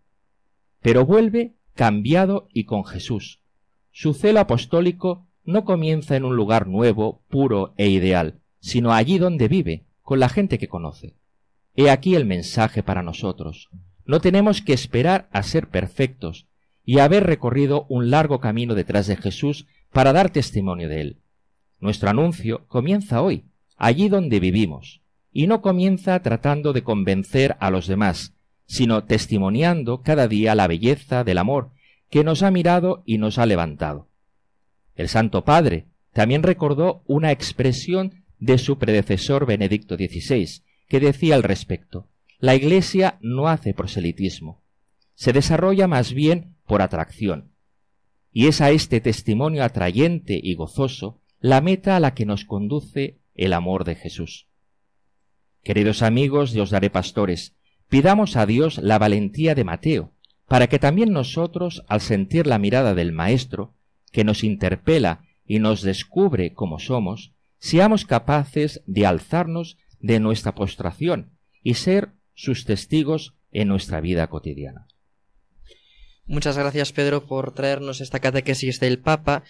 pero 0.82 1.06
vuelve 1.06 1.57
cambiado 1.78 2.50
y 2.52 2.66
con 2.66 2.84
Jesús. 2.84 3.40
Su 3.92 4.14
celo 4.14 4.42
apostólico 4.42 5.26
no 5.46 5.64
comienza 5.64 6.18
en 6.18 6.26
un 6.26 6.36
lugar 6.36 6.68
nuevo, 6.68 7.24
puro 7.30 7.74
e 7.78 7.88
ideal, 7.88 8.42
sino 8.60 8.92
allí 8.92 9.18
donde 9.18 9.48
vive, 9.48 9.86
con 10.02 10.20
la 10.20 10.28
gente 10.28 10.58
que 10.58 10.68
conoce. 10.68 11.16
He 11.74 11.90
aquí 11.90 12.16
el 12.16 12.26
mensaje 12.26 12.84
para 12.84 13.04
nosotros. 13.04 13.70
No 14.06 14.20
tenemos 14.20 14.62
que 14.62 14.74
esperar 14.74 15.30
a 15.32 15.44
ser 15.44 15.70
perfectos 15.70 16.48
y 16.84 17.00
haber 17.00 17.26
recorrido 17.26 17.86
un 17.90 18.10
largo 18.10 18.40
camino 18.40 18.74
detrás 18.76 19.08
de 19.08 19.16
Jesús 19.16 19.68
para 19.92 20.14
dar 20.14 20.32
testimonio 20.32 20.90
de 20.90 21.02
él. 21.02 21.22
Nuestro 21.80 22.10
anuncio 22.10 22.66
comienza 22.68 23.22
hoy, 23.22 23.46
allí 23.78 24.10
donde 24.10 24.40
vivimos, 24.40 25.02
y 25.32 25.48
no 25.48 25.62
comienza 25.62 26.20
tratando 26.22 26.74
de 26.74 26.84
convencer 26.84 27.56
a 27.60 27.70
los 27.70 27.88
demás, 27.88 28.37
sino 28.68 29.06
testimoniando 29.06 30.02
cada 30.02 30.28
día 30.28 30.54
la 30.54 30.68
belleza 30.68 31.24
del 31.24 31.40
amor 31.40 31.72
que 32.10 32.24
nos 32.24 32.44
ha 32.44 32.52
mirado 32.52 33.02
y 33.06 33.18
nos 33.18 33.38
ha 33.38 33.46
levantado. 33.46 34.08
El 34.96 35.10
Santo 35.10 35.44
Padre 35.44 35.88
también 36.14 36.44
recordó 36.44 37.04
una 37.06 37.32
expresión 37.32 38.24
de 38.40 38.58
su 38.58 38.78
predecesor 38.78 39.46
Benedicto 39.46 39.96
XVI, 39.96 40.62
que 40.88 41.00
decía 41.00 41.36
al 41.36 41.44
respecto, 41.44 42.08
la 42.40 42.56
Iglesia 42.56 43.18
no 43.22 43.48
hace 43.48 43.74
proselitismo, 43.74 44.62
se 45.16 45.34
desarrolla 45.34 45.88
más 45.88 46.14
bien 46.14 46.56
por 46.66 46.82
atracción. 46.82 47.52
Y 48.32 48.48
es 48.48 48.62
a 48.62 48.70
este 48.70 49.02
testimonio 49.02 49.64
atrayente 49.64 50.40
y 50.42 50.54
gozoso 50.54 51.20
la 51.40 51.62
meta 51.62 51.96
a 51.96 52.00
la 52.00 52.14
que 52.14 52.26
nos 52.26 52.46
conduce 52.46 53.18
el 53.34 53.54
amor 53.54 53.84
de 53.84 53.96
Jesús. 53.96 54.48
Queridos 55.64 56.02
amigos 56.02 56.54
de 56.54 56.62
Os 56.62 56.70
Daré 56.70 56.90
Pastores, 56.90 57.57
pidamos 57.90 58.36
a 58.36 58.46
Dios 58.46 58.78
la 58.78 58.98
valentía 58.98 59.56
de 59.56 59.64
Mateo, 59.64 60.12
para 60.48 60.68
que 60.68 60.80
también 60.80 61.12
nosotros, 61.12 61.84
al 61.88 62.02
sentir 62.02 62.48
la 62.48 62.58
mirada 62.58 62.94
del 62.94 63.12
Maestro, 63.12 63.74
que 64.12 64.24
nos 64.24 64.44
interpela 64.44 65.26
y 65.46 65.60
nos 65.60 65.82
descubre 65.82 66.54
como 66.54 66.80
somos, 66.80 67.34
seamos 67.60 68.06
capaces 68.06 68.82
de 68.86 69.06
alzarnos 69.06 69.78
de 70.00 70.20
nuestra 70.20 70.56
postración 70.56 71.32
y 71.64 71.76
ser 71.76 72.12
sus 72.34 72.66
testigos 72.66 73.34
en 73.52 73.68
nuestra 73.68 74.00
vida 74.02 74.28
cotidiana. 74.28 74.88
Muchas 76.26 76.58
gracias, 76.58 76.92
Pedro, 76.92 77.26
por 77.26 77.54
traernos 77.54 78.02
esta 78.02 78.20
catequesis 78.20 78.80
del 78.80 79.00
Papa 79.00 79.44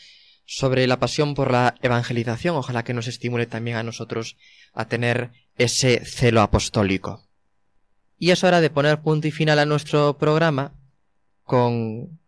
sobre 0.46 0.88
la 0.88 1.00
pasión 1.00 1.34
por 1.34 1.52
la 1.52 1.76
evangelización. 1.82 2.56
Ojalá 2.56 2.84
que 2.84 2.94
nos 2.94 3.08
estimule 3.08 3.48
también 3.48 3.78
a 3.78 3.84
nosotros 3.84 4.38
a 4.74 4.88
tener 4.88 5.32
ese 5.58 6.06
celo 6.06 6.42
apostólico. 6.42 7.26
Y 8.20 8.32
es 8.32 8.43
hora 8.43 8.61
de 8.61 8.70
poner 8.70 9.01
punto 9.01 9.28
y 9.28 9.32
final 9.32 9.59
a 9.59 9.65
nuestro 9.65 10.18
programa 10.18 10.74
con 11.43 12.20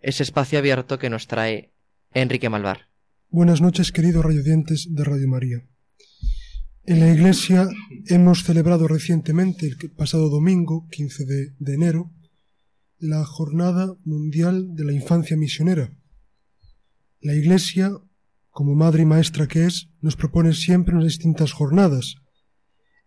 ese 0.00 0.22
espacio 0.22 0.58
abierto 0.58 0.98
que 0.98 1.10
nos 1.10 1.26
trae 1.26 1.74
Enrique 2.14 2.48
Malvar. 2.48 2.88
Buenas 3.28 3.60
noches, 3.60 3.92
queridos 3.92 4.24
radiodientes 4.24 4.88
de 4.94 5.04
Radio 5.04 5.28
María. 5.28 5.58
En 6.84 7.00
la 7.00 7.12
Iglesia 7.12 7.68
hemos 8.06 8.44
celebrado 8.44 8.88
recientemente, 8.88 9.66
el 9.66 9.90
pasado 9.90 10.30
domingo, 10.30 10.86
15 10.90 11.26
de, 11.26 11.54
de 11.58 11.74
enero, 11.74 12.12
la 12.98 13.24
Jornada 13.26 13.94
Mundial 14.04 14.74
de 14.74 14.84
la 14.84 14.92
Infancia 14.92 15.36
Misionera. 15.36 15.92
La 17.20 17.34
Iglesia, 17.34 17.90
como 18.48 18.74
madre 18.74 19.02
y 19.02 19.06
maestra 19.06 19.46
que 19.48 19.66
es, 19.66 19.90
nos 20.00 20.16
propone 20.16 20.54
siempre 20.54 20.94
unas 20.94 21.08
distintas 21.08 21.52
jornadas, 21.52 22.14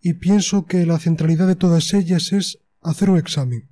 y 0.02 0.14
pienso 0.14 0.66
que 0.66 0.86
la 0.86 1.00
centralidad 1.00 1.48
de 1.48 1.56
todas 1.56 1.94
ellas 1.94 2.32
es 2.32 2.60
hacer 2.82 3.10
un 3.10 3.18
examen. 3.18 3.70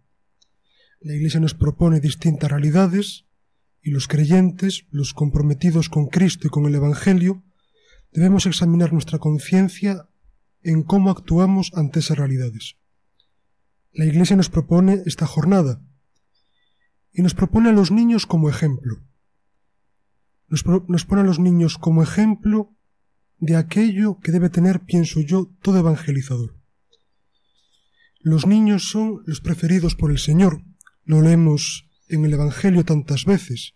La 1.00 1.14
Iglesia 1.14 1.40
nos 1.40 1.54
propone 1.54 2.00
distintas 2.00 2.50
realidades 2.50 3.26
y 3.82 3.92
los 3.92 4.08
creyentes, 4.08 4.86
los 4.92 5.14
comprometidos 5.14 5.90
con 5.90 6.08
Cristo 6.08 6.48
y 6.48 6.50
con 6.50 6.66
el 6.66 6.76
Evangelio, 6.76 7.44
debemos 8.12 8.46
examinar 8.46 8.92
nuestra 8.92 9.20
conciencia 9.20 10.10
en 10.64 10.84
cómo 10.84 11.10
actuamos 11.10 11.72
ante 11.76 12.00
esas 12.00 12.18
realidades. 12.18 12.76
La 13.94 14.06
Iglesia 14.06 14.36
nos 14.36 14.50
propone 14.50 15.04
esta 15.06 15.26
jornada 15.26 15.82
y 17.14 17.22
nos 17.22 17.34
propone 17.34 17.70
a 17.70 17.74
los 17.74 17.92
niños 17.92 18.26
como 18.26 18.50
ejemplo. 18.50 18.98
Nos, 20.50 20.66
nos 20.88 21.06
pone 21.06 21.22
a 21.22 21.26
los 21.26 21.40
niños 21.40 21.78
como 21.78 22.04
ejemplo 22.04 22.77
de 23.40 23.56
aquello 23.56 24.20
que 24.20 24.32
debe 24.32 24.50
tener, 24.50 24.82
pienso 24.82 25.22
yo, 25.22 25.52
todo 25.62 25.80
evangelizador. 25.80 26.56
Los 28.20 28.46
niños 28.46 28.90
son 28.90 29.22
los 29.26 29.42
preferidos 29.42 29.96
por 29.96 30.12
el 30.12 30.20
Señor, 30.20 30.64
lo 31.06 31.22
leemos 31.22 31.88
en 32.10 32.26
el 32.26 32.34
Evangelio 32.34 32.84
tantas 32.84 33.26
veces. 33.26 33.76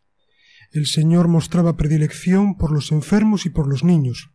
El 0.72 0.86
Señor 0.88 1.28
mostraba 1.28 1.78
predilección 1.78 2.58
por 2.58 2.72
los 2.72 2.92
enfermos 2.92 3.46
y 3.46 3.50
por 3.50 3.68
los 3.68 3.84
niños. 3.84 4.32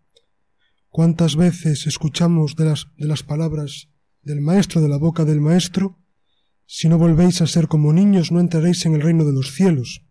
¿Cuántas 0.88 1.36
veces 1.36 1.86
escuchamos 1.86 2.56
de 2.56 2.66
las, 2.66 2.86
de 2.96 3.06
las 3.06 3.22
palabras 3.22 3.88
del 4.22 4.40
Maestro, 4.40 4.80
de 4.80 4.88
la 4.88 4.96
boca 4.96 5.24
del 5.24 5.40
Maestro? 5.40 5.98
Si 6.66 6.88
no 6.88 6.98
volvéis 6.98 7.42
a 7.42 7.46
ser 7.46 7.68
como 7.68 7.92
niños, 7.92 8.32
no 8.32 8.40
entraréis 8.40 8.86
en 8.86 8.94
el 8.94 9.02
reino 9.02 9.24
de 9.24 9.32
los 9.32 9.52
cielos. 9.52 10.05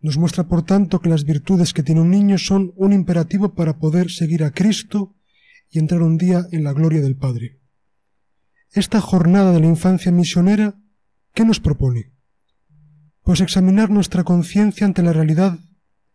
Nos 0.00 0.16
muestra, 0.16 0.48
por 0.48 0.62
tanto, 0.62 1.00
que 1.00 1.10
las 1.10 1.24
virtudes 1.24 1.72
que 1.74 1.82
tiene 1.82 2.00
un 2.00 2.10
niño 2.10 2.38
son 2.38 2.72
un 2.76 2.92
imperativo 2.92 3.54
para 3.54 3.78
poder 3.78 4.10
seguir 4.10 4.44
a 4.44 4.50
Cristo 4.50 5.14
y 5.70 5.78
entrar 5.78 6.02
un 6.02 6.16
día 6.16 6.46
en 6.52 6.64
la 6.64 6.72
gloria 6.72 7.02
del 7.02 7.16
Padre. 7.16 7.60
Esta 8.72 9.00
jornada 9.00 9.52
de 9.52 9.60
la 9.60 9.66
infancia 9.66 10.10
misionera 10.10 10.80
¿Qué 11.34 11.44
nos 11.44 11.60
propone? 11.60 12.12
Pues 13.22 13.40
examinar 13.40 13.90
nuestra 13.90 14.24
conciencia 14.24 14.84
ante 14.86 15.02
la 15.02 15.12
realidad 15.12 15.58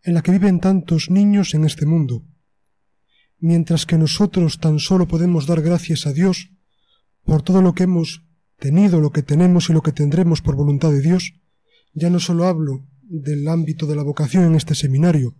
en 0.02 0.14
la 0.14 0.22
que 0.22 0.32
viven 0.32 0.60
tantos 0.60 1.10
niños 1.10 1.54
en 1.54 1.64
este 1.64 1.86
mundo. 1.86 2.24
Mientras 3.38 3.86
que 3.86 3.98
nosotros 3.98 4.58
tan 4.60 4.78
solo 4.78 5.08
podemos 5.08 5.46
dar 5.46 5.62
gracias 5.62 6.06
a 6.06 6.12
Dios 6.12 6.50
por 7.24 7.42
todo 7.42 7.62
lo 7.62 7.74
que 7.74 7.84
hemos 7.84 8.24
tenido, 8.58 9.00
lo 9.00 9.10
que 9.10 9.22
tenemos 9.22 9.68
y 9.68 9.72
lo 9.72 9.82
que 9.82 9.92
tendremos 9.92 10.42
por 10.42 10.54
voluntad 10.54 10.90
de 10.90 11.00
Dios, 11.00 11.34
ya 11.92 12.10
no 12.10 12.20
solo 12.20 12.46
hablo 12.46 12.86
del 13.08 13.48
ámbito 13.48 13.86
de 13.86 13.96
la 13.96 14.02
vocación 14.02 14.44
en 14.44 14.54
este 14.54 14.74
seminario, 14.74 15.34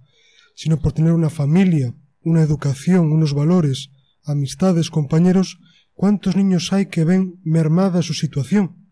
sino 0.54 0.78
por 0.78 0.92
tener 0.92 1.12
una 1.12 1.30
familia, 1.30 1.94
una 2.22 2.42
educación, 2.42 3.12
unos 3.12 3.34
valores, 3.34 3.90
amistades, 4.24 4.90
compañeros, 4.90 5.58
¿cuántos 5.94 6.36
niños 6.36 6.72
hay 6.72 6.86
que 6.86 7.04
ven 7.04 7.40
mermada 7.44 8.02
su 8.02 8.14
situación? 8.14 8.86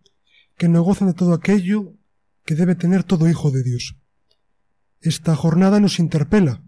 que 0.57 0.69
no 0.69 0.83
gozan 0.83 1.09
de 1.09 1.15
todo 1.15 1.35
aquello 1.35 1.95
que 2.45 2.55
debe 2.55 2.75
tener 2.75 3.05
todo 3.05 3.29
hijo 3.29 3.51
de 3.51 3.63
Dios. 3.63 3.97
Esta 5.01 5.35
jornada 5.37 5.81
nos 5.81 5.99
interpela 5.99 6.63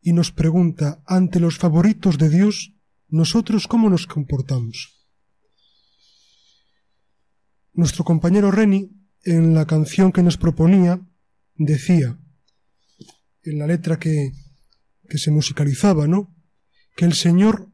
y 0.00 0.12
nos 0.12 0.32
pregunta 0.32 1.02
ante 1.06 1.38
los 1.40 1.58
favoritos 1.58 2.18
de 2.18 2.28
Dios, 2.28 2.74
nosotros 3.08 3.68
cómo 3.68 3.90
nos 3.90 4.06
comportamos. 4.06 4.98
Nuestro 7.72 8.04
compañero 8.04 8.50
Reni, 8.50 8.90
en 9.22 9.54
la 9.54 9.66
canción 9.66 10.12
que 10.12 10.22
nos 10.22 10.36
proponía, 10.36 11.00
decía, 11.56 12.18
en 13.44 13.58
la 13.58 13.66
letra 13.66 13.98
que, 13.98 14.32
que 15.08 15.18
se 15.18 15.30
musicalizaba, 15.30 16.06
¿no? 16.06 16.34
Que 16.96 17.04
el 17.04 17.14
Señor 17.14 17.70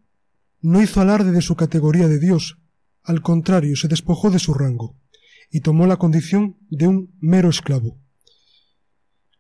no 0.61 0.83
hizo 0.83 1.01
alarde 1.01 1.33
de 1.33 1.43
su 1.43 1.57
categoría 1.57 2.09
de 2.09 2.19
Dios, 2.19 2.59
al 3.03 3.23
contrario, 3.23 3.77
se 3.77 3.89
despojó 3.89 4.31
de 4.31 4.39
su 4.39 4.55
rango 4.55 4.99
y 5.51 5.61
tomó 5.61 5.87
la 5.87 5.97
condición 5.97 6.59
de 6.69 6.89
un 6.89 7.17
mero 7.21 7.49
esclavo. 7.49 7.99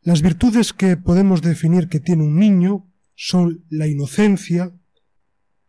Las 0.00 0.22
virtudes 0.22 0.72
que 0.72 0.96
podemos 0.96 1.42
definir 1.42 1.88
que 1.88 2.00
tiene 2.00 2.22
un 2.22 2.36
niño 2.36 2.90
son 3.14 3.66
la 3.68 3.86
inocencia, 3.86 4.72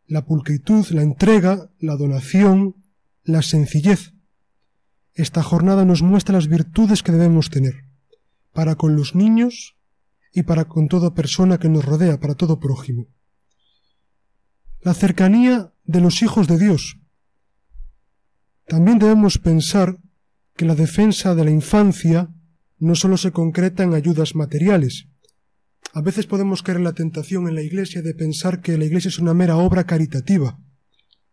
la 0.05 0.25
pulcritud, 0.25 0.85
la 0.91 1.01
entrega, 1.01 1.71
la 1.79 1.97
donación, 1.97 2.75
la 3.23 3.41
sencillez. 3.41 4.13
Esta 5.13 5.43
jornada 5.43 5.83
nos 5.83 6.01
muestra 6.01 6.35
las 6.35 6.47
virtudes 6.47 7.03
que 7.03 7.11
debemos 7.11 7.49
tener 7.49 7.88
para 8.53 8.75
con 8.75 8.95
los 8.95 9.15
niños 9.15 9.75
y 10.33 10.43
para 10.43 10.65
con 10.65 10.87
toda 10.87 11.13
persona 11.13 11.57
que 11.57 11.69
nos 11.69 11.85
rodea, 11.85 12.19
para 12.19 12.35
todo 12.35 12.59
prójimo. 12.59 13.07
La 14.81 14.93
cercanía 14.93 15.73
de 15.83 16.01
los 16.01 16.21
hijos 16.21 16.47
de 16.47 16.57
Dios. 16.57 16.97
También 18.65 18.99
debemos 18.99 19.37
pensar 19.37 19.97
que 20.55 20.65
la 20.65 20.75
defensa 20.75 21.35
de 21.35 21.43
la 21.43 21.51
infancia 21.51 22.29
no 22.77 22.95
solo 22.95 23.17
se 23.17 23.31
concreta 23.31 23.83
en 23.83 23.93
ayudas 23.93 24.35
materiales. 24.35 25.07
A 25.93 26.01
veces 26.01 26.27
podemos 26.27 26.61
caer 26.61 26.77
en 26.77 26.83
la 26.83 26.93
tentación 26.93 27.47
en 27.47 27.55
la 27.55 27.61
Iglesia 27.61 28.01
de 28.01 28.13
pensar 28.13 28.61
que 28.61 28.77
la 28.77 28.85
Iglesia 28.85 29.09
es 29.09 29.19
una 29.19 29.33
mera 29.33 29.57
obra 29.57 29.85
caritativa. 29.85 30.59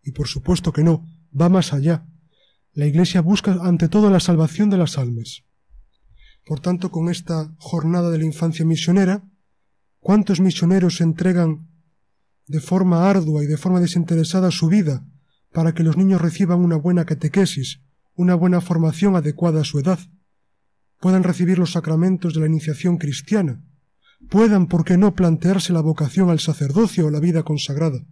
Y 0.02 0.12
por 0.12 0.28
supuesto 0.28 0.72
que 0.72 0.82
no, 0.82 1.04
va 1.38 1.48
más 1.48 1.72
allá. 1.72 2.06
La 2.72 2.86
Iglesia 2.86 3.20
busca 3.20 3.58
ante 3.62 3.88
todo 3.88 4.10
la 4.10 4.20
salvación 4.20 4.70
de 4.70 4.78
las 4.78 4.98
almas. 4.98 5.44
Por 6.46 6.60
tanto, 6.60 6.92
con 6.92 7.08
esta 7.08 7.52
jornada 7.58 8.08
de 8.08 8.18
la 8.18 8.24
infancia 8.24 8.64
misionera, 8.64 9.24
¿cuántos 9.98 10.38
misioneros 10.40 11.00
entregan 11.00 11.66
de 12.46 12.60
forma 12.60 13.10
ardua 13.10 13.42
y 13.42 13.48
de 13.48 13.56
forma 13.56 13.80
desinteresada 13.80 14.52
su 14.52 14.68
vida 14.68 15.04
para 15.52 15.74
que 15.74 15.82
los 15.82 15.96
niños 15.96 16.20
reciban 16.20 16.60
una 16.60 16.76
buena 16.76 17.04
catequesis, 17.04 17.80
una 18.14 18.36
buena 18.36 18.60
formación 18.60 19.16
adecuada 19.16 19.62
a 19.62 19.64
su 19.64 19.80
edad, 19.80 19.98
puedan 21.00 21.24
recibir 21.24 21.58
los 21.58 21.72
sacramentos 21.72 22.34
de 22.34 22.40
la 22.40 22.46
iniciación 22.46 22.96
cristiana, 22.96 23.60
puedan, 24.30 24.68
por 24.68 24.84
qué 24.84 24.96
no, 24.96 25.16
plantearse 25.16 25.72
la 25.72 25.80
vocación 25.80 26.30
al 26.30 26.38
sacerdocio 26.38 27.06
o 27.06 27.10
la 27.10 27.18
vida 27.18 27.42
consagrada. 27.42 28.06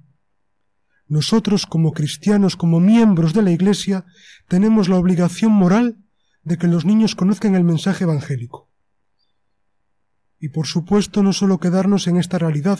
Nosotros, 1.07 1.67
como 1.67 1.93
cristianos, 1.93 2.57
como 2.57 2.81
miembros 2.81 3.33
de 3.33 3.43
la 3.43 3.53
Iglesia, 3.53 4.07
tenemos 4.49 4.89
la 4.89 4.97
obligación 4.97 5.53
moral 5.53 6.04
de 6.45 6.59
que 6.59 6.69
los 6.69 6.85
niños 6.85 7.15
conozcan 7.15 7.55
el 7.55 7.65
mensaje 7.65 8.05
evangélico. 8.05 8.71
Y 10.39 10.51
por 10.51 10.67
supuesto 10.67 11.23
no 11.23 11.33
solo 11.33 11.59
quedarnos 11.59 12.07
en 12.07 12.17
esta 12.17 12.39
realidad, 12.39 12.79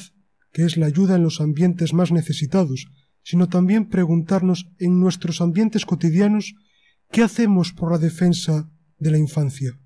que 0.53 0.65
es 0.65 0.77
la 0.77 0.87
ayuda 0.87 1.17
en 1.17 1.23
los 1.23 1.41
ambientes 1.41 1.95
más 1.95 2.13
necesitados, 2.13 2.87
sino 3.23 3.49
también 3.49 3.89
preguntarnos 3.89 4.71
en 4.79 5.01
nuestros 5.01 5.41
ambientes 5.41 5.87
cotidianos 5.87 6.55
qué 7.11 7.23
hacemos 7.23 7.73
por 7.73 7.91
la 7.91 7.99
defensa 7.99 8.71
de 8.99 9.11
la 9.11 9.19
infancia. 9.19 9.79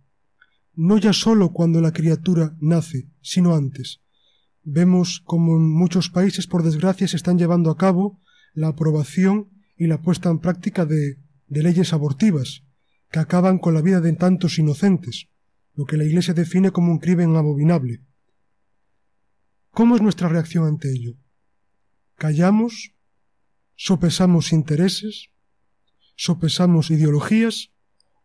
No 0.74 0.98
ya 0.98 1.12
solo 1.12 1.52
cuando 1.52 1.80
la 1.80 1.92
criatura 1.92 2.56
nace, 2.60 3.08
sino 3.20 3.54
antes. 3.54 4.00
Vemos 4.62 5.22
como 5.24 5.56
en 5.56 5.70
muchos 5.70 6.10
países, 6.10 6.46
por 6.46 6.62
desgracia, 6.62 7.08
se 7.08 7.16
están 7.16 7.38
llevando 7.38 7.70
a 7.70 7.76
cabo 7.76 8.20
la 8.54 8.68
aprobación 8.68 9.50
y 9.76 9.86
la 9.86 10.02
puesta 10.02 10.30
en 10.30 10.40
práctica 10.40 10.84
de, 10.84 11.18
de 11.46 11.62
leyes 11.62 11.92
abortivas, 11.92 12.64
que 13.10 13.18
acaban 13.18 13.58
con 13.58 13.74
la 13.74 13.82
vida 13.82 14.00
de 14.00 14.12
tantos 14.12 14.58
inocentes, 14.58 15.28
lo 15.74 15.84
que 15.86 15.96
la 15.96 16.04
Iglesia 16.04 16.34
define 16.34 16.70
como 16.70 16.92
un 16.92 16.98
crimen 16.98 17.36
abominable. 17.36 18.02
¿Cómo 19.70 19.96
es 19.96 20.02
nuestra 20.02 20.28
reacción 20.28 20.66
ante 20.66 20.90
ello? 20.90 21.14
¿Callamos? 22.16 22.94
¿Sopesamos 23.76 24.52
intereses? 24.52 25.30
¿Sopesamos 26.16 26.90
ideologías? 26.90 27.70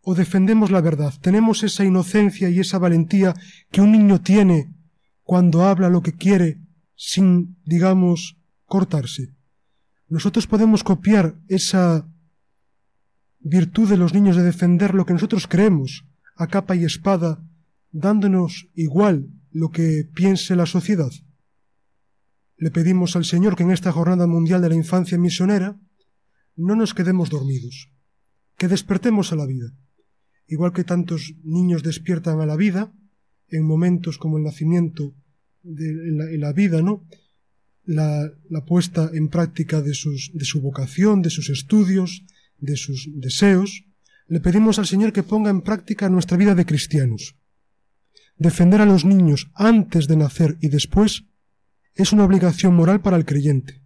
¿O 0.01 0.15
defendemos 0.15 0.71
la 0.71 0.81
verdad? 0.81 1.13
¿Tenemos 1.21 1.63
esa 1.63 1.85
inocencia 1.85 2.49
y 2.49 2.59
esa 2.59 2.79
valentía 2.79 3.35
que 3.71 3.81
un 3.81 3.91
niño 3.91 4.19
tiene 4.19 4.73
cuando 5.21 5.63
habla 5.63 5.89
lo 5.89 6.01
que 6.01 6.13
quiere 6.13 6.59
sin, 6.95 7.57
digamos, 7.65 8.37
cortarse? 8.65 9.29
Nosotros 10.09 10.47
podemos 10.47 10.83
copiar 10.83 11.35
esa 11.47 12.07
virtud 13.43 13.89
de 13.89 13.97
los 13.97 14.13
niños 14.13 14.37
de 14.37 14.43
defender 14.43 14.93
lo 14.93 15.05
que 15.05 15.13
nosotros 15.13 15.47
creemos 15.47 16.05
a 16.35 16.47
capa 16.47 16.75
y 16.75 16.85
espada, 16.85 17.43
dándonos 17.91 18.69
igual 18.73 19.27
lo 19.51 19.69
que 19.69 20.09
piense 20.15 20.55
la 20.55 20.65
sociedad. 20.65 21.11
Le 22.57 22.71
pedimos 22.71 23.15
al 23.15 23.25
Señor 23.25 23.55
que 23.55 23.63
en 23.63 23.71
esta 23.71 23.91
Jornada 23.91 24.25
Mundial 24.27 24.61
de 24.61 24.69
la 24.69 24.75
Infancia 24.75 25.17
Misionera 25.17 25.77
no 26.55 26.75
nos 26.75 26.93
quedemos 26.93 27.29
dormidos, 27.29 27.91
que 28.57 28.67
despertemos 28.67 29.31
a 29.33 29.35
la 29.35 29.45
vida, 29.45 29.73
igual 30.47 30.71
que 30.71 30.83
tantos 30.83 31.33
niños 31.43 31.83
despiertan 31.83 32.39
a 32.39 32.45
la 32.45 32.55
vida 32.55 32.93
en 33.49 33.65
momentos 33.65 34.17
como 34.17 34.37
el 34.37 34.43
nacimiento 34.43 35.13
de 35.63 36.37
la, 36.37 36.53
vida, 36.53 36.81
¿no? 36.81 37.05
La, 37.85 38.31
puesta 38.65 39.11
en 39.13 39.27
práctica 39.27 39.81
de 39.81 39.93
su 39.93 40.61
vocación, 40.61 41.21
de 41.21 41.29
sus 41.29 41.49
estudios, 41.49 42.23
de 42.63 42.77
sus 42.77 43.09
deseos, 43.13 43.85
le 44.27 44.39
pedimos 44.39 44.79
al 44.79 44.87
Señor 44.87 45.13
que 45.13 45.23
ponga 45.23 45.49
en 45.49 45.61
práctica 45.61 46.09
nuestra 46.09 46.37
vida 46.37 46.55
de 46.55 46.65
cristianos. 46.65 47.35
Defender 48.37 48.81
a 48.81 48.85
los 48.85 49.05
niños 49.05 49.51
antes 49.53 50.07
de 50.07 50.15
nacer 50.15 50.57
y 50.61 50.69
después 50.69 51.25
es 51.93 52.13
una 52.13 52.25
obligación 52.25 52.73
moral 52.73 53.01
para 53.01 53.17
el 53.17 53.25
creyente. 53.25 53.81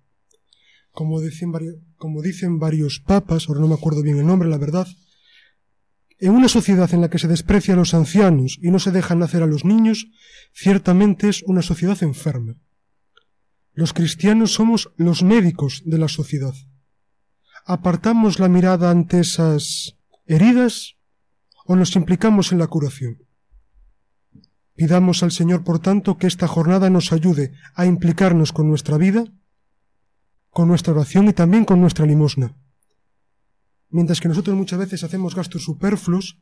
Como 0.92 1.20
dicen, 1.22 1.52
varios, 1.52 1.76
como 1.98 2.22
dicen 2.22 2.60
varios 2.60 3.00
papas, 3.00 3.48
ahora 3.48 3.62
no 3.62 3.68
me 3.68 3.76
acuerdo 3.76 4.02
bien 4.02 4.20
el 4.20 4.26
nombre, 4.26 4.48
la 4.48 4.58
verdad, 4.58 4.88
en 6.20 6.32
una 6.32 6.48
sociedad 6.48 6.92
en 6.94 7.02
la 7.02 7.10
que 7.10 7.20
se 7.20 7.28
desprecia 7.28 7.74
a 7.74 7.78
los 7.78 7.94
ancianos 7.94 8.58
y 8.62 8.72
no 8.72 8.80
se 8.80 8.92
dejan 8.92 9.20
nacer 9.20 9.44
a 9.44 9.48
los 9.48 9.66
niños, 9.66 10.08
ciertamente 10.54 11.30
es 11.30 11.44
una 11.44 11.62
sociedad 11.62 12.02
enferma. 12.02 12.56
Los 13.74 13.94
cristianos 13.94 14.54
somos 14.54 14.92
los 14.98 15.22
médicos 15.22 15.84
de 15.86 16.00
la 16.00 16.08
sociedad. 16.08 16.56
¿Apartamos 17.70 18.40
la 18.40 18.48
mirada 18.48 18.90
ante 18.92 19.20
esas 19.20 19.98
heridas 20.26 20.96
o 21.66 21.76
nos 21.76 21.98
implicamos 21.98 22.54
en 22.54 22.60
la 22.60 22.68
curación? 22.68 23.18
Pidamos 24.74 25.22
al 25.22 25.34
Señor, 25.34 25.66
por 25.66 25.80
tanto, 25.80 26.18
que 26.18 26.28
esta 26.28 26.48
jornada 26.48 26.90
nos 26.90 27.12
ayude 27.12 27.52
a 27.76 27.86
implicarnos 27.86 28.54
con 28.54 28.70
nuestra 28.70 28.96
vida, 28.98 29.26
con 30.50 30.70
nuestra 30.70 30.94
oración 30.94 31.28
y 31.28 31.34
también 31.34 31.66
con 31.66 31.82
nuestra 31.82 32.06
limosna. 32.06 32.56
Mientras 33.90 34.22
que 34.22 34.30
nosotros 34.30 34.56
muchas 34.56 34.80
veces 34.80 35.04
hacemos 35.04 35.36
gastos 35.36 35.66
superfluos, 35.66 36.40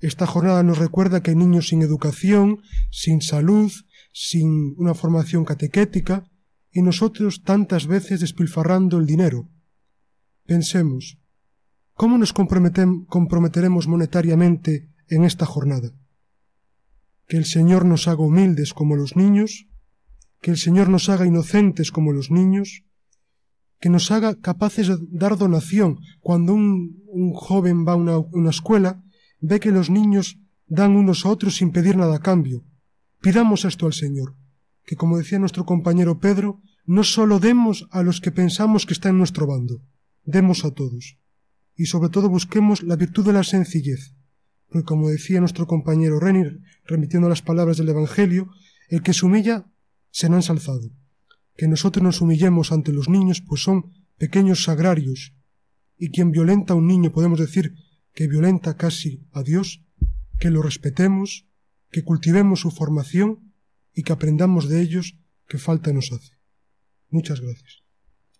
esta 0.00 0.26
jornada 0.26 0.62
nos 0.62 0.76
recuerda 0.76 1.22
que 1.22 1.30
hay 1.30 1.36
niños 1.36 1.68
sin 1.68 1.80
educación, 1.80 2.60
sin 2.90 3.22
salud, 3.22 3.72
sin 4.12 4.74
una 4.76 4.92
formación 4.92 5.46
catequética, 5.46 6.28
y 6.70 6.82
nosotros 6.82 7.42
tantas 7.42 7.86
veces 7.86 8.20
despilfarrando 8.20 8.98
el 8.98 9.06
dinero. 9.06 9.48
Pensemos, 10.52 11.04
¿cómo 11.92 12.18
nos 12.18 12.32
comprometeremos 12.32 13.86
monetariamente 13.86 14.90
en 15.06 15.24
esta 15.24 15.46
jornada? 15.46 15.92
que 17.28 17.36
el 17.36 17.44
Señor 17.44 17.84
nos 17.84 18.08
haga 18.08 18.22
humildes 18.22 18.72
como 18.72 18.96
los 18.96 19.14
niños, 19.14 19.68
que 20.40 20.50
el 20.50 20.56
Señor 20.56 20.88
nos 20.88 21.10
haga 21.10 21.26
inocentes 21.26 21.92
como 21.92 22.12
los 22.12 22.30
niños, 22.30 22.84
que 23.80 23.90
nos 23.90 24.10
haga 24.10 24.40
capaces 24.40 24.88
de 24.88 24.96
dar 25.10 25.36
donación. 25.36 25.98
Cuando 26.20 26.54
un, 26.54 27.32
joven 27.34 27.86
va 27.86 27.92
a 27.92 27.96
una, 27.96 28.18
una, 28.18 28.50
escuela, 28.50 29.04
ve 29.40 29.60
que 29.60 29.70
los 29.70 29.90
niños 29.90 30.38
dan 30.66 30.96
unos 30.96 31.26
a 31.26 31.28
otros 31.28 31.56
sin 31.56 31.70
pedir 31.70 31.96
nada 31.96 32.16
a 32.16 32.20
cambio. 32.20 32.64
Pidamos 33.20 33.64
esto 33.66 33.86
al 33.86 33.92
Señor, 33.92 34.34
que 34.84 34.96
como 34.96 35.18
decía 35.18 35.38
nuestro 35.38 35.66
compañero 35.66 36.18
Pedro, 36.18 36.62
no 36.86 37.04
solo 37.04 37.38
demos 37.38 37.86
a 37.90 38.02
los 38.02 38.20
que 38.22 38.32
pensamos 38.32 38.86
que 38.86 38.94
están 38.94 39.12
en 39.12 39.18
nuestro 39.18 39.46
bando, 39.46 39.82
demos 40.28 40.64
a 40.66 40.72
todos. 40.72 41.18
Y 41.74 41.86
sobre 41.86 42.10
todo 42.10 42.28
busquemos 42.28 42.82
la 42.82 42.96
virtud 42.96 43.24
de 43.24 43.32
la 43.32 43.44
sencillez, 43.44 44.14
porque 44.68 44.84
como 44.84 45.08
decía 45.08 45.40
nuestro 45.40 45.66
compañero 45.66 46.20
Renner, 46.20 46.60
remitiendo 46.84 47.28
las 47.28 47.40
palabras 47.40 47.78
del 47.78 47.88
Evangelio, 47.88 48.50
el 48.88 49.02
que 49.02 49.14
se 49.14 49.24
humilla 49.24 49.66
será 50.10 50.36
ensalzado. 50.36 50.90
Que 51.56 51.66
nosotros 51.66 52.02
nos 52.02 52.20
humillemos 52.20 52.72
ante 52.72 52.92
los 52.92 53.08
niños, 53.08 53.40
pues 53.40 53.62
son 53.62 53.90
pequeños 54.18 54.64
sagrarios, 54.64 55.34
y 55.96 56.10
quien 56.10 56.30
violenta 56.30 56.74
a 56.74 56.76
un 56.76 56.86
niño 56.86 57.10
podemos 57.10 57.38
decir 57.38 57.74
que 58.12 58.28
violenta 58.28 58.76
casi 58.76 59.26
a 59.32 59.42
Dios, 59.42 59.82
que 60.38 60.50
lo 60.50 60.60
respetemos, 60.60 61.46
que 61.90 62.04
cultivemos 62.04 62.60
su 62.60 62.70
formación 62.70 63.54
y 63.94 64.02
que 64.02 64.12
aprendamos 64.12 64.68
de 64.68 64.82
ellos 64.82 65.16
que 65.46 65.58
falta 65.58 65.92
nos 65.92 66.12
hace. 66.12 66.34
Muchas 67.08 67.40
gracias. 67.40 67.87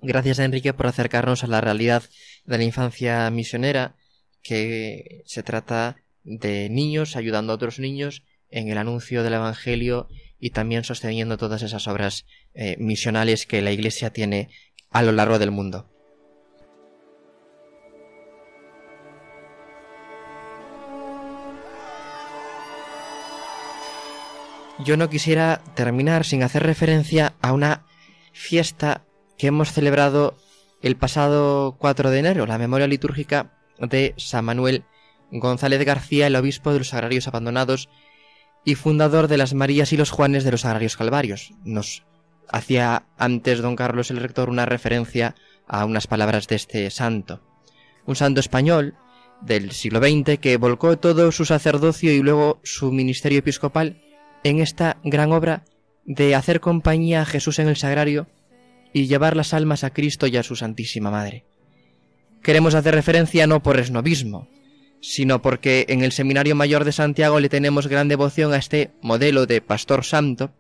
Gracias, 0.01 0.39
Enrique, 0.39 0.73
por 0.73 0.87
acercarnos 0.87 1.43
a 1.43 1.49
la 1.49 1.61
realidad 1.61 2.05
de 2.45 2.59
la 2.59 2.65
infancia 2.65 3.29
misionera, 3.31 3.97
que 4.43 5.23
se 5.27 5.43
trata 5.43 5.97
de 6.23 6.69
niños 6.71 7.17
ayudando 7.17 7.53
a 7.53 7.57
otros 7.57 7.81
niños 7.81 8.23
en 8.49 8.69
el 8.69 8.79
anuncio 8.79 9.23
del 9.25 9.35
Evangelio 9.35 10.09
y 10.39 10.51
también 10.51 10.85
sosteniendo 10.85 11.37
todas 11.37 11.63
esas 11.63 11.89
obras 11.89 12.27
eh, 12.55 12.77
misionales 12.79 13.45
que 13.45 13.61
la 13.61 13.73
Iglesia 13.73 14.13
tiene 14.13 14.51
a 14.91 15.03
lo 15.03 15.11
largo 15.11 15.39
del 15.41 15.51
mundo. 15.51 15.91
Yo 24.85 24.97
no 24.97 25.11
quisiera 25.11 25.61
terminar 25.75 26.25
sin 26.25 26.45
hacer 26.45 26.63
referencia 26.63 27.35
a 27.41 27.53
una 27.53 27.85
fiesta 28.33 29.08
que 29.39 29.47
hemos 29.47 29.72
celebrado 29.72 30.36
el 30.82 30.97
pasado 30.97 31.76
4 31.78 32.11
de 32.11 32.18
enero, 32.18 32.47
la 32.47 32.59
memoria 32.59 32.86
litúrgica 32.86 33.53
de 33.78 34.14
San 34.16 34.45
Manuel 34.45 34.84
González 35.30 35.84
García, 35.84 36.26
el 36.26 36.36
obispo 36.36 36.72
de 36.72 36.78
los 36.78 36.93
Agrarios 36.93 37.28
Abandonados 37.28 37.89
y 38.64 38.74
fundador 38.74 39.28
de 39.28 39.39
las 39.39 39.55
Marías 39.55 39.93
y 39.93 39.97
los 39.97 40.11
Juanes 40.11 40.45
de 40.45 40.51
los 40.51 40.64
Agrarios 40.64 40.97
Calvarios. 40.97 41.53
Nos 41.64 42.05
hacía 42.51 43.07
antes 43.16 43.61
don 43.61 43.76
Carlos 43.76 44.11
el 44.11 44.18
rector 44.18 44.51
una 44.51 44.66
referencia 44.66 45.34
a 45.66 45.84
unas 45.84 46.07
palabras 46.07 46.49
de 46.49 46.57
este 46.57 46.91
santo. 46.91 47.41
Un 48.07 48.16
santo 48.16 48.41
español 48.41 48.97
del 49.41 49.70
siglo 49.72 50.01
XX 50.01 50.39
que 50.39 50.57
volcó 50.57 50.99
todo 50.99 51.30
su 51.30 51.45
sacerdocio 51.45 52.12
y 52.12 52.22
luego 52.22 52.61
su 52.64 52.91
ministerio 52.91 53.39
episcopal 53.39 54.03
en 54.43 54.61
esta 54.61 54.99
gran 55.05 55.32
obra 55.32 55.64
de 56.05 56.34
hacer 56.34 56.61
compañía 56.61 57.22
a 57.22 57.26
Jesús 57.26 57.59
en 57.59 57.68
el 57.68 57.76
sagrario 57.76 58.26
y 58.93 59.07
llevar 59.07 59.36
las 59.36 59.55
almas 59.55 59.84
a 59.84 59.91
Cristo 59.91 60.26
y 60.26 60.36
a 60.36 60.43
su 60.43 60.57
Santísima 60.57 61.11
Madre. 61.11 61.45
Queremos 62.43 62.74
hacer 62.74 62.95
referencia 62.95 63.47
no 63.47 63.62
por 63.62 63.78
esnovismo, 63.78 64.49
sino 65.01 65.43
porque 65.43 65.86
en 65.89 66.03
el 66.03 66.12
Seminario 66.12 66.55
Mayor 66.55 66.84
de 66.84 66.93
Santiago 66.93 67.41
le 67.41 67.49
tenemos 67.49 67.86
gran 67.86 68.09
devoción 68.09 68.53
a 68.53 68.57
este 68.57 68.91
modelo 69.03 69.47
de 69.47 69.61
pastor 69.61 70.05
santo, 70.05 70.53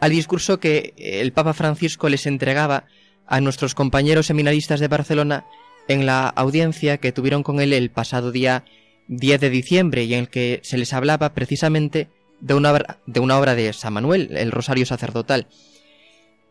al 0.00 0.10
discurso 0.10 0.58
que 0.58 0.94
el 0.96 1.32
Papa 1.32 1.52
Francisco 1.52 2.08
les 2.08 2.26
entregaba 2.26 2.86
a 3.26 3.40
nuestros 3.40 3.74
compañeros 3.74 4.26
seminaristas 4.26 4.80
de 4.80 4.88
Barcelona 4.88 5.46
en 5.88 6.06
la 6.06 6.28
audiencia 6.28 6.98
que 6.98 7.12
tuvieron 7.12 7.42
con 7.42 7.60
él 7.60 7.72
el 7.72 7.90
pasado 7.90 8.32
día 8.32 8.64
10 9.08 9.40
de 9.40 9.50
diciembre 9.50 10.04
y 10.04 10.14
en 10.14 10.20
el 10.20 10.28
que 10.28 10.60
se 10.64 10.78
les 10.78 10.92
hablaba 10.92 11.34
precisamente 11.34 12.08
de 12.40 12.54
una 12.54 12.98
de, 13.06 13.20
una 13.20 13.38
obra 13.38 13.54
de 13.54 13.72
San 13.72 13.92
Manuel, 13.92 14.36
el 14.36 14.50
Rosario 14.50 14.86
Sacerdotal. 14.86 15.46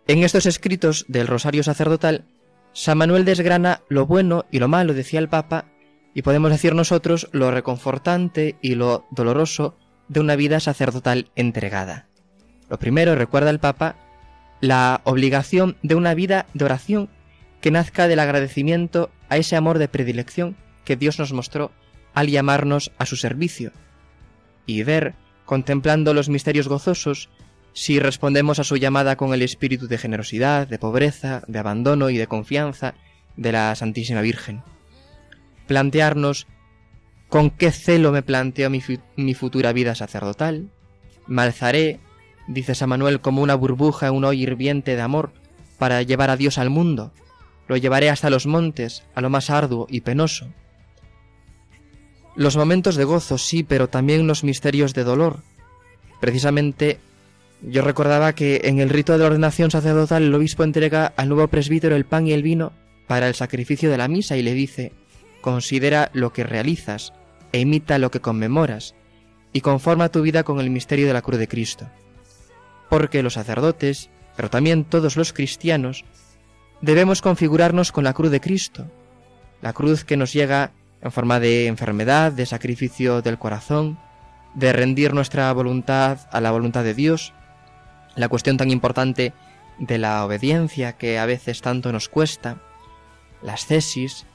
En 0.08 0.24
estos 0.24 0.46
escritos 0.46 1.06
del 1.08 1.28
Rosario 1.28 1.64
Sacerdotal, 1.64 2.26
San 2.74 2.98
Manuel 2.98 3.26
desgrana 3.26 3.82
lo 3.88 4.06
bueno 4.06 4.46
y 4.52 4.60
lo 4.60 4.68
malo, 4.68 4.94
decía 4.94 5.20
el 5.20 5.30
Papa, 5.30 5.66
y 6.14 6.24
podemos 6.24 6.52
decir 6.52 6.74
nosotros 6.74 7.30
lo 7.32 7.52
reconfortante 7.52 8.56
y 8.62 8.76
lo 8.76 9.06
doloroso 9.12 9.78
de 10.08 10.20
una 10.20 10.36
vida 10.36 10.60
sacerdotal 10.60 11.30
entregada. 11.36 12.08
Lo 12.70 12.80
primero, 12.80 13.16
recuerda 13.16 13.50
el 13.50 13.60
Papa, 13.60 13.96
la 14.60 15.02
obligación 15.04 15.78
de 15.84 15.96
una 15.96 16.14
vida 16.14 16.46
de 16.54 16.66
oración 16.66 17.10
que 17.62 17.72
nazca 17.72 18.08
del 18.08 18.20
agradecimiento 18.20 19.12
a 19.30 19.38
ese 19.38 19.56
amor 19.56 19.78
de 19.78 19.88
predilección 19.88 20.58
que 20.84 20.96
Dios 20.96 21.20
nos 21.20 21.32
mostró 21.32 21.72
al 22.14 22.28
llamarnos 22.28 22.92
a 22.98 23.06
su 23.06 23.16
servicio, 23.16 23.72
y 24.66 24.84
ver, 24.84 25.14
contemplando 25.46 26.14
los 26.14 26.28
misterios 26.28 26.68
gozosos, 26.68 27.30
si 27.74 28.00
respondemos 28.00 28.60
a 28.60 28.64
su 28.64 28.78
llamada 28.78 29.16
con 29.16 29.34
el 29.34 29.42
espíritu 29.42 29.88
de 29.88 29.98
generosidad, 29.98 30.68
de 30.68 30.80
pobreza, 30.80 31.44
de 31.48 31.60
abandono 31.60 32.10
y 32.10 32.18
de 32.18 32.28
confianza 32.28 32.96
de 33.38 33.52
la 33.52 33.76
Santísima 33.76 34.22
Virgen. 34.22 34.64
Plantearnos 35.68 36.48
con 37.30 37.50
qué 37.50 37.72
celo 37.72 38.12
me 38.12 38.24
planteo 38.24 38.70
mi, 38.70 38.82
mi 39.16 39.34
futura 39.34 39.72
vida 39.72 39.96
sacerdotal. 39.96 40.70
Me 41.28 41.44
alzaré, 41.44 42.00
dice 42.48 42.76
San 42.76 42.90
Manuel, 42.90 43.22
como 43.22 43.42
una 43.42 43.56
burbuja 43.56 44.08
en 44.08 44.16
un 44.16 44.26
hoy 44.26 44.44
hirviente 44.44 44.96
de 44.96 45.02
amor 45.02 45.32
para 45.78 46.02
llevar 46.02 46.30
a 46.30 46.38
Dios 46.38 46.58
al 46.58 46.70
mundo. 46.70 47.14
Lo 47.68 47.78
llevaré 47.78 48.10
hasta 48.10 48.30
los 48.30 48.48
montes, 48.48 49.04
a 49.16 49.22
lo 49.22 49.30
más 49.30 49.50
arduo 49.50 49.88
y 49.90 50.02
penoso. 50.02 50.48
Los 52.36 52.58
momentos 52.58 52.96
de 52.96 53.06
gozo, 53.06 53.38
sí, 53.38 53.64
pero 53.64 53.88
también 53.88 54.28
los 54.28 54.44
misterios 54.44 54.94
de 54.94 55.04
dolor. 55.06 55.40
Precisamente 56.20 57.00
yo 57.62 57.84
recordaba 57.84 58.34
que 58.34 58.62
en 58.64 58.80
el 58.80 58.90
rito 58.90 59.14
de 59.14 59.20
la 59.20 59.26
ordenación 59.26 59.70
sacerdotal 59.70 60.24
el 60.24 60.34
obispo 60.34 60.64
entrega 60.64 61.14
al 61.16 61.30
nuevo 61.30 61.48
presbítero 61.48 61.96
el 61.96 62.06
pan 62.06 62.26
y 62.28 62.34
el 62.34 62.44
vino 62.44 62.74
para 63.08 63.28
el 63.28 63.36
sacrificio 63.36 63.92
de 63.92 63.98
la 63.98 64.08
misa 64.08 64.36
y 64.38 64.42
le 64.42 64.54
dice, 64.54 64.94
considera 65.42 66.10
lo 66.14 66.34
que 66.34 66.44
realizas 66.44 67.14
e 67.52 67.60
imita 67.60 68.00
lo 68.00 68.10
que 68.10 68.22
conmemoras 68.22 68.96
y 69.54 69.62
conforma 69.62 70.10
tu 70.10 70.22
vida 70.22 70.44
con 70.44 70.60
el 70.60 70.70
misterio 70.70 71.08
de 71.08 71.14
la 71.14 71.22
cruz 71.22 71.38
de 71.40 71.48
Cristo. 71.48 71.90
Porque 72.90 73.24
los 73.24 73.34
sacerdotes, 73.34 74.10
pero 74.36 74.50
también 74.50 74.86
todos 74.86 75.18
los 75.18 75.34
cristianos, 75.34 76.06
debemos 76.82 77.22
configurarnos 77.22 77.92
con 77.92 78.04
la 78.04 78.14
cruz 78.14 78.32
de 78.32 78.42
Cristo, 78.42 78.88
la 79.62 79.74
cruz 79.74 80.04
que 80.04 80.18
nos 80.18 80.34
llega 80.34 80.72
en 81.02 81.12
forma 81.12 81.40
de 81.40 81.68
enfermedad, 81.68 82.32
de 82.32 82.46
sacrificio 82.46 83.22
del 83.22 83.38
corazón, 83.38 84.00
de 84.56 84.74
rendir 84.74 85.14
nuestra 85.14 85.52
voluntad 85.54 86.20
a 86.32 86.42
la 86.42 86.52
voluntad 86.52 86.84
de 86.84 86.94
Dios, 86.94 87.34
la 88.16 88.30
cuestión 88.30 88.58
tan 88.58 88.72
importante 88.72 89.34
de 89.78 89.98
la 89.98 90.26
obediencia 90.26 90.94
que 90.94 91.20
a 91.20 91.26
veces 91.26 91.62
tanto 91.62 91.92
nos 91.92 92.10
cuesta, 92.10 92.58
las 93.42 93.66
cesis, 93.66 94.26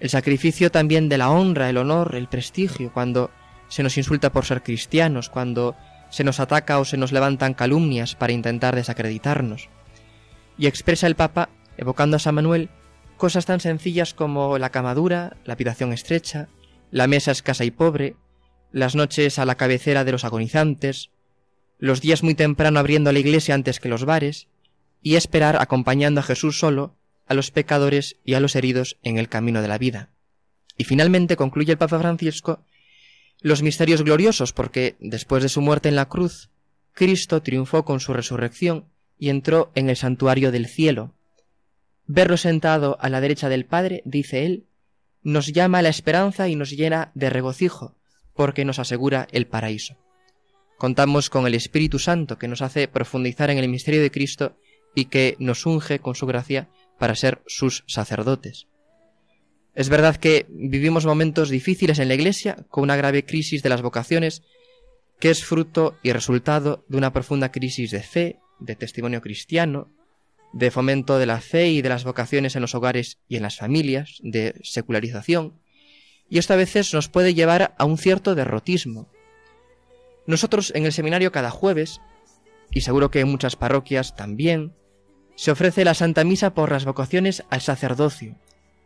el 0.00 0.10
sacrificio 0.10 0.70
también 0.70 1.08
de 1.08 1.18
la 1.18 1.30
honra, 1.30 1.70
el 1.70 1.78
honor, 1.78 2.14
el 2.14 2.28
prestigio, 2.28 2.92
cuando 2.92 3.30
se 3.68 3.82
nos 3.82 3.96
insulta 3.96 4.32
por 4.32 4.44
ser 4.44 4.62
cristianos, 4.62 5.28
cuando 5.28 5.76
se 6.10 6.24
nos 6.24 6.40
ataca 6.40 6.78
o 6.78 6.84
se 6.84 6.96
nos 6.96 7.12
levantan 7.12 7.54
calumnias 7.54 8.14
para 8.16 8.32
intentar 8.32 8.74
desacreditarnos. 8.74 9.68
Y 10.58 10.66
expresa 10.66 11.06
el 11.06 11.14
Papa, 11.14 11.50
evocando 11.76 12.16
a 12.16 12.20
San 12.20 12.34
Manuel, 12.34 12.68
cosas 13.16 13.46
tan 13.46 13.60
sencillas 13.60 14.12
como 14.12 14.58
la 14.58 14.70
camadura, 14.70 15.36
la 15.44 15.54
habitación 15.54 15.92
estrecha, 15.92 16.48
la 16.90 17.06
mesa 17.06 17.30
escasa 17.30 17.64
y 17.64 17.70
pobre, 17.70 18.16
las 18.72 18.96
noches 18.96 19.38
a 19.38 19.46
la 19.46 19.54
cabecera 19.54 20.02
de 20.02 20.10
los 20.10 20.24
agonizantes, 20.24 21.11
los 21.82 22.00
días 22.00 22.22
muy 22.22 22.36
temprano 22.36 22.78
abriendo 22.78 23.10
la 23.10 23.18
iglesia 23.18 23.56
antes 23.56 23.80
que 23.80 23.88
los 23.88 24.04
bares, 24.04 24.46
y 25.02 25.16
esperar 25.16 25.60
acompañando 25.60 26.20
a 26.20 26.22
Jesús 26.22 26.56
solo 26.56 26.94
a 27.26 27.34
los 27.34 27.50
pecadores 27.50 28.18
y 28.24 28.34
a 28.34 28.40
los 28.40 28.54
heridos 28.54 28.98
en 29.02 29.18
el 29.18 29.28
camino 29.28 29.60
de 29.62 29.66
la 29.66 29.78
vida. 29.78 30.10
Y 30.78 30.84
finalmente 30.84 31.34
concluye 31.34 31.72
el 31.72 31.78
Papa 31.78 31.98
Francisco 31.98 32.64
los 33.40 33.64
misterios 33.64 34.04
gloriosos, 34.04 34.52
porque 34.52 34.94
después 35.00 35.42
de 35.42 35.48
su 35.48 35.60
muerte 35.60 35.88
en 35.88 35.96
la 35.96 36.08
cruz, 36.08 36.50
Cristo 36.92 37.42
triunfó 37.42 37.84
con 37.84 37.98
su 37.98 38.12
resurrección 38.12 38.84
y 39.18 39.30
entró 39.30 39.72
en 39.74 39.90
el 39.90 39.96
santuario 39.96 40.52
del 40.52 40.68
cielo. 40.68 41.16
Verlo 42.06 42.36
sentado 42.36 42.96
a 43.00 43.08
la 43.08 43.20
derecha 43.20 43.48
del 43.48 43.64
Padre, 43.64 44.02
dice 44.04 44.46
él, 44.46 44.66
nos 45.24 45.48
llama 45.48 45.78
a 45.78 45.82
la 45.82 45.88
esperanza 45.88 46.46
y 46.46 46.54
nos 46.54 46.70
llena 46.70 47.10
de 47.16 47.28
regocijo, 47.28 47.96
porque 48.34 48.64
nos 48.64 48.78
asegura 48.78 49.26
el 49.32 49.48
paraíso. 49.48 50.01
Contamos 50.82 51.30
con 51.30 51.46
el 51.46 51.54
Espíritu 51.54 52.00
Santo 52.00 52.38
que 52.38 52.48
nos 52.48 52.60
hace 52.60 52.88
profundizar 52.88 53.50
en 53.50 53.58
el 53.58 53.68
misterio 53.68 54.02
de 54.02 54.10
Cristo 54.10 54.56
y 54.96 55.04
que 55.04 55.36
nos 55.38 55.64
unge 55.64 56.00
con 56.00 56.16
su 56.16 56.26
gracia 56.26 56.70
para 56.98 57.14
ser 57.14 57.40
sus 57.46 57.84
sacerdotes. 57.86 58.66
Es 59.76 59.88
verdad 59.88 60.16
que 60.16 60.44
vivimos 60.48 61.06
momentos 61.06 61.50
difíciles 61.50 62.00
en 62.00 62.08
la 62.08 62.14
Iglesia 62.14 62.66
con 62.68 62.82
una 62.82 62.96
grave 62.96 63.24
crisis 63.24 63.62
de 63.62 63.68
las 63.68 63.80
vocaciones 63.80 64.42
que 65.20 65.30
es 65.30 65.44
fruto 65.44 66.00
y 66.02 66.10
resultado 66.10 66.84
de 66.88 66.96
una 66.96 67.12
profunda 67.12 67.52
crisis 67.52 67.92
de 67.92 68.02
fe, 68.02 68.40
de 68.58 68.74
testimonio 68.74 69.20
cristiano, 69.20 69.94
de 70.52 70.72
fomento 70.72 71.16
de 71.16 71.26
la 71.26 71.40
fe 71.40 71.68
y 71.68 71.80
de 71.80 71.90
las 71.90 72.02
vocaciones 72.02 72.56
en 72.56 72.62
los 72.62 72.74
hogares 72.74 73.18
y 73.28 73.36
en 73.36 73.42
las 73.42 73.56
familias, 73.56 74.18
de 74.24 74.56
secularización, 74.64 75.60
y 76.28 76.38
esto 76.38 76.54
a 76.54 76.56
veces 76.56 76.92
nos 76.92 77.08
puede 77.08 77.34
llevar 77.34 77.76
a 77.78 77.84
un 77.84 77.98
cierto 77.98 78.34
derrotismo, 78.34 79.12
nosotros 80.26 80.72
en 80.74 80.84
el 80.84 80.92
seminario 80.92 81.32
cada 81.32 81.50
jueves, 81.50 82.00
y 82.70 82.82
seguro 82.82 83.10
que 83.10 83.20
en 83.20 83.28
muchas 83.28 83.56
parroquias 83.56 84.16
también, 84.16 84.74
se 85.34 85.50
ofrece 85.50 85.84
la 85.84 85.94
Santa 85.94 86.24
Misa 86.24 86.54
por 86.54 86.70
las 86.70 86.84
vocaciones 86.84 87.44
al 87.50 87.60
sacerdocio 87.60 88.36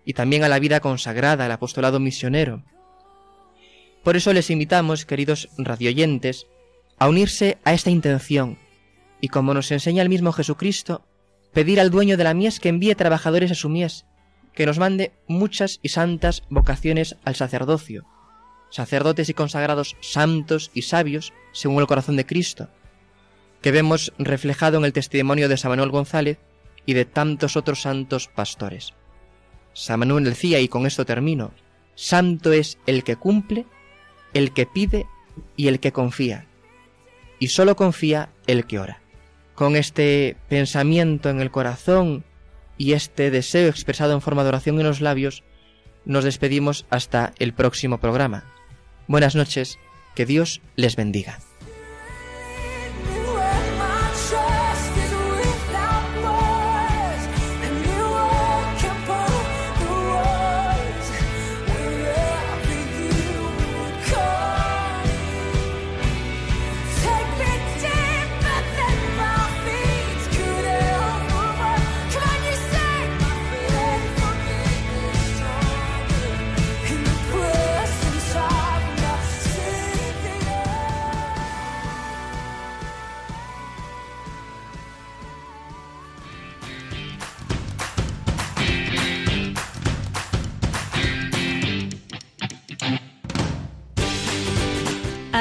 y 0.04 0.14
también 0.14 0.44
a 0.44 0.48
la 0.48 0.58
vida 0.58 0.80
consagrada, 0.80 1.44
al 1.44 1.52
apostolado 1.52 1.98
misionero. 1.98 2.62
Por 4.04 4.16
eso 4.16 4.32
les 4.32 4.50
invitamos, 4.50 5.04
queridos 5.04 5.48
radioyentes, 5.58 6.46
a 6.98 7.08
unirse 7.08 7.58
a 7.64 7.74
esta 7.74 7.90
intención 7.90 8.58
y, 9.20 9.28
como 9.28 9.52
nos 9.52 9.70
enseña 9.72 10.02
el 10.02 10.08
mismo 10.08 10.32
Jesucristo, 10.32 11.04
pedir 11.52 11.80
al 11.80 11.90
dueño 11.90 12.16
de 12.16 12.24
la 12.24 12.34
mies 12.34 12.60
que 12.60 12.68
envíe 12.68 12.94
trabajadores 12.94 13.50
a 13.50 13.54
su 13.54 13.68
mies, 13.68 14.06
que 14.54 14.66
nos 14.66 14.78
mande 14.78 15.12
muchas 15.26 15.80
y 15.82 15.88
santas 15.88 16.44
vocaciones 16.48 17.16
al 17.24 17.34
sacerdocio, 17.34 18.04
sacerdotes 18.70 19.28
y 19.28 19.34
consagrados 19.34 19.96
santos 20.00 20.70
y 20.74 20.82
sabios 20.82 21.32
según 21.52 21.80
el 21.80 21.86
corazón 21.86 22.16
de 22.16 22.26
Cristo, 22.26 22.68
que 23.62 23.72
vemos 23.72 24.12
reflejado 24.18 24.78
en 24.78 24.84
el 24.84 24.92
testimonio 24.92 25.48
de 25.48 25.56
San 25.56 25.70
Manuel 25.70 25.90
González 25.90 26.38
y 26.84 26.94
de 26.94 27.04
tantos 27.04 27.56
otros 27.56 27.82
santos 27.82 28.28
pastores. 28.28 28.94
San 29.72 29.98
Manuel 29.98 30.24
decía, 30.24 30.60
y 30.60 30.68
con 30.68 30.86
esto 30.86 31.04
termino, 31.04 31.52
Santo 31.94 32.52
es 32.52 32.78
el 32.86 33.04
que 33.04 33.16
cumple, 33.16 33.66
el 34.34 34.52
que 34.52 34.66
pide 34.66 35.06
y 35.56 35.68
el 35.68 35.80
que 35.80 35.92
confía, 35.92 36.46
y 37.38 37.48
solo 37.48 37.76
confía 37.76 38.30
el 38.46 38.66
que 38.66 38.78
ora. 38.78 39.00
Con 39.54 39.76
este 39.76 40.36
pensamiento 40.48 41.30
en 41.30 41.40
el 41.40 41.50
corazón 41.50 42.24
y 42.78 42.92
este 42.92 43.30
deseo 43.30 43.68
expresado 43.68 44.12
en 44.12 44.20
forma 44.20 44.42
de 44.42 44.50
oración 44.50 44.78
en 44.78 44.86
los 44.86 45.00
labios, 45.00 45.42
nos 46.04 46.24
despedimos 46.24 46.86
hasta 46.90 47.32
el 47.38 47.52
próximo 47.52 47.98
programa. 47.98 48.44
Buenas 49.08 49.36
noches, 49.36 49.78
que 50.16 50.26
Dios 50.26 50.60
les 50.74 50.96
bendiga. 50.96 51.38